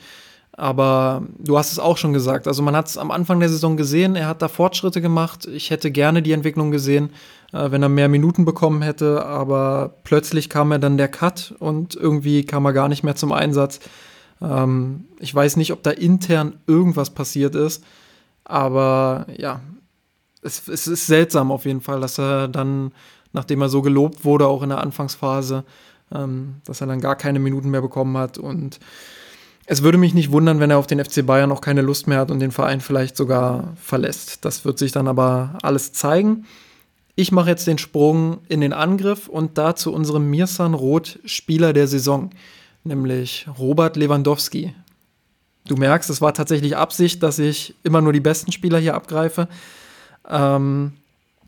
Aber 0.55 1.23
du 1.39 1.57
hast 1.57 1.71
es 1.71 1.79
auch 1.79 1.97
schon 1.97 2.13
gesagt. 2.13 2.47
Also 2.47 2.61
man 2.61 2.75
hat 2.75 2.87
es 2.87 2.97
am 2.97 3.09
Anfang 3.09 3.39
der 3.39 3.49
Saison 3.49 3.75
gesehen, 3.75 4.15
er 4.15 4.27
hat 4.27 4.41
da 4.43 4.47
Fortschritte 4.47 5.01
gemacht. 5.01 5.47
Ich 5.47 5.71
hätte 5.71 5.89
gerne 5.89 6.21
die 6.21 6.31
Entwicklung 6.31 6.69
gesehen, 6.69 7.09
äh, 7.53 7.71
wenn 7.71 7.81
er 7.81 7.89
mehr 7.89 8.07
Minuten 8.07 8.45
bekommen 8.45 8.83
hätte. 8.83 9.25
Aber 9.25 9.95
plötzlich 10.03 10.49
kam 10.49 10.71
er 10.71 10.79
dann 10.79 10.97
der 10.97 11.07
Cut 11.07 11.55
und 11.57 11.95
irgendwie 11.95 12.45
kam 12.45 12.65
er 12.65 12.73
gar 12.73 12.87
nicht 12.87 13.03
mehr 13.03 13.15
zum 13.15 13.31
Einsatz. 13.31 13.79
Ähm, 14.41 15.05
ich 15.19 15.33
weiß 15.33 15.55
nicht, 15.55 15.71
ob 15.71 15.81
da 15.81 15.89
intern 15.89 16.59
irgendwas 16.67 17.09
passiert 17.09 17.55
ist. 17.55 17.83
Aber 18.43 19.25
ja, 19.35 19.61
es, 20.43 20.67
es 20.67 20.85
ist 20.85 21.07
seltsam 21.07 21.51
auf 21.51 21.65
jeden 21.65 21.81
Fall, 21.81 22.01
dass 22.01 22.19
er 22.19 22.47
dann, 22.47 22.91
nachdem 23.31 23.61
er 23.61 23.69
so 23.69 23.81
gelobt 23.81 24.23
wurde, 24.23 24.47
auch 24.47 24.61
in 24.61 24.69
der 24.69 24.81
Anfangsphase, 24.81 25.63
ähm, 26.13 26.55
dass 26.65 26.81
er 26.81 26.87
dann 26.87 27.01
gar 27.01 27.15
keine 27.15 27.39
Minuten 27.39 27.69
mehr 27.69 27.81
bekommen 27.81 28.17
hat. 28.17 28.37
Und 28.37 28.79
es 29.65 29.83
würde 29.83 29.97
mich 29.97 30.13
nicht 30.13 30.31
wundern, 30.31 30.59
wenn 30.59 30.69
er 30.69 30.77
auf 30.77 30.87
den 30.87 31.03
FC 31.03 31.25
Bayern 31.25 31.51
auch 31.51 31.61
keine 31.61 31.81
Lust 31.81 32.07
mehr 32.07 32.19
hat 32.19 32.31
und 32.31 32.39
den 32.39 32.51
Verein 32.51 32.81
vielleicht 32.81 33.15
sogar 33.15 33.73
verlässt. 33.81 34.43
Das 34.45 34.65
wird 34.65 34.77
sich 34.77 34.91
dann 34.91 35.07
aber 35.07 35.57
alles 35.61 35.93
zeigen. 35.93 36.45
Ich 37.15 37.31
mache 37.31 37.49
jetzt 37.49 37.67
den 37.67 37.77
Sprung 37.77 38.39
in 38.49 38.59
den 38.59 38.73
Angriff 38.73 39.27
und 39.27 39.57
da 39.57 39.75
zu 39.75 39.93
unserem 39.93 40.29
Mirsan 40.29 40.73
Roth 40.73 41.19
Spieler 41.25 41.71
der 41.71 41.87
Saison, 41.87 42.31
nämlich 42.83 43.47
Robert 43.59 43.95
Lewandowski. 43.95 44.73
Du 45.65 45.75
merkst, 45.77 46.09
es 46.09 46.21
war 46.21 46.33
tatsächlich 46.33 46.75
Absicht, 46.75 47.23
dass 47.23 47.39
ich 47.39 47.75
immer 47.83 48.01
nur 48.01 48.13
die 48.13 48.19
besten 48.19 48.51
Spieler 48.51 48.79
hier 48.79 48.95
abgreife. 48.95 49.47
Ähm, 50.27 50.93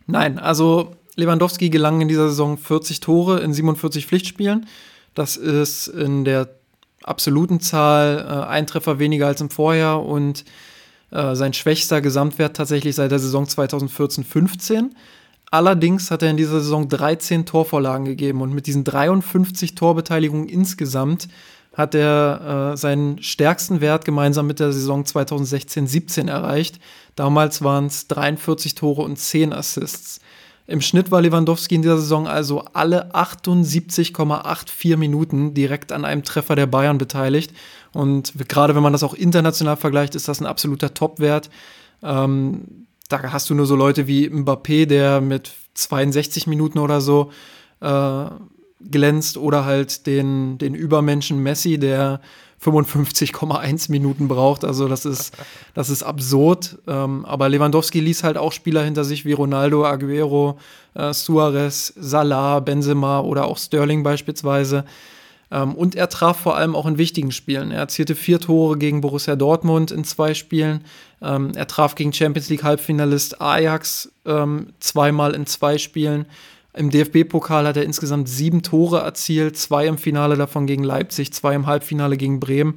nein, 0.06 0.40
also 0.40 0.96
Lewandowski 1.16 1.70
gelangen 1.70 2.02
in 2.02 2.08
dieser 2.08 2.30
Saison 2.30 2.58
40 2.58 3.00
Tore 3.00 3.40
in 3.40 3.54
47 3.54 4.06
Pflichtspielen. 4.06 4.68
Das 5.14 5.38
ist 5.38 5.88
in 5.88 6.26
der 6.26 6.50
absoluten 7.04 7.60
Zahl 7.60 8.26
äh, 8.28 8.50
ein 8.50 8.68
Treffer 8.68 9.00
weniger 9.00 9.28
als 9.28 9.42
im 9.42 9.50
Vorjahr 9.50 10.06
und 10.06 10.44
äh, 11.12 11.36
sein 11.36 11.54
schwächster 11.54 12.02
Gesamtwert 12.02 12.56
tatsächlich 12.56 12.96
seit 12.96 13.12
der 13.12 13.20
Saison 13.20 13.46
2014-15. 13.46 14.90
Allerdings 15.52 16.12
hat 16.12 16.24
er 16.24 16.32
in 16.32 16.38
dieser 16.38 16.60
Saison 16.60 16.90
13 16.90 17.46
Torvorlagen 17.46 18.06
gegeben 18.06 18.42
und 18.42 18.54
mit 18.54 18.68
diesen 18.68 18.84
53 18.84 19.76
Torbeteiligungen 19.76 20.50
insgesamt 20.50 21.28
hat 21.74 21.94
er 21.94 22.74
äh, 22.74 22.78
seinen 22.78 23.22
stärksten 23.22 23.82
Wert 23.82 24.06
gemeinsam 24.06 24.48
mit 24.48 24.60
der 24.60 24.72
Saison 24.72 25.04
2016-17 25.04 26.30
erreicht. 26.30 26.80
Damals 27.16 27.64
waren 27.64 27.88
es 27.88 28.08
43 28.08 28.76
Tore 28.76 29.02
und 29.02 29.18
10 29.18 29.54
Assists. 29.54 30.20
Im 30.68 30.82
Schnitt 30.82 31.12
war 31.12 31.22
Lewandowski 31.22 31.76
in 31.76 31.84
dieser 31.84 31.98
Saison 31.98 32.28
also 32.28 32.66
alle 32.74 33.14
78,84 33.14 34.98
Minuten 34.98 35.54
direkt 35.54 35.92
an 35.92 36.06
einem 36.06 36.24
Treffer 36.24 36.56
der 36.56 36.66
Bayern 36.66 36.98
beteiligt. 36.98 37.54
Und 37.94 38.34
gerade 38.48 38.76
wenn 38.76 38.82
man 38.82 38.94
das 38.94 39.04
auch 39.04 39.14
international 39.14 39.78
vergleicht, 39.78 40.16
ist 40.16 40.28
das 40.28 40.42
ein 40.42 40.48
absoluter 40.48 40.94
Topwert. 40.94 41.52
Ähm, 42.02 42.88
da 43.10 43.32
hast 43.32 43.50
du 43.50 43.54
nur 43.54 43.68
so 43.68 43.76
Leute 43.76 44.08
wie 44.08 44.28
Mbappé, 44.28 44.88
der 44.88 45.22
mit 45.22 45.52
62 45.76 46.48
Minuten 46.48 46.80
oder 46.80 47.00
so 47.00 47.32
äh, 47.82 48.26
glänzt, 48.90 49.38
oder 49.38 49.66
halt 49.66 50.08
den, 50.08 50.58
den 50.58 50.74
Übermenschen 50.74 51.44
Messi, 51.44 51.78
der 51.78 52.22
55,1 52.66 53.92
Minuten 53.92 54.28
braucht. 54.28 54.66
Also 54.66 54.88
das 54.88 55.06
ist, 55.06 55.36
das 55.74 55.90
ist 55.90 56.04
absurd. 56.04 56.78
Ähm, 56.88 57.26
aber 57.26 57.50
Lewandowski 57.50 58.00
ließ 58.00 58.24
halt 58.24 58.38
auch 58.38 58.52
Spieler 58.52 58.84
hinter 58.84 59.04
sich 59.04 59.26
wie 59.26 59.34
Ronaldo, 59.34 59.86
Aguero, 59.86 60.58
äh, 60.94 61.14
Suarez, 61.14 61.94
Salah, 61.98 62.60
Benzema 62.60 63.20
oder 63.20 63.46
auch 63.46 63.58
Sterling 63.58 64.04
beispielsweise. 64.04 64.86
Ähm, 65.52 65.76
und 65.76 65.96
er 65.96 66.10
traf 66.10 66.40
vor 66.40 66.58
allem 66.58 66.76
auch 66.76 66.86
in 66.86 66.98
wichtigen 66.98 67.32
Spielen. 67.32 67.72
Er 67.72 67.80
erzielte 67.80 68.16
vier 68.16 68.40
Tore 68.40 68.78
gegen 68.78 69.02
Borussia 69.02 69.36
Dortmund 69.36 69.92
in 69.92 70.04
zwei 70.04 70.34
Spielen. 70.34 70.84
Ähm, 71.22 71.52
er 71.56 71.68
traf 71.68 71.96
gegen 71.96 72.14
Champions 72.14 72.50
League 72.50 72.64
Halbfinalist 72.64 73.42
Ajax 73.42 74.12
ähm, 74.26 74.74
zweimal 74.80 75.34
in 75.34 75.46
zwei 75.46 75.78
Spielen. 75.78 76.26
Im 76.76 76.90
DFB-Pokal 76.90 77.68
hat 77.68 77.78
er 77.78 77.84
insgesamt 77.84 78.28
sieben 78.28 78.62
Tore 78.62 79.00
erzielt, 79.00 79.58
zwei 79.58 79.88
im 79.88 79.98
Finale 79.98 80.36
davon 80.36 80.68
gegen 80.68 80.84
Leipzig, 80.84 81.32
zwei 81.34 81.56
im 81.56 81.68
Halbfinale 81.68 82.18
gegen 82.18 82.40
Bremen. 82.40 82.76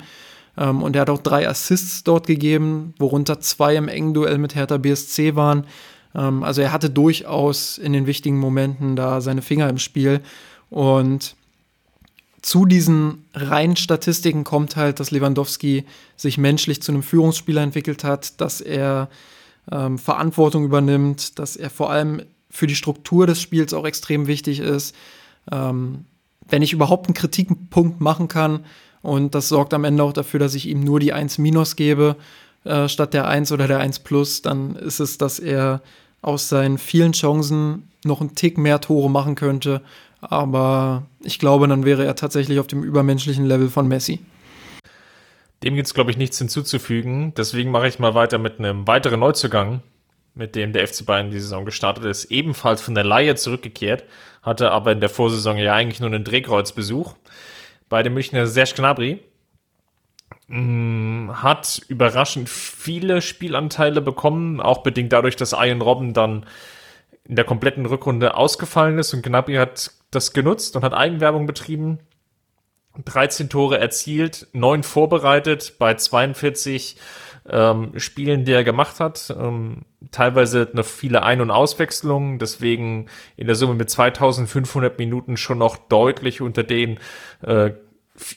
Ähm, 0.57 0.83
und 0.83 0.95
er 0.95 1.03
hat 1.03 1.11
auch 1.11 1.23
drei 1.23 1.49
Assists 1.49 2.05
dort 2.05 2.27
gegeben, 2.27 2.95
worunter 2.99 3.41
zwei 3.41 3.75
im 3.77 3.89
engen 3.89 4.15
Duell 4.15 4.39
mit 4.39 4.55
Hertha 4.55 4.77
BSC 4.77 5.35
waren. 5.35 5.67
Ähm, 6.15 6.45
also 6.45 6.63
er 6.63 6.73
hatte 6.73 6.91
durchaus 6.91 7.77
in 7.77 7.93
den 7.93 8.07
wichtigen 8.07 8.39
Momenten 8.39 8.95
da 8.95 9.21
seine 9.21 9.43
Finger 9.43 9.69
im 9.69 9.79
Spiel. 9.79 10.21
Und 10.71 11.35
zu 12.41 12.67
diesen 12.67 13.25
reinen 13.35 13.77
Statistiken 13.77 14.45
kommt 14.45 14.77
halt, 14.77 15.01
dass 15.01 15.11
Lewandowski 15.11 15.85
sich 16.17 16.39
menschlich 16.39 16.83
zu 16.83 16.93
einem 16.93 17.03
Führungsspieler 17.03 17.63
entwickelt 17.63 18.05
hat, 18.05 18.41
dass 18.41 18.61
er 18.61 19.09
ähm, 19.73 19.99
Verantwortung 19.99 20.65
übernimmt, 20.65 21.39
dass 21.41 21.57
er 21.57 21.69
vor 21.69 21.91
allem 21.91 22.23
für 22.51 22.67
die 22.67 22.77
Struktur 22.77 23.27
des 23.27 23.41
Spiels 23.41 23.75
auch 23.75 23.87
extrem 23.87 24.27
wichtig 24.27 24.61
ist. 24.61 24.95
Ähm, 25.51 26.05
wenn 26.49 26.63
ich 26.63 26.73
überhaupt 26.73 27.07
einen 27.07 27.15
Kritikpunkt 27.15 28.01
machen 28.01 28.29
kann, 28.29 28.65
und 29.03 29.35
das 29.35 29.49
sorgt 29.49 29.75
am 29.75 29.85
Ende 29.85 30.03
auch 30.03 30.13
dafür, 30.13 30.41
dass 30.41 30.55
ich 30.55 30.67
ihm 30.67 30.81
nur 30.81 31.01
die 31.01 31.13
1 31.13 31.39
minus 31.39 31.77
gebe, 31.77 32.17
äh, 32.65 32.89
statt 32.89 33.15
der 33.15 33.29
1 33.29 33.53
oder 33.53 33.69
der 33.69 33.79
1 33.79 34.01
plus, 34.01 34.43
dann 34.43 34.77
ist 34.77 35.01
es, 35.01 35.19
dass 35.19 35.39
er 35.39 35.83
aus 36.21 36.49
seinen 36.49 36.79
vielen 36.79 37.13
Chancen 37.13 37.91
noch 38.05 38.21
einen 38.21 38.35
Tick 38.35 38.59
mehr 38.59 38.81
Tore 38.81 39.11
machen 39.11 39.35
könnte. 39.35 39.83
Aber 40.21 41.05
ich 41.23 41.39
glaube, 41.39 41.69
dann 41.69 41.85
wäre 41.85 42.05
er 42.05 42.17
tatsächlich 42.17 42.59
auf 42.59 42.67
dem 42.67 42.83
übermenschlichen 42.83 43.47
Level 43.47 43.69
von 43.69 43.87
Messi. 43.87 44.21
Dem 45.63 45.75
gibt 45.75 45.87
es, 45.87 45.95
glaube 45.95 46.11
ich, 46.11 46.17
nichts 46.17 46.39
hinzuzufügen. 46.39 47.35
Deswegen 47.37 47.71
mache 47.71 47.89
ich 47.89 47.99
mal 47.99 48.15
weiter 48.15 48.39
mit 48.39 48.59
einem 48.59 48.87
weiteren 48.87 49.21
Neuzugang, 49.21 49.81
mit 50.35 50.55
dem 50.55 50.73
der 50.73 50.87
FC 50.87 51.05
Bayern 51.05 51.31
die 51.31 51.41
Saison 51.41 51.65
gestartet 51.65 52.05
ist, 52.05 52.27
ebenfalls 52.27 52.81
von 52.81 52.95
der 52.95 53.05
Laie 53.05 53.35
zurückgekehrt, 53.35 54.05
hatte 54.43 54.71
aber 54.71 54.93
in 54.93 55.01
der 55.01 55.09
Vorsaison 55.09 55.59
ja 55.59 55.75
eigentlich 55.75 56.01
nur 56.01 56.11
einen 56.11 56.25
Drehkreuzbesuch. 56.25 57.15
Bei 57.89 58.03
dem 58.03 58.15
Münchner 58.15 58.47
Serge 58.47 58.75
Gnabry 58.77 59.21
mm, 60.49 61.31
hat 61.43 61.83
überraschend 61.89 62.49
viele 62.49 63.21
Spielanteile 63.21 64.01
bekommen, 64.01 64.61
auch 64.61 64.83
bedingt 64.83 65.13
dadurch, 65.13 65.37
dass 65.37 65.53
Ian 65.53 65.81
Robben 65.81 66.15
dann 66.15 66.47
in 67.25 67.37
der 67.37 67.45
kompletten 67.45 67.87
Rückrunde 67.87 68.37
ausgefallen 68.37 68.99
ist 68.99 69.13
und 69.13 69.23
Gnabry 69.23 69.55
hat 69.55 69.93
das 70.11 70.33
genutzt 70.33 70.77
und 70.77 70.83
hat 70.83 70.95
Eigenwerbung 70.95 71.47
betrieben. 71.47 71.99
13 73.05 73.49
Tore 73.49 73.79
erzielt, 73.79 74.49
9 74.53 74.83
vorbereitet 74.83 75.75
bei 75.79 75.95
42 75.95 76.97
ähm, 77.51 77.93
Spielen, 77.99 78.45
die 78.45 78.53
er 78.53 78.65
gemacht 78.65 79.01
hat. 79.01 79.35
Ähm, 79.39 79.83
teilweise 80.11 80.69
noch 80.73 80.85
viele 80.85 81.23
Ein- 81.23 81.41
und 81.41 81.51
Auswechslungen, 81.51 82.39
deswegen 82.39 83.07
in 83.37 83.47
der 83.47 83.57
Summe 83.57 83.75
mit 83.75 83.91
2500 83.91 84.99
Minuten 84.99 85.37
schon 85.37 85.59
noch 85.59 85.77
deutlich 85.77 86.41
unter 86.41 86.63
den 86.63 86.99
äh, 87.43 87.71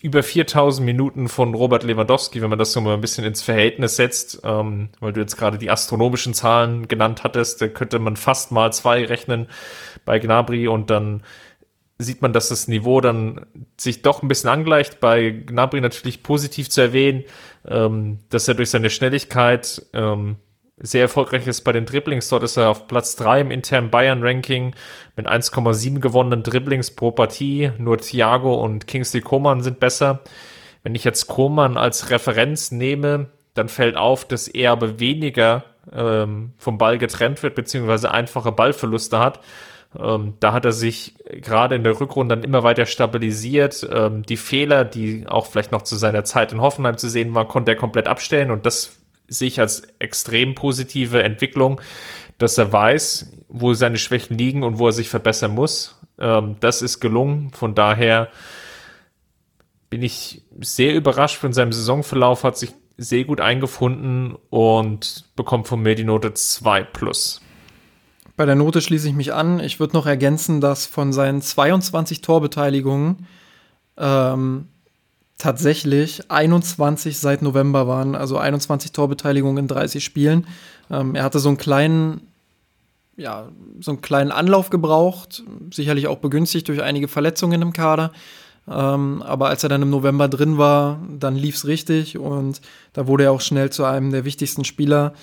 über 0.02 0.22
4000 0.22 0.86
Minuten 0.86 1.28
von 1.28 1.54
Robert 1.56 1.84
Lewandowski, 1.84 2.42
wenn 2.42 2.50
man 2.50 2.60
das 2.60 2.72
so 2.72 2.82
mal 2.82 2.94
ein 2.94 3.02
bisschen 3.02 3.26
ins 3.26 3.42
Verhältnis 3.42 3.96
setzt, 3.96 4.42
ähm, 4.44 4.90
weil 5.00 5.14
du 5.14 5.22
jetzt 5.22 5.38
gerade 5.38 5.58
die 5.58 5.72
astronomischen 5.72 6.34
Zahlen 6.34 6.88
genannt 6.88 7.24
hattest, 7.24 7.62
da 7.62 7.68
könnte 7.68 8.00
man 8.00 8.16
fast 8.16 8.52
mal 8.52 8.72
zwei 8.72 9.06
rechnen 9.06 9.48
bei 10.06 10.20
Gnabry 10.20 10.68
und 10.68 10.90
dann 10.90 11.24
sieht 12.02 12.22
man, 12.22 12.34
dass 12.34 12.50
das 12.50 12.68
Niveau 12.68 13.02
dann 13.02 13.46
sich 13.78 14.02
doch 14.02 14.22
ein 14.22 14.28
bisschen 14.28 14.50
angleicht. 14.50 15.00
Bei 15.00 15.30
Gnabry 15.30 15.82
natürlich 15.82 16.24
positiv 16.24 16.70
zu 16.70 16.82
erwähnen, 16.82 17.24
ähm, 17.68 18.20
dass 18.30 18.48
er 18.48 18.56
durch 18.56 18.70
seine 18.70 18.90
Schnelligkeit 18.90 19.86
ähm, 19.94 20.38
sehr 20.78 21.04
erfolgreich 21.04 21.48
ist 21.48 21.62
bei 21.62 21.72
den 21.72 21.86
Dribblings. 21.86 22.30
Dort 22.30 22.44
ist 22.44 22.58
er 22.58 22.70
auf 22.70 22.88
Platz 22.88 23.16
drei 23.16 23.42
im 23.42 23.52
internen 23.52 23.92
Bayern-Ranking 23.92 24.74
mit 25.16 25.28
1,7 25.28 26.00
gewonnenen 26.00 26.44
Dribblings 26.44 26.92
pro 26.92 27.12
Partie. 27.12 27.72
Nur 27.78 27.98
Thiago 27.98 28.56
und 28.56 28.88
Kingsley 28.88 29.22
Coman 29.22 29.62
sind 29.62 29.80
besser. 29.80 30.22
Wenn 30.84 30.96
ich 30.96 31.04
jetzt 31.04 31.28
Coman 31.28 31.78
als 31.78 32.10
Referenz 32.10 32.72
nehme, 32.72 33.28
dann 33.54 33.70
fällt 33.70 33.96
auf, 33.96 34.26
dass 34.26 34.48
er 34.48 34.72
aber 34.72 35.00
weniger 35.00 35.66
ähm, 35.94 36.54
vom 36.58 36.78
Ball 36.78 36.98
getrennt 36.98 37.44
wird, 37.44 37.56
beziehungsweise 37.56 38.12
einfache 38.12 38.52
Ballverluste 38.52 39.20
hat. 39.20 39.40
Ähm, 39.98 40.36
da 40.40 40.54
hat 40.54 40.66
er 40.66 40.72
sich 40.72 41.16
gerade 41.42 41.76
in 41.76 41.84
der 41.84 42.00
Rückrunde 42.00 42.36
dann 42.36 42.44
immer 42.44 42.64
weiter 42.64 42.86
stabilisiert. 42.86 43.88
Ähm, 43.92 44.24
die 44.24 44.38
Fehler, 44.38 44.86
die 44.86 45.26
auch 45.28 45.48
vielleicht 45.48 45.72
noch 45.72 45.82
zu 45.82 45.96
seiner 45.96 46.24
Zeit 46.24 46.54
in 46.54 46.62
Hoffenheim 46.62 46.98
zu 46.98 47.10
sehen 47.10 47.36
waren, 47.36 47.48
konnte 47.48 47.72
er 47.72 47.78
komplett 47.78 48.08
abstellen 48.08 48.52
und 48.52 48.66
das 48.66 48.98
sehe 49.28 49.48
ich 49.48 49.60
als 49.60 49.84
extrem 50.00 50.56
positive 50.56 51.24
Entwicklung, 51.24 51.82
dass 52.38 52.58
er 52.58 52.72
weiß, 52.72 53.32
wo 53.48 53.74
seine 53.74 53.98
Schwächen 53.98 54.38
liegen 54.38 54.64
und 54.64 54.80
wo 54.80 54.88
er 54.88 54.94
sich 54.94 55.10
verbessern 55.10 55.52
muss. 55.52 56.00
Ähm, 56.20 56.56
das 56.60 56.82
ist 56.82 57.00
gelungen. 57.00 57.52
Von 57.52 57.76
daher 57.76 58.30
bin 59.90 60.04
ich 60.04 60.44
sehr 60.60 60.96
überrascht 60.96 61.38
von 61.38 61.54
seinem 61.54 61.74
Saisonverlauf, 61.74 62.44
hat 62.44 62.58
sich 62.58 62.72
sehr 62.98 63.26
gut 63.26 63.42
eingefunden 63.42 64.38
und 64.50 65.26
bekommt 65.36 65.68
von 65.68 65.82
mir 65.82 65.96
die 65.96 66.04
Note 66.04 66.34
2 66.34 66.84
plus. 66.84 67.42
Bei 68.36 68.46
der 68.46 68.56
Note 68.56 68.82
schließe 68.82 69.08
ich 69.08 69.14
mich 69.14 69.34
an. 69.34 69.60
Ich 69.60 69.80
würde 69.80 69.96
noch 69.96 70.06
ergänzen, 70.06 70.62
dass 70.62 70.86
von 70.86 71.14
seinen 71.14 71.42
22 71.42 72.22
Torbeteiligungen 72.22 73.28
ähm, 73.98 74.68
tatsächlich 75.38 76.30
21 76.30 77.18
seit 77.18 77.42
November 77.42 77.88
waren, 77.88 78.16
also 78.16 78.38
21 78.38 78.92
Torbeteiligungen 78.92 79.58
in 79.64 79.68
30 79.68 80.04
Spielen. 80.04 80.46
Ähm, 80.90 81.16
er 81.16 81.24
hatte 81.24 81.40
so 81.40 81.50
einen 81.50 81.58
kleinen, 81.58 82.22
ja, 83.18 83.50
so 83.80 83.92
einen 83.92 84.02
kleinen 84.02 84.32
Anlauf 84.32 84.70
gebraucht, 84.70 85.44
sicherlich 85.72 86.08
auch 86.08 86.20
begünstigt 86.20 86.68
durch 86.68 86.82
einige 86.82 87.08
Verletzungen 87.08 87.62
im 87.62 87.74
Kader. 87.74 88.12
Ähm, 88.68 89.24
aber 89.24 89.50
als 89.50 89.64
er 89.64 89.70
dann 89.70 89.82
im 89.82 89.90
November 89.90 90.28
drin 90.28 90.58
war, 90.60 91.00
dann 91.10 91.36
lief 91.36 91.56
es 91.56 91.66
richtig 91.66 92.18
und 92.20 92.62
da 92.94 93.08
wurde 93.08 93.24
er 93.24 93.32
auch 93.32 93.42
schnell 93.42 93.72
zu 93.72 93.84
einem 93.84 94.12
der 94.12 94.26
wichtigsten 94.26 94.64
Spieler. 94.64 95.14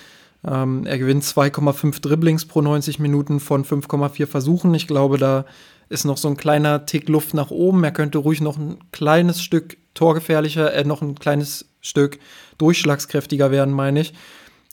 Ähm, 0.47 0.85
er 0.85 0.97
gewinnt 0.97 1.23
2,5 1.23 2.01
Dribblings 2.01 2.45
pro 2.45 2.61
90 2.61 2.99
Minuten 2.99 3.39
von 3.39 3.65
5,4 3.65 4.27
Versuchen. 4.27 4.73
Ich 4.73 4.87
glaube, 4.87 5.17
da 5.17 5.45
ist 5.89 6.05
noch 6.05 6.17
so 6.17 6.27
ein 6.27 6.37
kleiner 6.37 6.85
Tick 6.85 7.09
Luft 7.09 7.33
nach 7.33 7.51
oben. 7.51 7.83
Er 7.83 7.91
könnte 7.91 8.19
ruhig 8.19 8.41
noch 8.41 8.57
ein 8.57 8.77
kleines 8.91 9.41
Stück 9.41 9.77
torgefährlicher, 9.93 10.73
äh, 10.73 10.83
noch 10.83 11.01
ein 11.01 11.15
kleines 11.15 11.65
Stück 11.81 12.19
durchschlagskräftiger 12.57 13.51
werden, 13.51 13.73
meine 13.73 14.01
ich. 14.01 14.13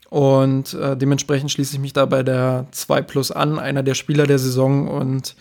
Und 0.08 0.74
äh, 0.74 0.96
dementsprechend 0.96 1.50
schließe 1.50 1.74
ich 1.74 1.80
mich 1.80 1.92
da 1.92 2.06
bei 2.06 2.22
der 2.22 2.66
2 2.70 3.02
Plus 3.02 3.32
an, 3.32 3.58
einer 3.58 3.82
der 3.82 3.94
Spieler 3.94 4.26
der 4.26 4.38
Saison 4.38 4.88
und 4.88 5.34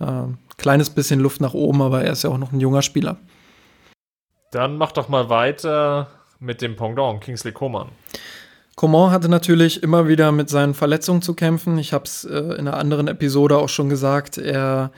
äh, 0.00 0.22
kleines 0.56 0.90
bisschen 0.90 1.20
Luft 1.20 1.40
nach 1.40 1.54
oben, 1.54 1.82
aber 1.82 2.02
er 2.02 2.12
ist 2.12 2.24
ja 2.24 2.30
auch 2.30 2.38
noch 2.38 2.52
ein 2.52 2.60
junger 2.60 2.82
Spieler. 2.82 3.16
Dann 4.50 4.76
mach 4.76 4.92
doch 4.92 5.08
mal 5.08 5.28
weiter 5.28 6.08
mit 6.40 6.62
dem 6.62 6.74
Pendant, 6.74 7.20
Kingsley 7.20 7.52
Coman. 7.52 7.88
Coman 8.78 9.10
hatte 9.10 9.28
natürlich 9.28 9.82
immer 9.82 10.06
wieder 10.06 10.30
mit 10.30 10.48
seinen 10.48 10.72
Verletzungen 10.72 11.20
zu 11.20 11.34
kämpfen. 11.34 11.78
Ich 11.78 11.92
habe 11.92 12.04
es 12.04 12.22
äh, 12.22 12.38
in 12.38 12.68
einer 12.68 12.76
anderen 12.76 13.08
Episode 13.08 13.58
auch 13.58 13.68
schon 13.68 13.88
gesagt. 13.88 14.38
Er, 14.38 14.92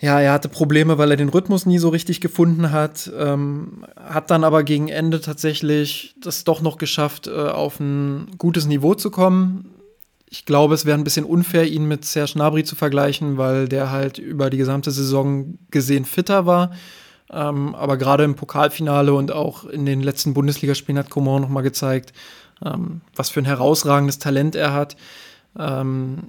ja, 0.00 0.18
er 0.18 0.32
hatte 0.32 0.48
Probleme, 0.48 0.98
weil 0.98 1.12
er 1.12 1.16
den 1.16 1.28
Rhythmus 1.28 1.66
nie 1.66 1.78
so 1.78 1.90
richtig 1.90 2.20
gefunden 2.20 2.72
hat. 2.72 3.12
Ähm, 3.16 3.84
hat 3.94 4.32
dann 4.32 4.42
aber 4.42 4.64
gegen 4.64 4.88
Ende 4.88 5.20
tatsächlich 5.20 6.16
das 6.20 6.42
doch 6.42 6.62
noch 6.62 6.76
geschafft, 6.76 7.28
äh, 7.28 7.30
auf 7.30 7.78
ein 7.78 8.32
gutes 8.38 8.66
Niveau 8.66 8.96
zu 8.96 9.12
kommen. 9.12 9.70
Ich 10.28 10.44
glaube, 10.44 10.74
es 10.74 10.84
wäre 10.84 10.98
ein 10.98 11.04
bisschen 11.04 11.26
unfair, 11.26 11.68
ihn 11.68 11.86
mit 11.86 12.04
Serge 12.04 12.32
Gnabry 12.34 12.64
zu 12.64 12.74
vergleichen, 12.74 13.38
weil 13.38 13.68
der 13.68 13.92
halt 13.92 14.18
über 14.18 14.50
die 14.50 14.58
gesamte 14.58 14.90
Saison 14.90 15.60
gesehen 15.70 16.06
fitter 16.06 16.44
war. 16.44 16.72
Ähm, 17.30 17.76
aber 17.76 17.96
gerade 17.98 18.24
im 18.24 18.34
Pokalfinale 18.34 19.14
und 19.14 19.30
auch 19.30 19.64
in 19.64 19.86
den 19.86 20.02
letzten 20.02 20.34
Bundesligaspielen 20.34 20.98
hat 20.98 21.10
Coman 21.10 21.40
noch 21.40 21.48
mal 21.48 21.62
gezeigt, 21.62 22.12
ähm, 22.64 23.00
was 23.14 23.30
für 23.30 23.40
ein 23.40 23.44
herausragendes 23.44 24.18
Talent 24.18 24.54
er 24.56 24.72
hat. 24.72 24.96
Ähm, 25.58 26.24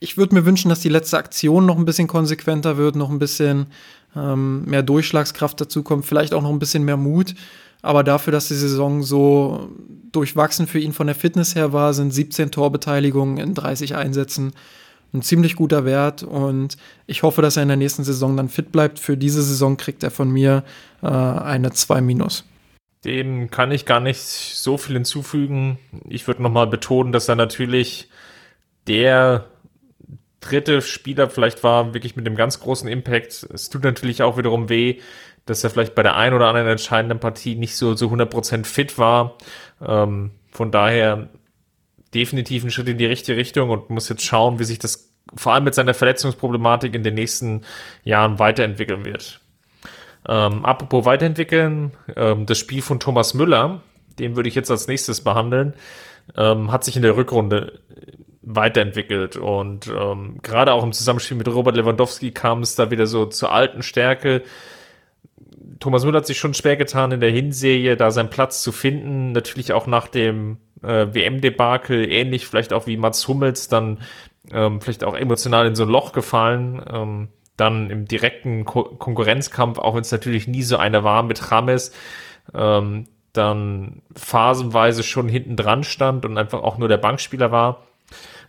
ich 0.00 0.16
würde 0.16 0.34
mir 0.34 0.44
wünschen, 0.46 0.68
dass 0.68 0.80
die 0.80 0.88
letzte 0.88 1.18
Aktion 1.18 1.66
noch 1.66 1.76
ein 1.76 1.84
bisschen 1.84 2.06
konsequenter 2.06 2.76
wird, 2.76 2.96
noch 2.96 3.10
ein 3.10 3.18
bisschen 3.18 3.66
ähm, 4.14 4.64
mehr 4.64 4.82
Durchschlagskraft 4.82 5.60
dazu 5.60 5.82
kommt, 5.82 6.06
vielleicht 6.06 6.34
auch 6.34 6.42
noch 6.42 6.50
ein 6.50 6.58
bisschen 6.58 6.84
mehr 6.84 6.96
Mut. 6.96 7.34
Aber 7.82 8.02
dafür, 8.02 8.32
dass 8.32 8.48
die 8.48 8.54
Saison 8.54 9.02
so 9.02 9.70
durchwachsen 10.10 10.66
für 10.66 10.80
ihn 10.80 10.92
von 10.92 11.06
der 11.06 11.16
Fitness 11.16 11.54
her 11.54 11.72
war, 11.72 11.94
sind 11.94 12.12
17 12.12 12.50
Torbeteiligungen 12.50 13.38
in 13.38 13.54
30 13.54 13.94
Einsätzen 13.94 14.52
ein 15.14 15.22
ziemlich 15.22 15.56
guter 15.56 15.84
Wert 15.84 16.22
und 16.22 16.76
ich 17.06 17.22
hoffe, 17.22 17.40
dass 17.40 17.56
er 17.56 17.62
in 17.62 17.68
der 17.68 17.76
nächsten 17.78 18.04
Saison 18.04 18.36
dann 18.36 18.48
fit 18.48 18.72
bleibt. 18.72 18.98
Für 18.98 19.16
diese 19.16 19.42
Saison 19.42 19.76
kriegt 19.76 20.02
er 20.02 20.10
von 20.10 20.30
mir 20.30 20.64
äh, 21.02 21.06
eine 21.06 21.72
2 21.72 22.00
minus. 22.00 22.44
Dem 23.04 23.50
kann 23.50 23.70
ich 23.70 23.86
gar 23.86 24.00
nicht 24.00 24.20
so 24.20 24.76
viel 24.76 24.94
hinzufügen. 24.94 25.78
Ich 26.08 26.26
würde 26.26 26.42
nochmal 26.42 26.66
betonen, 26.66 27.12
dass 27.12 27.28
er 27.28 27.36
natürlich 27.36 28.08
der 28.86 29.46
dritte 30.40 30.82
Spieler 30.82 31.30
vielleicht 31.30 31.62
war, 31.62 31.94
wirklich 31.94 32.16
mit 32.16 32.26
einem 32.26 32.36
ganz 32.36 32.60
großen 32.60 32.88
Impact. 32.88 33.46
Es 33.52 33.70
tut 33.70 33.84
natürlich 33.84 34.22
auch 34.22 34.36
wiederum 34.36 34.68
weh, 34.68 35.00
dass 35.46 35.64
er 35.64 35.70
vielleicht 35.70 35.94
bei 35.94 36.02
der 36.02 36.16
einen 36.16 36.34
oder 36.34 36.48
anderen 36.48 36.68
entscheidenden 36.68 37.20
Partie 37.20 37.54
nicht 37.54 37.76
so 37.76 37.94
so 37.94 38.08
100% 38.08 38.64
fit 38.64 38.98
war. 38.98 39.38
Ähm, 39.84 40.32
von 40.50 40.70
daher 40.70 41.28
definitiv 42.14 42.64
ein 42.64 42.70
Schritt 42.70 42.88
in 42.88 42.98
die 42.98 43.06
richtige 43.06 43.38
Richtung 43.38 43.70
und 43.70 43.90
muss 43.90 44.08
jetzt 44.08 44.24
schauen, 44.24 44.58
wie 44.58 44.64
sich 44.64 44.78
das 44.78 45.12
vor 45.36 45.52
allem 45.52 45.64
mit 45.64 45.74
seiner 45.74 45.94
Verletzungsproblematik 45.94 46.94
in 46.94 47.02
den 47.02 47.14
nächsten 47.14 47.62
Jahren 48.02 48.38
weiterentwickeln 48.38 49.04
wird. 49.04 49.40
Ähm, 50.28 50.64
apropos 50.64 51.06
weiterentwickeln, 51.06 51.92
ähm, 52.14 52.46
das 52.46 52.58
Spiel 52.58 52.82
von 52.82 53.00
Thomas 53.00 53.34
Müller, 53.34 53.80
den 54.18 54.36
würde 54.36 54.48
ich 54.48 54.54
jetzt 54.54 54.70
als 54.70 54.86
nächstes 54.86 55.22
behandeln, 55.22 55.74
ähm, 56.36 56.70
hat 56.70 56.84
sich 56.84 56.96
in 56.96 57.02
der 57.02 57.16
Rückrunde 57.16 57.80
weiterentwickelt 58.42 59.36
und 59.36 59.88
ähm, 59.88 60.38
gerade 60.42 60.72
auch 60.72 60.82
im 60.82 60.92
Zusammenspiel 60.92 61.36
mit 61.36 61.48
Robert 61.48 61.76
Lewandowski 61.76 62.30
kam 62.30 62.60
es 62.60 62.74
da 62.74 62.90
wieder 62.90 63.06
so 63.06 63.26
zur 63.26 63.52
alten 63.52 63.82
Stärke. 63.82 64.42
Thomas 65.80 66.04
Müller 66.04 66.18
hat 66.18 66.26
sich 66.26 66.38
schon 66.38 66.54
schwer 66.54 66.76
getan, 66.76 67.12
in 67.12 67.20
der 67.20 67.30
Hinserie 67.30 67.96
da 67.96 68.10
seinen 68.10 68.30
Platz 68.30 68.62
zu 68.62 68.72
finden. 68.72 69.32
Natürlich 69.32 69.72
auch 69.72 69.86
nach 69.86 70.08
dem 70.08 70.58
äh, 70.82 71.06
WM-Debakel, 71.12 72.10
ähnlich 72.10 72.46
vielleicht 72.46 72.72
auch 72.72 72.86
wie 72.86 72.96
Mats 72.96 73.28
Hummels, 73.28 73.68
dann 73.68 74.00
ähm, 74.50 74.80
vielleicht 74.80 75.04
auch 75.04 75.14
emotional 75.14 75.66
in 75.66 75.74
so 75.74 75.84
ein 75.84 75.88
Loch 75.88 76.12
gefallen. 76.12 76.82
Ähm, 76.90 77.28
dann 77.58 77.90
im 77.90 78.06
direkten 78.06 78.64
Ko 78.64 78.84
Konkurrenzkampf, 78.84 79.78
auch 79.78 79.94
wenn 79.94 80.00
es 80.00 80.12
natürlich 80.12 80.48
nie 80.48 80.62
so 80.62 80.78
eine 80.78 81.04
war 81.04 81.22
mit 81.22 81.50
Rames, 81.50 81.92
ähm, 82.54 83.08
dann 83.34 84.00
phasenweise 84.16 85.02
schon 85.02 85.28
hinten 85.28 85.56
dran 85.56 85.84
stand 85.84 86.24
und 86.24 86.38
einfach 86.38 86.62
auch 86.62 86.78
nur 86.78 86.88
der 86.88 86.96
Bankspieler 86.96 87.52
war. 87.52 87.82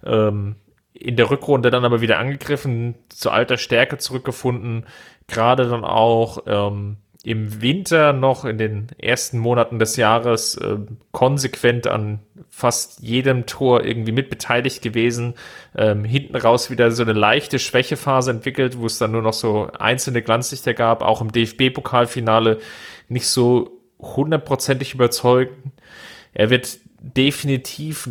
Ähm, 0.06 0.56
in 0.94 1.16
der 1.16 1.30
Rückrunde 1.30 1.70
dann 1.70 1.86
aber 1.86 2.02
wieder 2.02 2.20
angegriffen, 2.20 2.96
zu 3.10 3.32
alter 3.32 3.58
Stärke 3.58 3.98
zurückgefunden, 3.98 4.86
gerade 5.28 5.70
dann 5.70 5.86
auch 5.86 6.40
ähm, 6.46 6.98
im 7.24 7.62
Winter 7.62 8.14
noch 8.14 8.46
in 8.46 8.58
den 8.58 8.88
ersten 8.98 9.40
Monaten 9.40 9.78
des 9.78 9.98
Jahres 9.98 10.56
äh, 10.56 10.78
konsequent 11.12 11.86
an 11.88 12.20
fast 12.50 13.02
jedem 13.02 13.46
Tor 13.46 13.84
irgendwie 13.84 14.14
mitbeteiligt 14.14 14.82
gewesen. 14.82 15.34
Ähm, 15.76 16.06
hinten 16.06 16.38
raus 16.38 16.70
wieder 16.70 16.92
so 16.92 17.04
eine 17.04 17.14
leichte 17.14 17.60
Schwächephase 17.60 18.32
entwickelt, 18.32 18.80
wo 18.80 18.86
es 18.86 18.98
dann 19.00 19.12
nur 19.12 19.22
noch 19.22 19.34
so 19.34 19.70
einzelne 19.78 20.22
Glanzlichter 20.22 20.74
gab, 20.74 21.02
auch 21.02 21.22
im 21.22 21.32
DFB-Pokalfinale 21.32 22.60
nicht 23.10 23.28
so 23.28 23.80
hundertprozentig 24.00 24.94
überzeugend. 24.94 25.74
Er 26.34 26.50
wird 26.50 26.80
definitiv 27.02 28.10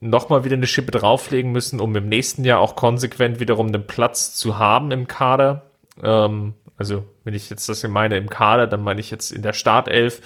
nochmal 0.00 0.44
wieder 0.44 0.56
eine 0.56 0.66
Schippe 0.66 0.90
drauflegen 0.90 1.52
müssen, 1.52 1.80
um 1.80 1.94
im 1.94 2.08
nächsten 2.08 2.44
Jahr 2.44 2.60
auch 2.60 2.74
konsequent 2.74 3.38
wiederum 3.38 3.72
den 3.72 3.86
Platz 3.86 4.34
zu 4.34 4.58
haben 4.58 4.90
im 4.90 5.06
Kader. 5.06 5.70
Ähm, 6.02 6.54
also 6.76 7.04
wenn 7.24 7.34
ich 7.34 7.50
jetzt 7.50 7.68
das 7.68 7.80
hier 7.80 7.90
meine 7.90 8.16
im 8.16 8.28
Kader, 8.28 8.66
dann 8.66 8.82
meine 8.82 9.00
ich 9.00 9.10
jetzt 9.10 9.30
in 9.30 9.42
der 9.42 9.52
Startelf. 9.52 10.20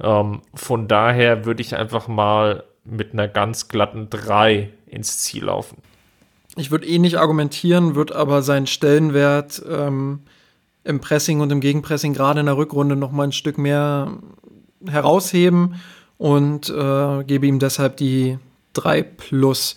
Ähm, 0.00 0.42
von 0.54 0.88
daher 0.88 1.44
würde 1.44 1.62
ich 1.62 1.76
einfach 1.76 2.08
mal 2.08 2.64
mit 2.84 3.12
einer 3.12 3.28
ganz 3.28 3.68
glatten 3.68 4.08
3 4.10 4.70
ins 4.86 5.18
Ziel 5.18 5.44
laufen. 5.44 5.78
Ich 6.56 6.70
würde 6.70 6.86
eh 6.86 6.98
nicht 6.98 7.18
argumentieren, 7.18 7.94
würde 7.94 8.16
aber 8.16 8.42
seinen 8.42 8.66
Stellenwert 8.66 9.62
ähm, 9.68 10.20
im 10.84 11.00
Pressing 11.00 11.40
und 11.40 11.52
im 11.52 11.60
Gegenpressing 11.60 12.12
gerade 12.14 12.40
in 12.40 12.46
der 12.46 12.56
Rückrunde 12.56 12.96
noch 12.96 13.12
mal 13.12 13.24
ein 13.24 13.32
Stück 13.32 13.58
mehr 13.58 14.12
herausheben 14.86 15.80
und 16.18 16.68
äh, 16.70 17.24
gebe 17.24 17.46
ihm 17.46 17.58
deshalb 17.58 17.96
die 17.98 18.38
3 18.72 19.02
plus 19.02 19.76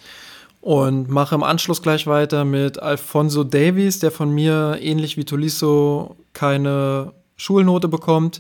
und 0.64 1.10
mache 1.10 1.36
im 1.36 1.44
Anschluss 1.44 1.82
gleich 1.82 2.08
weiter 2.08 2.46
mit 2.46 2.82
Alfonso 2.82 3.44
Davies, 3.44 4.00
der 4.00 4.12
von 4.12 4.34
mir 4.34 4.78
ähnlich 4.80 5.18
wie 5.18 5.26
Tolisso 5.26 6.16
keine 6.32 7.12
Schulnote 7.36 7.90
bekommt, 7.90 8.40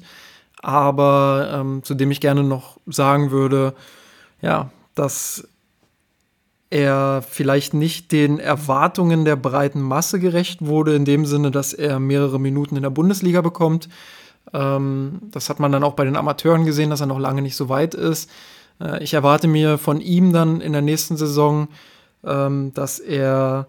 aber 0.61 1.49
ähm, 1.53 1.83
zu 1.83 1.95
dem 1.95 2.11
ich 2.11 2.21
gerne 2.21 2.41
noch 2.41 2.77
sagen 2.85 3.31
würde, 3.31 3.73
ja, 4.41 4.71
dass 4.95 5.45
er 6.69 7.25
vielleicht 7.29 7.73
nicht 7.73 8.13
den 8.13 8.39
Erwartungen 8.39 9.25
der 9.25 9.35
breiten 9.35 9.81
Masse 9.81 10.17
gerecht 10.17 10.65
wurde, 10.65 10.95
in 10.95 11.03
dem 11.03 11.25
Sinne, 11.25 11.51
dass 11.51 11.73
er 11.73 11.99
mehrere 11.99 12.39
Minuten 12.39 12.77
in 12.77 12.83
der 12.83 12.89
Bundesliga 12.89 13.41
bekommt. 13.41 13.89
Ähm, 14.53 15.19
das 15.29 15.49
hat 15.49 15.59
man 15.59 15.73
dann 15.73 15.83
auch 15.83 15.95
bei 15.95 16.05
den 16.05 16.15
Amateuren 16.15 16.63
gesehen, 16.63 16.89
dass 16.89 17.01
er 17.01 17.07
noch 17.07 17.19
lange 17.19 17.41
nicht 17.41 17.57
so 17.57 17.67
weit 17.67 17.93
ist. 17.93 18.29
Äh, 18.79 19.03
ich 19.03 19.13
erwarte 19.13 19.49
mir 19.49 19.77
von 19.77 19.99
ihm 19.99 20.31
dann 20.31 20.61
in 20.61 20.71
der 20.71 20.81
nächsten 20.81 21.17
Saison 21.17 21.67
ähm, 22.25 22.73
dass 22.73 22.99
er 22.99 23.67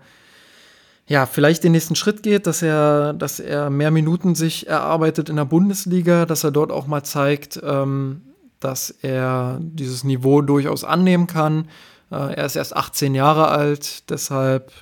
ja, 1.06 1.26
vielleicht 1.26 1.64
den 1.64 1.72
nächsten 1.72 1.96
Schritt 1.96 2.22
geht, 2.22 2.46
dass 2.46 2.62
er, 2.62 3.12
dass 3.12 3.38
er 3.38 3.68
mehr 3.68 3.90
Minuten 3.90 4.34
sich 4.34 4.66
erarbeitet 4.68 5.28
in 5.28 5.36
der 5.36 5.44
Bundesliga, 5.44 6.24
dass 6.24 6.44
er 6.44 6.50
dort 6.50 6.72
auch 6.72 6.86
mal 6.86 7.02
zeigt, 7.02 7.60
ähm, 7.62 8.22
dass 8.60 8.90
er 9.02 9.58
dieses 9.60 10.04
Niveau 10.04 10.40
durchaus 10.40 10.82
annehmen 10.82 11.26
kann. 11.26 11.68
Äh, 12.10 12.34
er 12.34 12.46
ist 12.46 12.56
erst 12.56 12.74
18 12.74 13.14
Jahre 13.14 13.48
alt, 13.48 14.10
deshalb 14.10 14.72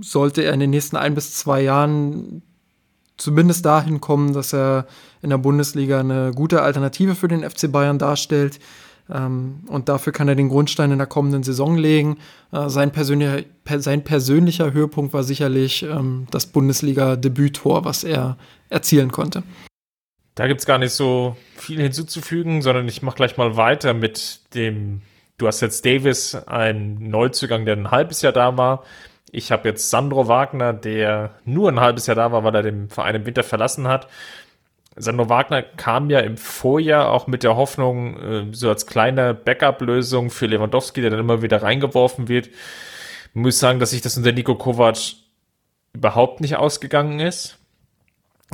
sollte 0.00 0.42
er 0.42 0.52
in 0.52 0.60
den 0.60 0.70
nächsten 0.70 0.96
ein 0.96 1.14
bis 1.14 1.34
zwei 1.34 1.60
Jahren 1.62 2.42
zumindest 3.16 3.64
dahin 3.64 4.00
kommen, 4.00 4.32
dass 4.32 4.52
er 4.52 4.86
in 5.20 5.30
der 5.30 5.38
Bundesliga 5.38 6.00
eine 6.00 6.32
gute 6.34 6.62
Alternative 6.62 7.14
für 7.14 7.28
den 7.28 7.48
FC 7.48 7.70
Bayern 7.70 7.98
darstellt. 7.98 8.58
Ähm, 9.12 9.60
und 9.68 9.88
dafür 9.88 10.12
kann 10.12 10.28
er 10.28 10.34
den 10.34 10.48
Grundstein 10.48 10.90
in 10.90 10.98
der 10.98 11.06
kommenden 11.06 11.42
Saison 11.42 11.76
legen. 11.76 12.18
Äh, 12.52 12.68
sein, 12.68 12.92
persönlicher, 12.92 13.44
sein 13.78 14.04
persönlicher 14.04 14.72
Höhepunkt 14.72 15.12
war 15.12 15.22
sicherlich 15.22 15.82
ähm, 15.82 16.26
das 16.30 16.46
Bundesliga-Debüttor, 16.46 17.84
was 17.84 18.04
er 18.04 18.36
erzielen 18.70 19.12
konnte. 19.12 19.42
Da 20.34 20.46
gibt 20.46 20.60
es 20.60 20.66
gar 20.66 20.78
nicht 20.78 20.92
so 20.92 21.36
viel 21.56 21.80
hinzuzufügen, 21.80 22.62
sondern 22.62 22.88
ich 22.88 23.02
mache 23.02 23.16
gleich 23.16 23.36
mal 23.36 23.56
weiter 23.56 23.92
mit 23.92 24.40
dem, 24.54 25.02
du 25.36 25.46
hast 25.46 25.60
jetzt 25.60 25.84
Davis, 25.84 26.34
ein 26.34 27.10
Neuzugang, 27.10 27.66
der 27.66 27.76
ein 27.76 27.90
halbes 27.90 28.22
Jahr 28.22 28.32
da 28.32 28.56
war. 28.56 28.84
Ich 29.30 29.52
habe 29.52 29.68
jetzt 29.68 29.90
Sandro 29.90 30.28
Wagner, 30.28 30.72
der 30.72 31.34
nur 31.44 31.70
ein 31.70 31.80
halbes 31.80 32.06
Jahr 32.06 32.16
da 32.16 32.32
war, 32.32 32.44
weil 32.44 32.54
er 32.54 32.62
den 32.62 32.88
Verein 32.88 33.14
im 33.14 33.26
Winter 33.26 33.42
verlassen 33.42 33.88
hat. 33.88 34.08
Sandro 34.96 35.28
Wagner 35.28 35.62
kam 35.62 36.10
ja 36.10 36.20
im 36.20 36.36
Vorjahr 36.36 37.10
auch 37.10 37.26
mit 37.26 37.42
der 37.42 37.56
Hoffnung, 37.56 38.16
äh, 38.18 38.46
so 38.52 38.68
als 38.68 38.86
kleine 38.86 39.34
Backup-Lösung 39.34 40.30
für 40.30 40.46
Lewandowski, 40.46 41.00
der 41.00 41.10
dann 41.10 41.20
immer 41.20 41.42
wieder 41.42 41.62
reingeworfen 41.62 42.28
wird. 42.28 42.48
Ich 42.48 43.34
muss 43.34 43.58
sagen, 43.58 43.80
dass 43.80 43.90
sich 43.90 44.02
das 44.02 44.16
unter 44.16 44.32
Nico 44.32 44.54
Kovac 44.54 45.14
überhaupt 45.94 46.40
nicht 46.40 46.56
ausgegangen 46.56 47.20
ist. 47.20 47.58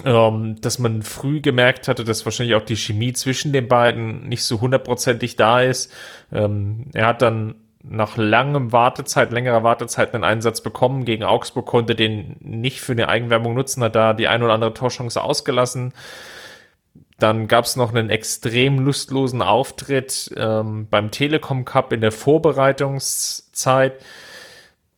Ähm, 0.05 0.61
dass 0.61 0.79
man 0.79 1.03
früh 1.03 1.41
gemerkt 1.41 1.89
hatte, 1.89 2.05
dass 2.05 2.25
wahrscheinlich 2.25 2.55
auch 2.55 2.63
die 2.63 2.77
Chemie 2.77 3.13
zwischen 3.15 3.53
den 3.53 3.67
beiden 3.67 4.29
nicht 4.29 4.45
so 4.45 4.61
hundertprozentig 4.61 5.35
da 5.35 5.61
ist. 5.61 5.93
Ähm, 6.33 6.87
er 6.95 7.07
hat 7.07 7.21
dann 7.21 7.57
nach 7.83 8.17
langem 8.17 8.73
Wartezeit, 8.73 9.31
längerer 9.31 9.63
Wartezeit 9.63 10.15
einen 10.15 10.25
Einsatz 10.25 10.61
bekommen 10.61 11.05
gegen 11.05 11.25
Augsburg, 11.25 11.67
konnte 11.67 11.95
den 11.95 12.37
nicht 12.41 12.81
für 12.81 12.93
eine 12.93 13.09
Eigenwerbung 13.09 13.55
nutzen, 13.55 13.83
hat 13.83 13.95
da 13.95 14.13
die 14.13 14.29
ein 14.29 14.43
oder 14.43 14.55
andere 14.55 14.75
Torchance 14.75 15.23
ausgelassen. 15.23 15.93
Dann 17.19 17.49
gab 17.49 17.65
es 17.65 17.77
noch 17.77 17.91
einen 17.93 18.11
extrem 18.11 18.79
lustlosen 18.79 19.43
Auftritt 19.43 20.33
ähm, 20.37 20.87
beim 20.89 21.11
Telekom 21.11 21.65
Cup 21.65 21.93
in 21.93 22.01
der 22.01 22.13
Vorbereitungszeit. 22.13 24.01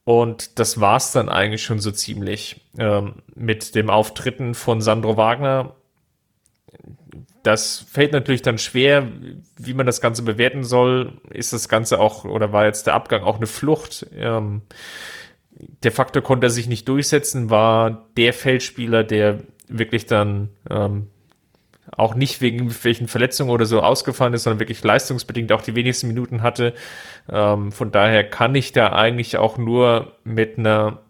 Und 0.04 0.58
das 0.58 0.80
war's 0.80 1.12
dann 1.12 1.28
eigentlich 1.28 1.62
schon 1.62 1.78
so 1.78 1.90
ziemlich 1.90 2.66
ähm, 2.78 3.22
mit 3.34 3.74
dem 3.74 3.90
Auftritten 3.90 4.54
von 4.54 4.80
Sandro 4.80 5.16
Wagner 5.16 5.76
das 7.42 7.86
fällt 7.90 8.12
natürlich 8.12 8.42
dann 8.42 8.58
schwer, 8.58 9.08
wie 9.56 9.74
man 9.74 9.86
das 9.86 10.00
Ganze 10.00 10.22
bewerten 10.22 10.64
soll. 10.64 11.20
Ist 11.30 11.52
das 11.52 11.68
Ganze 11.68 11.98
auch, 11.98 12.24
oder 12.24 12.52
war 12.52 12.66
jetzt 12.66 12.86
der 12.86 12.94
Abgang 12.94 13.22
auch 13.22 13.36
eine 13.36 13.46
Flucht? 13.46 14.06
Ähm, 14.14 14.62
de 15.82 15.90
facto 15.90 16.22
konnte 16.22 16.46
er 16.46 16.50
sich 16.50 16.68
nicht 16.68 16.88
durchsetzen, 16.88 17.50
war 17.50 18.06
der 18.16 18.32
Feldspieler, 18.32 19.04
der 19.04 19.40
wirklich 19.68 20.06
dann 20.06 20.50
ähm, 20.68 21.08
auch 21.92 22.14
nicht 22.14 22.40
wegen 22.40 22.74
welchen 22.82 23.08
Verletzungen 23.08 23.50
oder 23.50 23.66
so 23.66 23.80
ausgefallen 23.80 24.34
ist, 24.34 24.44
sondern 24.44 24.60
wirklich 24.60 24.82
leistungsbedingt 24.82 25.52
auch 25.52 25.62
die 25.62 25.74
wenigsten 25.74 26.08
Minuten 26.08 26.42
hatte. 26.42 26.74
Ähm, 27.28 27.72
von 27.72 27.90
daher 27.90 28.24
kann 28.24 28.54
ich 28.54 28.72
da 28.72 28.92
eigentlich 28.92 29.38
auch 29.38 29.58
nur 29.58 30.12
mit 30.24 30.58
einer 30.58 31.00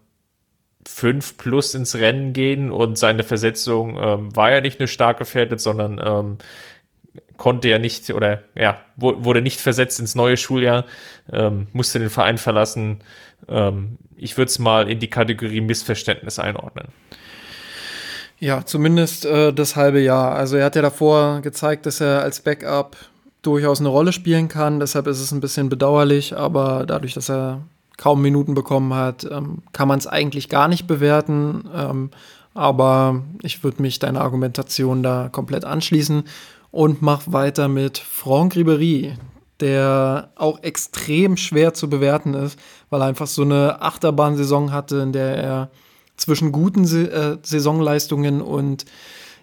5 0.87 1.37
plus 1.37 1.73
ins 1.75 1.95
Rennen 1.95 2.33
gehen 2.33 2.71
und 2.71 2.97
seine 2.97 3.23
Versetzung 3.23 3.97
ähm, 4.01 4.35
war 4.35 4.51
ja 4.51 4.61
nicht 4.61 4.79
nur 4.79 4.87
stark 4.87 5.19
gefährdet, 5.19 5.61
sondern 5.61 6.01
ähm, 6.03 6.37
konnte 7.37 7.69
ja 7.69 7.79
nicht 7.79 8.09
oder 8.11 8.43
ja, 8.55 8.79
wurde 8.95 9.41
nicht 9.41 9.59
versetzt 9.59 9.99
ins 9.99 10.15
neue 10.15 10.37
Schuljahr, 10.37 10.85
ähm, 11.31 11.67
musste 11.73 11.99
den 11.99 12.09
Verein 12.09 12.37
verlassen. 12.37 12.99
Ähm, 13.47 13.97
ich 14.15 14.37
würde 14.37 14.49
es 14.49 14.59
mal 14.59 14.89
in 14.89 14.99
die 14.99 15.09
Kategorie 15.09 15.61
Missverständnis 15.61 16.39
einordnen. 16.39 16.89
Ja, 18.39 18.65
zumindest 18.65 19.25
äh, 19.25 19.53
das 19.53 19.75
halbe 19.75 19.99
Jahr. 19.99 20.35
Also 20.35 20.57
er 20.57 20.65
hat 20.65 20.75
ja 20.75 20.81
davor 20.81 21.41
gezeigt, 21.41 21.85
dass 21.85 22.01
er 22.01 22.21
als 22.21 22.39
Backup 22.39 22.97
durchaus 23.41 23.79
eine 23.79 23.89
Rolle 23.89 24.13
spielen 24.13 24.47
kann. 24.47 24.79
Deshalb 24.79 25.07
ist 25.07 25.19
es 25.19 25.31
ein 25.31 25.41
bisschen 25.41 25.69
bedauerlich, 25.69 26.35
aber 26.35 26.85
dadurch, 26.87 27.13
dass 27.13 27.29
er 27.29 27.61
kaum 28.01 28.23
Minuten 28.23 28.55
bekommen 28.55 28.95
hat, 28.95 29.27
ähm, 29.29 29.59
kann 29.73 29.87
man 29.87 29.99
es 29.99 30.07
eigentlich 30.07 30.49
gar 30.49 30.67
nicht 30.67 30.87
bewerten. 30.87 31.69
Ähm, 31.71 32.09
aber 32.55 33.21
ich 33.43 33.63
würde 33.63 33.79
mich 33.79 33.99
deiner 33.99 34.21
Argumentation 34.21 35.03
da 35.03 35.29
komplett 35.31 35.65
anschließen 35.65 36.23
und 36.71 37.03
mache 37.03 37.31
weiter 37.31 37.67
mit 37.67 37.99
Franck 37.99 38.55
Ribery, 38.55 39.13
der 39.59 40.31
auch 40.35 40.63
extrem 40.63 41.37
schwer 41.37 41.75
zu 41.75 41.91
bewerten 41.91 42.33
ist, 42.33 42.57
weil 42.89 43.01
er 43.01 43.07
einfach 43.07 43.27
so 43.27 43.43
eine 43.43 43.83
Achterbahnsaison 43.83 44.71
hatte, 44.71 44.97
in 44.97 45.13
der 45.13 45.37
er 45.37 45.69
zwischen 46.17 46.51
guten 46.51 46.85
äh, 46.85 47.37
Saisonleistungen 47.43 48.41
und 48.41 48.85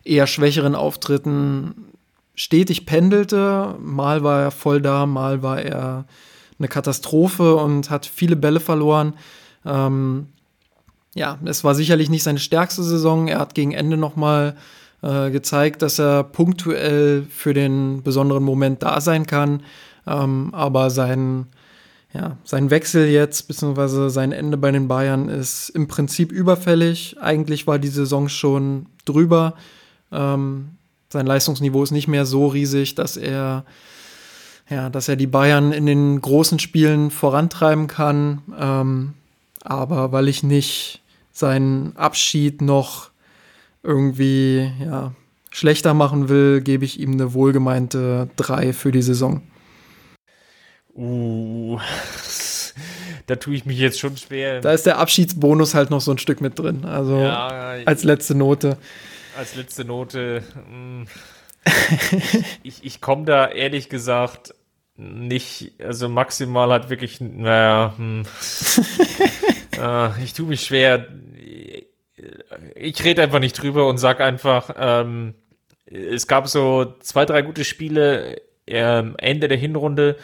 eher 0.02 0.26
schwächeren 0.26 0.74
Auftritten 0.74 1.92
stetig 2.34 2.86
pendelte. 2.86 3.76
Mal 3.80 4.24
war 4.24 4.42
er 4.42 4.50
voll 4.50 4.82
da, 4.82 5.06
mal 5.06 5.44
war 5.44 5.62
er 5.62 6.06
eine 6.58 6.68
Katastrophe 6.68 7.56
und 7.56 7.90
hat 7.90 8.06
viele 8.06 8.36
Bälle 8.36 8.60
verloren. 8.60 9.14
Ähm, 9.64 10.26
ja, 11.14 11.38
es 11.44 11.64
war 11.64 11.74
sicherlich 11.74 12.10
nicht 12.10 12.22
seine 12.22 12.38
stärkste 12.38 12.82
Saison. 12.82 13.28
Er 13.28 13.38
hat 13.38 13.54
gegen 13.54 13.72
Ende 13.72 13.96
nochmal 13.96 14.56
äh, 15.02 15.30
gezeigt, 15.30 15.82
dass 15.82 15.98
er 15.98 16.24
punktuell 16.24 17.24
für 17.28 17.54
den 17.54 18.02
besonderen 18.02 18.44
Moment 18.44 18.82
da 18.82 19.00
sein 19.00 19.26
kann. 19.26 19.62
Ähm, 20.06 20.50
aber 20.52 20.90
sein, 20.90 21.46
ja, 22.12 22.36
sein 22.44 22.70
Wechsel 22.70 23.08
jetzt, 23.08 23.48
beziehungsweise 23.48 24.10
sein 24.10 24.32
Ende 24.32 24.56
bei 24.56 24.70
den 24.70 24.88
Bayern 24.88 25.28
ist 25.28 25.70
im 25.70 25.88
Prinzip 25.88 26.32
überfällig. 26.32 27.16
Eigentlich 27.20 27.66
war 27.66 27.78
die 27.78 27.88
Saison 27.88 28.28
schon 28.28 28.86
drüber. 29.04 29.54
Ähm, 30.12 30.70
sein 31.10 31.26
Leistungsniveau 31.26 31.82
ist 31.82 31.90
nicht 31.90 32.08
mehr 32.08 32.26
so 32.26 32.48
riesig, 32.48 32.94
dass 32.94 33.16
er 33.16 33.64
ja, 34.70 34.90
dass 34.90 35.08
er 35.08 35.16
die 35.16 35.26
Bayern 35.26 35.72
in 35.72 35.86
den 35.86 36.20
großen 36.20 36.58
Spielen 36.58 37.10
vorantreiben 37.10 37.86
kann. 37.86 38.42
Ähm, 38.58 39.14
aber 39.62 40.12
weil 40.12 40.28
ich 40.28 40.42
nicht 40.42 41.02
seinen 41.32 41.96
Abschied 41.96 42.60
noch 42.62 43.10
irgendwie 43.82 44.70
ja, 44.84 45.12
schlechter 45.50 45.94
machen 45.94 46.28
will, 46.28 46.60
gebe 46.60 46.84
ich 46.84 47.00
ihm 47.00 47.12
eine 47.12 47.32
wohlgemeinte 47.32 48.28
3 48.36 48.72
für 48.72 48.92
die 48.92 49.02
Saison. 49.02 49.42
Uh, 50.94 51.78
da 53.26 53.36
tue 53.36 53.54
ich 53.54 53.64
mich 53.64 53.78
jetzt 53.78 54.00
schon 54.00 54.16
schwer. 54.16 54.60
Da 54.60 54.72
ist 54.72 54.84
der 54.84 54.98
Abschiedsbonus 54.98 55.74
halt 55.74 55.90
noch 55.90 56.00
so 56.00 56.10
ein 56.10 56.18
Stück 56.18 56.40
mit 56.40 56.58
drin. 56.58 56.84
Also 56.84 57.18
ja, 57.18 57.76
als 57.84 58.04
letzte 58.04 58.34
Note. 58.34 58.76
Als 59.36 59.54
letzte 59.54 59.84
Note. 59.84 60.42
Mh. 60.70 61.04
Mm. 61.04 61.06
ich, 62.62 62.84
ich 62.84 63.00
komme 63.00 63.24
da 63.24 63.48
ehrlich 63.48 63.88
gesagt 63.88 64.54
nicht, 64.98 65.74
also 65.80 66.08
maximal 66.08 66.72
hat 66.72 66.90
wirklich, 66.90 67.20
naja, 67.20 67.94
hm. 67.96 68.24
äh, 69.80 70.24
ich 70.24 70.34
tue 70.34 70.46
mich 70.46 70.62
schwer. 70.62 71.06
Ich 72.74 73.04
rede 73.04 73.22
einfach 73.22 73.38
nicht 73.38 73.62
drüber 73.62 73.86
und 73.86 73.98
sag 73.98 74.20
einfach, 74.20 74.74
ähm, 74.76 75.34
es 75.86 76.26
gab 76.26 76.48
so 76.48 76.96
zwei, 76.98 77.24
drei 77.24 77.42
gute 77.42 77.64
Spiele 77.64 78.40
ähm, 78.66 79.14
Ende 79.18 79.46
der 79.46 79.56
Hinrunde, 79.56 80.16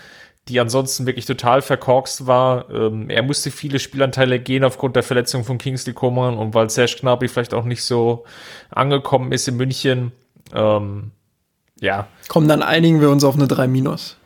die 0.49 0.59
ansonsten 0.59 1.07
wirklich 1.07 1.27
total 1.27 1.63
verkorkst 1.63 2.27
war. 2.27 2.69
Ähm, 2.69 3.09
er 3.11 3.23
musste 3.23 3.53
viele 3.53 3.79
Spielanteile 3.79 4.41
gehen 4.41 4.65
aufgrund 4.65 4.97
der 4.97 5.05
Verletzung 5.05 5.45
von 5.45 5.59
Kingsley 5.59 5.95
Coman 5.95 6.37
und 6.37 6.53
weil 6.53 6.69
Serge 6.69 6.97
Gnabry 7.01 7.29
vielleicht 7.29 7.55
auch 7.55 7.65
nicht 7.65 7.85
so 7.85 8.25
angekommen 8.71 9.31
ist 9.31 9.47
in 9.47 9.57
München. 9.57 10.11
Ähm, 10.53 11.13
ja. 11.81 12.09
Komm, 12.29 12.49
dann 12.49 12.63
einigen 12.63 13.01
wir 13.01 13.11
uns 13.11 13.23
auf 13.23 13.37
eine 13.37 13.47
3 13.47 13.69
minus 13.69 14.17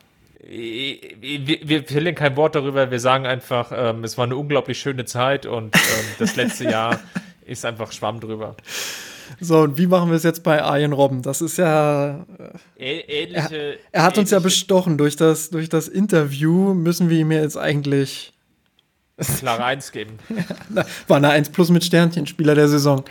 wir, 0.49 1.83
verlieren 1.83 2.15
kein 2.15 2.35
Wort 2.35 2.55
darüber, 2.55 2.89
wir 2.89 2.99
sagen 2.99 3.25
einfach, 3.25 3.71
ähm, 3.73 4.03
es 4.03 4.17
war 4.17 4.25
eine 4.25 4.35
unglaublich 4.35 4.79
schöne 4.79 5.05
Zeit 5.05 5.45
und 5.45 5.75
ähm, 5.75 6.05
das 6.17 6.35
letzte 6.35 6.63
Jahr 6.63 6.99
ist 7.45 7.65
einfach 7.65 7.91
Schwamm 7.91 8.19
drüber. 8.19 8.55
So, 9.39 9.59
und 9.59 9.77
wie 9.77 9.85
machen 9.85 10.09
wir 10.09 10.15
es 10.15 10.23
jetzt 10.23 10.43
bei 10.43 10.63
Arjen 10.63 10.91
Robben? 10.91 11.21
Das 11.21 11.41
ist 11.41 11.57
ja. 11.57 12.25
Äh, 12.77 12.99
ähnliche, 13.01 13.73
er, 13.73 13.77
er 13.91 14.03
hat 14.03 14.17
uns 14.17 14.31
ja 14.31 14.39
bestochen. 14.39 14.97
Durch 14.97 15.15
das, 15.15 15.51
durch 15.51 15.69
das 15.69 15.87
Interview 15.87 16.73
müssen 16.73 17.11
wir 17.11 17.19
ihm 17.19 17.31
jetzt 17.31 17.57
eigentlich. 17.57 18.33
Klare 19.37 19.65
Eins 19.65 19.91
geben. 19.91 20.17
war 21.07 21.17
eine 21.17 21.29
1 21.29 21.49
plus 21.49 21.69
mit 21.69 21.83
Sternchen, 21.83 22.25
Spieler 22.25 22.55
der 22.55 22.69
Saison. 22.69 23.03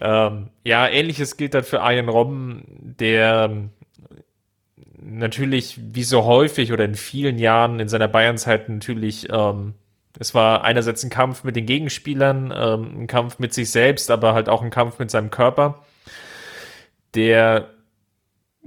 Ähm, 0.00 0.48
ja, 0.64 0.88
ähnliches 0.88 1.36
gilt 1.36 1.54
dann 1.54 1.64
für 1.64 1.82
Arjen 1.82 2.08
Robben, 2.08 2.64
der 2.98 3.68
natürlich, 5.06 5.78
wie 5.94 6.02
so 6.02 6.24
häufig 6.24 6.72
oder 6.72 6.84
in 6.84 6.94
vielen 6.94 7.38
Jahren 7.38 7.80
in 7.80 7.88
seiner 7.88 8.08
Bayernzeit 8.08 8.68
natürlich, 8.68 9.28
ähm, 9.30 9.74
es 10.18 10.34
war 10.34 10.64
einerseits 10.64 11.04
ein 11.04 11.10
Kampf 11.10 11.44
mit 11.44 11.56
den 11.56 11.66
Gegenspielern, 11.66 12.52
ähm, 12.54 13.02
ein 13.02 13.06
Kampf 13.06 13.38
mit 13.38 13.54
sich 13.54 13.70
selbst, 13.70 14.10
aber 14.10 14.34
halt 14.34 14.48
auch 14.48 14.62
ein 14.62 14.70
Kampf 14.70 14.98
mit 14.98 15.10
seinem 15.10 15.30
Körper, 15.30 15.84
der 17.14 17.70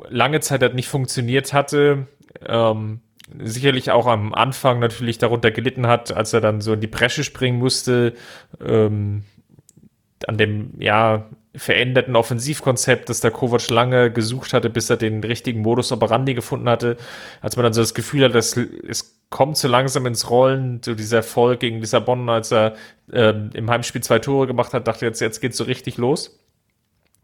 lange 0.08 0.40
Zeit 0.40 0.62
halt 0.62 0.76
nicht 0.76 0.88
funktioniert 0.88 1.54
hatte. 1.54 2.08
Ähm, 2.46 3.02
sicherlich 3.38 3.92
auch 3.92 4.08
am 4.08 4.34
Anfang 4.34 4.80
natürlich 4.80 5.18
darunter 5.18 5.52
gelitten 5.52 5.88
hat, 5.88 6.12
als 6.16 6.34
er 6.34 6.42
dann 6.42 6.62
so 6.62 6.74
in 6.74 6.82
die 6.82 6.88
Bresche 6.88 7.24
springen 7.24 7.60
musste, 7.60 8.14
ähm, 8.64 9.24
an 10.28 10.38
dem, 10.38 10.72
ja, 10.80 11.30
veränderten 11.60 12.16
Offensivkonzept, 12.16 13.10
das 13.10 13.20
der 13.20 13.32
Kovac 13.32 13.70
lange 13.70 14.12
gesucht 14.12 14.53
hatte, 14.53 14.70
bis 14.70 14.89
er 14.89 14.97
den 14.97 15.24
richtigen 15.24 15.62
Modus 15.62 15.91
operandi 15.91 16.34
gefunden 16.34 16.70
hatte, 16.70 16.97
als 17.41 17.55
man 17.55 17.64
dann 17.64 17.74
so 17.74 17.82
das 17.82 17.93
Gefühl 17.93 18.24
hat, 18.24 18.36
dass 18.36 18.57
es 18.57 19.20
kommt 19.30 19.57
so 19.57 19.68
langsam 19.68 20.05
ins 20.05 20.30
Rollen, 20.30 20.82
so 20.84 20.95
dieser 20.95 21.18
Erfolg 21.18 21.60
gegen 21.60 21.80
Lissabon, 21.80 22.30
als 22.30 22.51
er 22.51 22.76
ähm, 23.12 23.51
im 23.53 23.70
Heimspiel 23.70 24.01
zwei 24.01 24.20
Tore 24.20 24.47
gemacht 24.47 24.74
hat, 24.74 24.88
dachte 24.88 25.05
jetzt, 25.05 25.20
jetzt 25.22 25.39
geht's 25.39 25.57
so 25.57 25.66
richtig 25.66 25.97
los. 25.97 26.39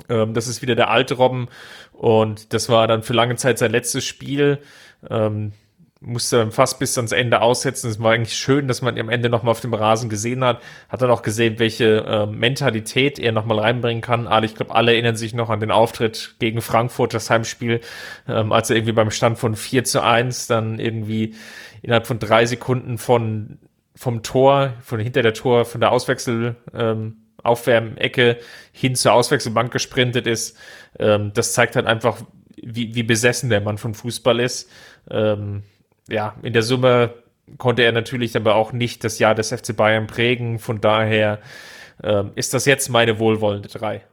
Ähm, 0.09 0.33
das 0.33 0.47
ist 0.47 0.61
wieder 0.61 0.75
der 0.75 0.89
alte 0.89 1.15
Robben 1.15 1.47
und 1.93 2.53
das 2.53 2.69
war 2.69 2.87
dann 2.87 3.01
für 3.01 3.13
lange 3.13 3.35
Zeit 3.37 3.57
sein 3.57 3.71
letztes 3.71 4.05
Spiel. 4.05 4.59
Ähm, 5.09 5.53
musste 6.01 6.37
dann 6.37 6.51
fast 6.51 6.77
bis 6.79 6.97
ans 6.97 7.11
Ende 7.11 7.41
aussetzen. 7.41 7.89
Es 7.89 7.99
war 7.99 8.11
eigentlich 8.11 8.37
schön, 8.37 8.67
dass 8.67 8.81
man 8.81 8.95
ihn 8.95 9.01
am 9.01 9.09
Ende 9.09 9.29
nochmal 9.29 9.51
auf 9.51 9.61
dem 9.61 9.73
Rasen 9.73 10.09
gesehen 10.09 10.43
hat. 10.43 10.61
Hat 10.89 11.01
dann 11.01 11.09
auch 11.09 11.21
gesehen, 11.21 11.57
welche 11.57 12.05
äh, 12.05 12.25
Mentalität 12.25 13.17
er 13.17 13.31
nochmal 13.31 13.59
reinbringen 13.59 14.01
kann. 14.01 14.27
Alle, 14.27 14.45
ich 14.45 14.55
glaube, 14.55 14.75
alle 14.75 14.91
erinnern 14.93 15.15
sich 15.15 15.33
noch 15.33 15.49
an 15.49 15.59
den 15.59 15.71
Auftritt 15.71 16.35
gegen 16.39 16.61
Frankfurt, 16.61 17.13
das 17.13 17.29
Heimspiel, 17.29 17.81
ähm, 18.27 18.51
als 18.51 18.69
er 18.69 18.75
irgendwie 18.75 18.93
beim 18.93 19.09
Stand 19.09 19.39
von 19.39 19.55
4 19.55 19.83
zu 19.85 20.03
1 20.03 20.47
dann 20.47 20.79
irgendwie 20.79 21.35
innerhalb 21.81 22.07
von 22.07 22.19
drei 22.19 22.45
Sekunden 22.45 22.97
von, 22.97 23.59
vom 23.95 24.21
Tor, 24.21 24.73
von 24.81 24.99
hinter 24.99 25.21
der 25.21 25.33
Tor, 25.33 25.65
von 25.65 25.81
der 25.81 25.91
Auswechsel, 25.91 26.55
ähm, 26.73 27.17
Aufwärmecke 27.41 28.37
hin 28.71 28.95
zur 28.95 29.13
Auswechselbank 29.13 29.71
gesprintet 29.71 30.27
ist. 30.27 30.57
Ähm, 30.99 31.31
das 31.33 31.53
zeigt 31.53 31.75
halt 31.75 31.85
einfach, 31.85 32.17
wie, 32.61 32.95
wie 32.95 33.03
besessen 33.03 33.49
der 33.49 33.61
Mann 33.61 33.77
von 33.77 33.93
Fußball 33.93 34.39
ist. 34.39 34.69
Ähm, 35.09 35.63
ja, 36.09 36.35
in 36.41 36.53
der 36.53 36.63
Summe 36.63 37.13
konnte 37.57 37.83
er 37.83 37.91
natürlich 37.91 38.35
aber 38.35 38.55
auch 38.55 38.71
nicht 38.71 39.03
das 39.03 39.19
Jahr 39.19 39.35
des 39.35 39.49
FC 39.49 39.75
Bayern 39.75 40.07
prägen. 40.07 40.59
Von 40.59 40.81
daher 40.81 41.39
ähm, 42.03 42.31
ist 42.35 42.53
das 42.53 42.65
jetzt 42.65 42.89
meine 42.89 43.19
wohlwollende 43.19 43.69
3. 43.69 44.01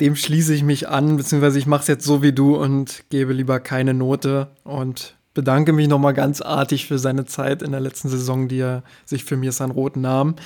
Dem 0.00 0.14
schließe 0.14 0.54
ich 0.54 0.62
mich 0.62 0.88
an, 0.88 1.16
beziehungsweise 1.16 1.58
ich 1.58 1.66
mache 1.66 1.82
es 1.82 1.88
jetzt 1.88 2.04
so 2.04 2.22
wie 2.22 2.32
du 2.32 2.56
und 2.56 3.04
gebe 3.10 3.32
lieber 3.32 3.58
keine 3.58 3.94
Note 3.94 4.48
und 4.62 5.16
bedanke 5.34 5.72
mich 5.72 5.88
nochmal 5.88 6.14
ganz 6.14 6.40
artig 6.40 6.86
für 6.86 6.98
seine 6.98 7.24
Zeit 7.24 7.62
in 7.62 7.72
der 7.72 7.80
letzten 7.80 8.08
Saison, 8.08 8.48
die 8.48 8.60
er 8.60 8.82
sich 9.04 9.24
für 9.24 9.36
mir 9.36 9.52
San 9.52 9.70
Rot 9.70 9.96
nahm. 9.96 10.36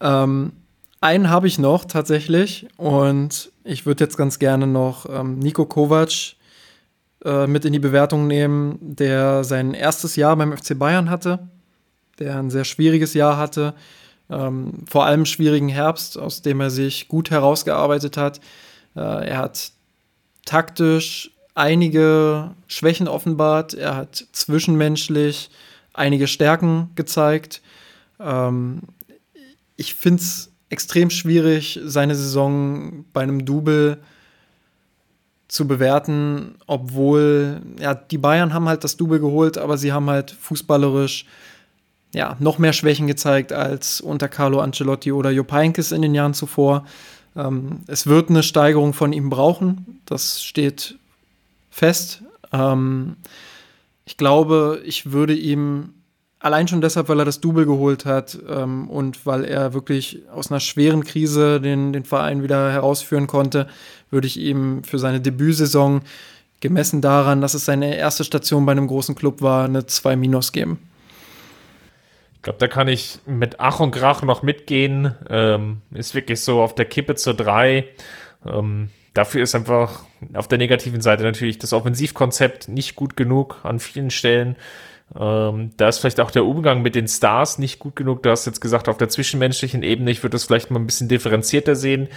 Ähm, 0.00 0.52
einen 1.00 1.30
habe 1.30 1.46
ich 1.46 1.58
noch 1.58 1.84
tatsächlich 1.84 2.66
und 2.76 3.52
ich 3.62 3.86
würde 3.86 4.04
jetzt 4.04 4.16
ganz 4.16 4.38
gerne 4.38 4.66
noch 4.66 5.06
ähm, 5.08 5.38
Nico 5.38 5.64
Kovac 5.66 6.34
äh, 7.24 7.46
mit 7.46 7.64
in 7.64 7.72
die 7.72 7.78
Bewertung 7.78 8.26
nehmen, 8.26 8.78
der 8.80 9.42
sein 9.42 9.74
erstes 9.74 10.16
Jahr 10.16 10.36
beim 10.36 10.56
FC 10.56 10.78
Bayern 10.78 11.10
hatte, 11.10 11.48
der 12.18 12.38
ein 12.38 12.50
sehr 12.50 12.64
schwieriges 12.64 13.14
Jahr 13.14 13.36
hatte, 13.36 13.74
ähm, 14.30 14.84
vor 14.88 15.04
allem 15.04 15.24
schwierigen 15.24 15.68
Herbst, 15.68 16.16
aus 16.18 16.42
dem 16.42 16.60
er 16.60 16.70
sich 16.70 17.08
gut 17.08 17.30
herausgearbeitet 17.30 18.16
hat. 18.16 18.40
Äh, 18.94 19.00
er 19.28 19.38
hat 19.38 19.72
taktisch 20.44 21.32
einige 21.54 22.52
Schwächen 22.68 23.08
offenbart, 23.08 23.74
er 23.74 23.96
hat 23.96 24.26
zwischenmenschlich 24.32 25.50
einige 25.94 26.28
Stärken 26.28 26.90
gezeigt. 26.94 27.62
Ähm, 28.20 28.82
ich 29.76 29.94
finde 29.94 30.22
es 30.22 30.52
extrem 30.68 31.10
schwierig, 31.10 31.80
seine 31.84 32.14
Saison 32.14 33.04
bei 33.12 33.22
einem 33.22 33.44
Double 33.44 33.96
zu 33.96 34.17
bewerten, 35.66 36.56
obwohl 36.66 37.62
ja 37.80 37.94
die 37.94 38.18
Bayern 38.18 38.52
haben 38.52 38.68
halt 38.68 38.84
das 38.84 38.96
Double 38.96 39.18
geholt, 39.18 39.56
aber 39.56 39.78
sie 39.78 39.92
haben 39.92 40.08
halt 40.10 40.30
fußballerisch 40.30 41.24
ja 42.14 42.36
noch 42.38 42.58
mehr 42.58 42.72
Schwächen 42.72 43.06
gezeigt 43.06 43.52
als 43.52 44.00
unter 44.00 44.28
Carlo 44.28 44.60
Ancelotti 44.60 45.12
oder 45.12 45.30
Jupp 45.30 45.52
Heynckes 45.52 45.92
in 45.92 46.02
den 46.02 46.14
Jahren 46.14 46.34
zuvor. 46.34 46.86
Ähm, 47.34 47.80
es 47.86 48.06
wird 48.06 48.30
eine 48.30 48.42
Steigerung 48.42 48.92
von 48.92 49.12
ihm 49.12 49.30
brauchen, 49.30 50.00
das 50.04 50.42
steht 50.42 50.98
fest. 51.70 52.22
Ähm, 52.52 53.16
ich 54.04 54.16
glaube, 54.16 54.82
ich 54.84 55.12
würde 55.12 55.34
ihm 55.34 55.94
Allein 56.40 56.68
schon 56.68 56.80
deshalb, 56.80 57.08
weil 57.08 57.18
er 57.18 57.24
das 57.24 57.40
Double 57.40 57.66
geholt 57.66 58.04
hat 58.04 58.38
ähm, 58.48 58.88
und 58.88 59.26
weil 59.26 59.44
er 59.44 59.74
wirklich 59.74 60.22
aus 60.32 60.50
einer 60.50 60.60
schweren 60.60 61.02
Krise 61.02 61.60
den, 61.60 61.92
den 61.92 62.04
Verein 62.04 62.44
wieder 62.44 62.70
herausführen 62.70 63.26
konnte, 63.26 63.66
würde 64.10 64.28
ich 64.28 64.38
ihm 64.38 64.84
für 64.84 65.00
seine 65.00 65.20
Debütsaison, 65.20 66.02
gemessen 66.60 67.00
daran, 67.00 67.40
dass 67.40 67.54
es 67.54 67.64
seine 67.64 67.96
erste 67.96 68.24
Station 68.24 68.66
bei 68.66 68.72
einem 68.72 68.86
großen 68.86 69.14
Club 69.14 69.42
war, 69.42 69.64
eine 69.64 69.86
2 69.86 70.16
Minus 70.16 70.52
geben. 70.52 70.78
Ich 72.34 72.42
glaube, 72.42 72.58
da 72.58 72.68
kann 72.68 72.88
ich 72.88 73.18
mit 73.26 73.58
Ach 73.58 73.80
und 73.80 73.90
Krach 73.90 74.22
noch 74.22 74.42
mitgehen. 74.42 75.14
Ähm, 75.28 75.82
ist 75.92 76.14
wirklich 76.14 76.40
so 76.40 76.62
auf 76.62 76.74
der 76.74 76.84
Kippe 76.84 77.16
zur 77.16 77.34
3. 77.34 77.84
Ähm, 78.46 78.90
dafür 79.12 79.42
ist 79.42 79.54
einfach 79.54 80.04
auf 80.34 80.46
der 80.46 80.58
negativen 80.58 81.00
Seite 81.00 81.24
natürlich 81.24 81.58
das 81.58 81.72
Offensivkonzept 81.72 82.68
nicht 82.68 82.94
gut 82.94 83.16
genug 83.16 83.58
an 83.64 83.80
vielen 83.80 84.10
Stellen. 84.10 84.56
Ähm, 85.16 85.70
da 85.76 85.88
ist 85.88 85.98
vielleicht 85.98 86.20
auch 86.20 86.30
der 86.30 86.44
Umgang 86.44 86.82
mit 86.82 86.94
den 86.94 87.08
Stars 87.08 87.58
nicht 87.58 87.78
gut 87.78 87.96
genug. 87.96 88.22
Du 88.22 88.30
hast 88.30 88.46
jetzt 88.46 88.60
gesagt, 88.60 88.88
auf 88.88 88.98
der 88.98 89.08
zwischenmenschlichen 89.08 89.82
Ebene, 89.82 90.10
ich 90.10 90.22
würde 90.22 90.34
das 90.34 90.44
vielleicht 90.44 90.70
mal 90.70 90.80
ein 90.80 90.86
bisschen 90.86 91.08
differenzierter 91.08 91.76
sehen. 91.76 92.08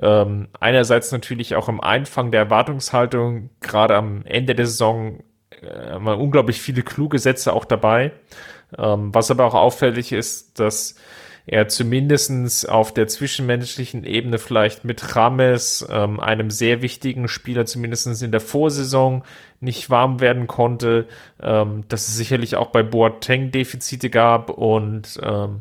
Ähm, 0.00 0.48
einerseits 0.58 1.12
natürlich 1.12 1.54
auch 1.54 1.68
im 1.68 1.80
Einfang 1.80 2.30
der 2.30 2.40
Erwartungshaltung, 2.40 3.50
gerade 3.60 3.96
am 3.96 4.24
Ende 4.24 4.54
der 4.54 4.66
Saison, 4.66 5.20
äh, 5.62 5.94
unglaublich 5.96 6.60
viele 6.60 6.82
kluge 6.82 7.18
Sätze 7.18 7.52
auch 7.52 7.64
dabei. 7.64 8.12
Ähm, 8.78 9.14
was 9.14 9.30
aber 9.30 9.44
auch 9.44 9.54
auffällig 9.54 10.12
ist, 10.12 10.58
dass 10.58 10.96
er 11.46 11.68
zumindestens 11.68 12.64
auf 12.64 12.94
der 12.94 13.08
zwischenmenschlichen 13.08 14.04
Ebene 14.04 14.38
vielleicht 14.38 14.84
mit 14.84 15.16
Rames, 15.16 15.86
ähm, 15.90 16.20
einem 16.20 16.50
sehr 16.50 16.82
wichtigen 16.82 17.28
Spieler, 17.28 17.66
zumindestens 17.66 18.22
in 18.22 18.30
der 18.30 18.40
Vorsaison, 18.40 19.24
nicht 19.60 19.90
warm 19.90 20.20
werden 20.20 20.46
konnte, 20.46 21.06
ähm, 21.42 21.84
dass 21.88 22.08
es 22.08 22.16
sicherlich 22.16 22.56
auch 22.56 22.68
bei 22.68 22.82
Boateng 22.82 23.50
Defizite 23.50 24.10
gab 24.10 24.50
und 24.50 25.18
ähm, 25.22 25.60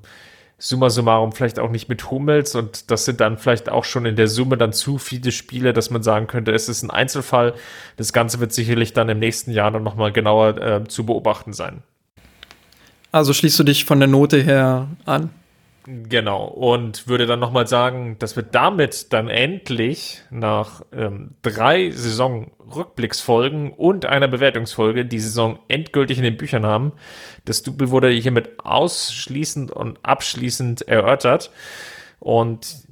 summa 0.57 0.89
summarum 0.89 1.32
vielleicht 1.32 1.57
auch 1.57 1.71
nicht 1.71 1.88
mit 1.89 2.11
Hummels 2.11 2.53
und 2.53 2.91
das 2.91 3.05
sind 3.05 3.21
dann 3.21 3.38
vielleicht 3.38 3.69
auch 3.69 3.86
schon 3.86 4.05
in 4.05 4.15
der 4.15 4.27
Summe 4.27 4.57
dann 4.57 4.73
zu 4.73 4.97
viele 4.97 5.32
Spiele, 5.32 5.73
dass 5.73 5.89
man 5.89 6.03
sagen 6.03 6.27
könnte, 6.27 6.51
es 6.51 6.69
ist 6.69 6.84
ein 6.84 6.91
Einzelfall. 6.91 7.53
Das 7.95 8.13
Ganze 8.13 8.39
wird 8.39 8.51
sicherlich 8.51 8.93
dann 8.93 9.09
im 9.09 9.19
nächsten 9.19 9.51
Jahr 9.51 9.71
dann 9.71 9.84
nochmal 9.84 10.11
genauer 10.11 10.57
äh, 10.57 10.84
zu 10.88 11.05
beobachten 11.05 11.53
sein. 11.53 11.82
Also 13.11 13.34
schließt 13.34 13.57
du 13.57 13.63
dich 13.63 13.86
von 13.86 13.99
der 13.99 14.09
Note 14.09 14.41
her 14.41 14.88
an? 15.05 15.30
Genau, 15.92 16.46
und 16.46 17.08
würde 17.08 17.26
dann 17.26 17.40
nochmal 17.40 17.66
sagen, 17.66 18.18
dass 18.20 18.36
wir 18.36 18.44
damit 18.44 19.12
dann 19.12 19.28
endlich 19.28 20.22
nach 20.30 20.84
ähm, 20.92 21.34
drei 21.42 21.90
Saison-Rückblicksfolgen 21.90 23.72
und 23.72 24.06
einer 24.06 24.28
Bewertungsfolge 24.28 25.08
die 25.08 25.20
Saison 25.20 25.58
endgültig 25.68 26.20
in 26.20 26.24
den 26.24 26.38
Büchern 26.38 26.64
haben. 26.64 26.92
Das 27.46 27.64
Double 27.64 27.90
wurde 27.90 28.10
hiermit 28.10 28.60
ausschließend 28.64 29.72
und 29.72 29.98
abschließend 30.04 30.88
erörtert. 30.88 31.50
Und 32.20 32.88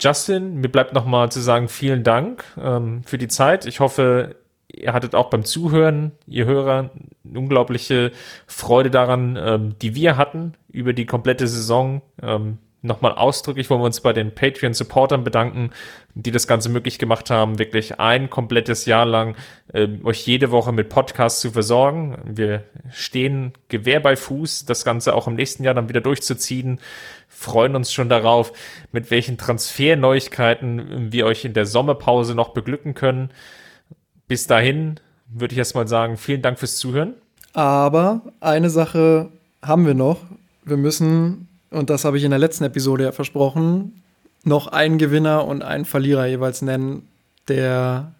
Justin, 0.00 0.56
mir 0.56 0.70
bleibt 0.70 0.92
nochmal 0.92 1.30
zu 1.30 1.40
sagen, 1.40 1.68
vielen 1.68 2.02
Dank 2.02 2.42
ähm, 2.60 3.04
für 3.04 3.18
die 3.18 3.28
Zeit. 3.28 3.64
Ich 3.64 3.78
hoffe, 3.78 4.34
ihr 4.76 4.92
hattet 4.92 5.14
auch 5.14 5.30
beim 5.30 5.44
Zuhören, 5.44 6.12
ihr 6.26 6.44
Hörer, 6.44 6.90
eine 7.28 7.38
unglaubliche 7.38 8.12
Freude 8.46 8.90
daran, 8.90 9.38
ähm, 9.40 9.74
die 9.80 9.94
wir 9.94 10.16
hatten 10.16 10.54
über 10.68 10.92
die 10.92 11.06
komplette 11.06 11.46
Saison. 11.48 12.02
Ähm, 12.22 12.58
Nochmal 12.84 13.12
ausdrücklich 13.12 13.70
wollen 13.70 13.80
wir 13.80 13.86
uns 13.86 14.02
bei 14.02 14.12
den 14.12 14.34
Patreon-Supportern 14.34 15.24
bedanken, 15.24 15.70
die 16.12 16.30
das 16.30 16.46
Ganze 16.46 16.68
möglich 16.68 16.98
gemacht 16.98 17.30
haben, 17.30 17.58
wirklich 17.58 17.98
ein 17.98 18.28
komplettes 18.28 18.84
Jahr 18.84 19.06
lang 19.06 19.36
äh, 19.72 19.88
euch 20.04 20.26
jede 20.26 20.50
Woche 20.50 20.70
mit 20.70 20.90
Podcasts 20.90 21.40
zu 21.40 21.52
versorgen. 21.52 22.18
Wir 22.26 22.64
stehen 22.92 23.54
Gewehr 23.68 24.00
bei 24.00 24.16
Fuß, 24.16 24.66
das 24.66 24.84
Ganze 24.84 25.14
auch 25.14 25.26
im 25.26 25.34
nächsten 25.34 25.64
Jahr 25.64 25.72
dann 25.72 25.88
wieder 25.88 26.02
durchzuziehen. 26.02 26.78
Freuen 27.26 27.74
uns 27.74 27.90
schon 27.90 28.10
darauf, 28.10 28.52
mit 28.92 29.10
welchen 29.10 29.38
Transferneuigkeiten 29.38 31.10
wir 31.10 31.24
euch 31.24 31.46
in 31.46 31.54
der 31.54 31.64
Sommerpause 31.64 32.34
noch 32.34 32.50
beglücken 32.50 32.92
können 32.92 33.30
bis 34.28 34.46
dahin 34.46 35.00
würde 35.28 35.52
ich 35.52 35.58
erstmal 35.58 35.88
sagen, 35.88 36.16
vielen 36.16 36.42
Dank 36.42 36.58
fürs 36.58 36.76
Zuhören. 36.76 37.14
Aber 37.52 38.22
eine 38.40 38.70
Sache 38.70 39.30
haben 39.62 39.86
wir 39.86 39.94
noch. 39.94 40.20
Wir 40.64 40.76
müssen, 40.76 41.48
und 41.70 41.90
das 41.90 42.04
habe 42.04 42.18
ich 42.18 42.24
in 42.24 42.30
der 42.30 42.38
letzten 42.38 42.64
Episode 42.64 43.04
ja 43.04 43.12
versprochen, 43.12 44.02
noch 44.44 44.68
einen 44.68 44.98
Gewinner 44.98 45.46
und 45.46 45.62
einen 45.62 45.84
Verlierer 45.84 46.26
jeweils 46.26 46.62
nennen, 46.62 47.08
der 47.48 48.12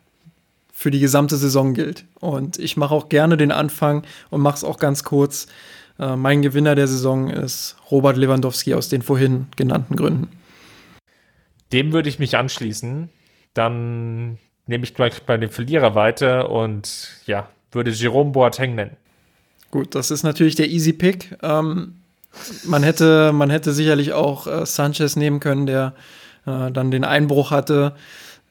für 0.72 0.90
die 0.90 1.00
gesamte 1.00 1.36
Saison 1.36 1.74
gilt. 1.74 2.04
Und 2.20 2.58
ich 2.58 2.76
mache 2.76 2.94
auch 2.94 3.08
gerne 3.08 3.36
den 3.36 3.52
Anfang 3.52 4.02
und 4.30 4.40
mache 4.40 4.56
es 4.56 4.64
auch 4.64 4.78
ganz 4.78 5.04
kurz. 5.04 5.46
Äh, 5.98 6.16
mein 6.16 6.42
Gewinner 6.42 6.74
der 6.74 6.88
Saison 6.88 7.30
ist 7.30 7.76
Robert 7.90 8.16
Lewandowski 8.16 8.74
aus 8.74 8.88
den 8.88 9.02
vorhin 9.02 9.46
genannten 9.56 9.96
Gründen. 9.96 10.28
Dem 11.72 11.92
würde 11.92 12.08
ich 12.08 12.18
mich 12.18 12.36
anschließen. 12.36 13.08
Dann 13.54 14.38
nehme 14.66 14.84
ich 14.84 14.94
gleich 14.94 15.22
bei 15.22 15.36
dem 15.36 15.50
Verlierer 15.50 15.94
weiter 15.94 16.50
und 16.50 17.10
ja, 17.26 17.48
würde 17.72 17.90
Jerome 17.90 18.30
Boateng 18.32 18.74
nennen. 18.74 18.96
Gut, 19.70 19.94
das 19.94 20.10
ist 20.10 20.22
natürlich 20.22 20.54
der 20.54 20.68
Easy 20.68 20.92
Pick. 20.92 21.36
Ähm, 21.42 21.96
man, 22.64 22.82
hätte, 22.82 23.32
man 23.32 23.50
hätte 23.50 23.72
sicherlich 23.72 24.12
auch 24.12 24.46
äh, 24.46 24.66
Sanchez 24.66 25.16
nehmen 25.16 25.40
können, 25.40 25.66
der 25.66 25.94
äh, 26.46 26.70
dann 26.70 26.90
den 26.90 27.04
Einbruch 27.04 27.50
hatte, 27.50 27.94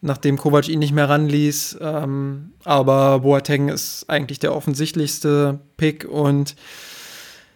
nachdem 0.01 0.37
Kovac 0.37 0.67
ihn 0.67 0.79
nicht 0.79 0.93
mehr 0.93 1.09
ranließ. 1.09 1.77
Ähm, 1.81 2.51
aber 2.63 3.19
Boateng 3.19 3.69
ist 3.69 4.09
eigentlich 4.09 4.39
der 4.39 4.53
offensichtlichste 4.53 5.59
Pick 5.77 6.05
und 6.05 6.55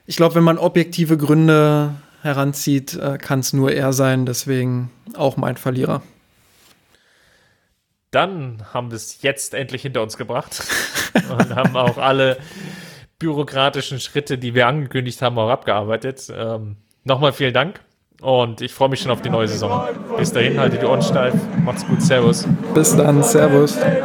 ich 0.05 0.16
glaube, 0.16 0.36
wenn 0.36 0.43
man 0.43 0.58
objektive 0.58 1.18
Gründe 1.18 1.93
heranzieht, 2.22 2.95
äh, 2.95 3.18
kann 3.18 3.39
es 3.39 3.51
nur 3.51 3.74
er 3.74 3.91
sein. 3.91 4.26
Deswegen 4.26 4.89
auch 5.16 5.36
mein 5.36 5.58
Verlierer. 5.58 6.01
Dann 8.12 8.64
haben 8.74 8.91
wir 8.91 8.95
es 8.95 9.22
jetzt 9.22 9.53
endlich 9.53 9.82
hinter 9.82 10.01
uns 10.01 10.18
gebracht 10.18 10.64
und 11.14 11.55
haben 11.55 11.76
auch 11.76 11.97
alle 11.97 12.38
bürokratischen 13.20 13.99
Schritte, 13.99 14.38
die 14.38 14.53
wir 14.53 14.68
angekündigt 14.68 15.22
haben, 15.22 15.38
auch 15.38 15.49
abgearbeitet. 15.49 16.32
Ähm, 16.36 16.78
Nochmal 17.08 17.32
vielen 17.32 17.53
Dank 17.53 17.80
und 18.22 18.60
ich 18.60 18.74
freue 18.74 18.89
mich 18.89 18.99
schon 18.99 19.12
auf 19.12 19.22
die 19.22 19.30
neue 19.30 19.47
Saison. 19.47 19.82
Bis 20.18 20.34
dahin, 20.34 20.60
haltet 20.60 20.82
die 20.82 20.86
Ohren 20.86 21.01
steif. 21.01 21.34
Macht's 21.64 21.88
gut. 21.88 22.01
Servus. 22.01 22.45
Bis 22.74 22.97
dann. 22.97 23.24
Servus. 23.24 23.78
Wir 23.78 24.03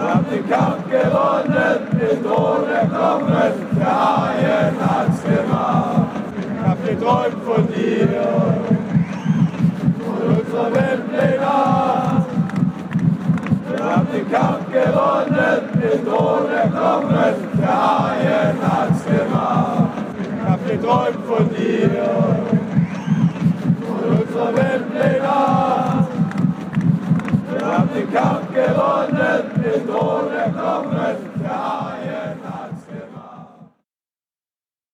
haben 0.00 0.24
den 0.30 0.48
Kampf 0.48 0.88
gewonnen, 0.88 1.80
den 2.00 2.22
Thron 2.22 2.68
erklommen, 2.68 3.52
der 3.76 4.16
Haien 4.16 4.76
hat's 4.78 5.24
gemacht. 5.24 6.10
Ich 6.38 6.64
hab 6.64 6.86
geträumt 6.86 7.42
von 7.44 7.66
dir. 7.66 8.62
den 14.12 14.30
Kampf 14.30 14.70
gewonnen, 14.70 15.62
mit 15.74 16.06
ohne 16.06 16.70
Knochen, 16.70 17.34
der 17.58 17.82
Haien 17.82 18.56
hat's 18.62 19.04
gemacht. 19.04 19.88
Ich 20.20 20.48
hab 20.48 20.68
geträumt 20.68 21.24
von 21.26 21.48
dir, 21.48 21.90
von 23.86 24.02
unserer 24.18 24.56
Weltpläne. 24.56 25.32
Wir 27.50 27.66
haben 27.66 27.88
den 27.94 28.12
Kampf 28.12 28.48
gewonnen, 28.52 29.42
mit 29.56 29.88
ohne 29.88 30.42
Knochen, 30.52 31.16
der 31.42 31.50
Haien 31.50 31.91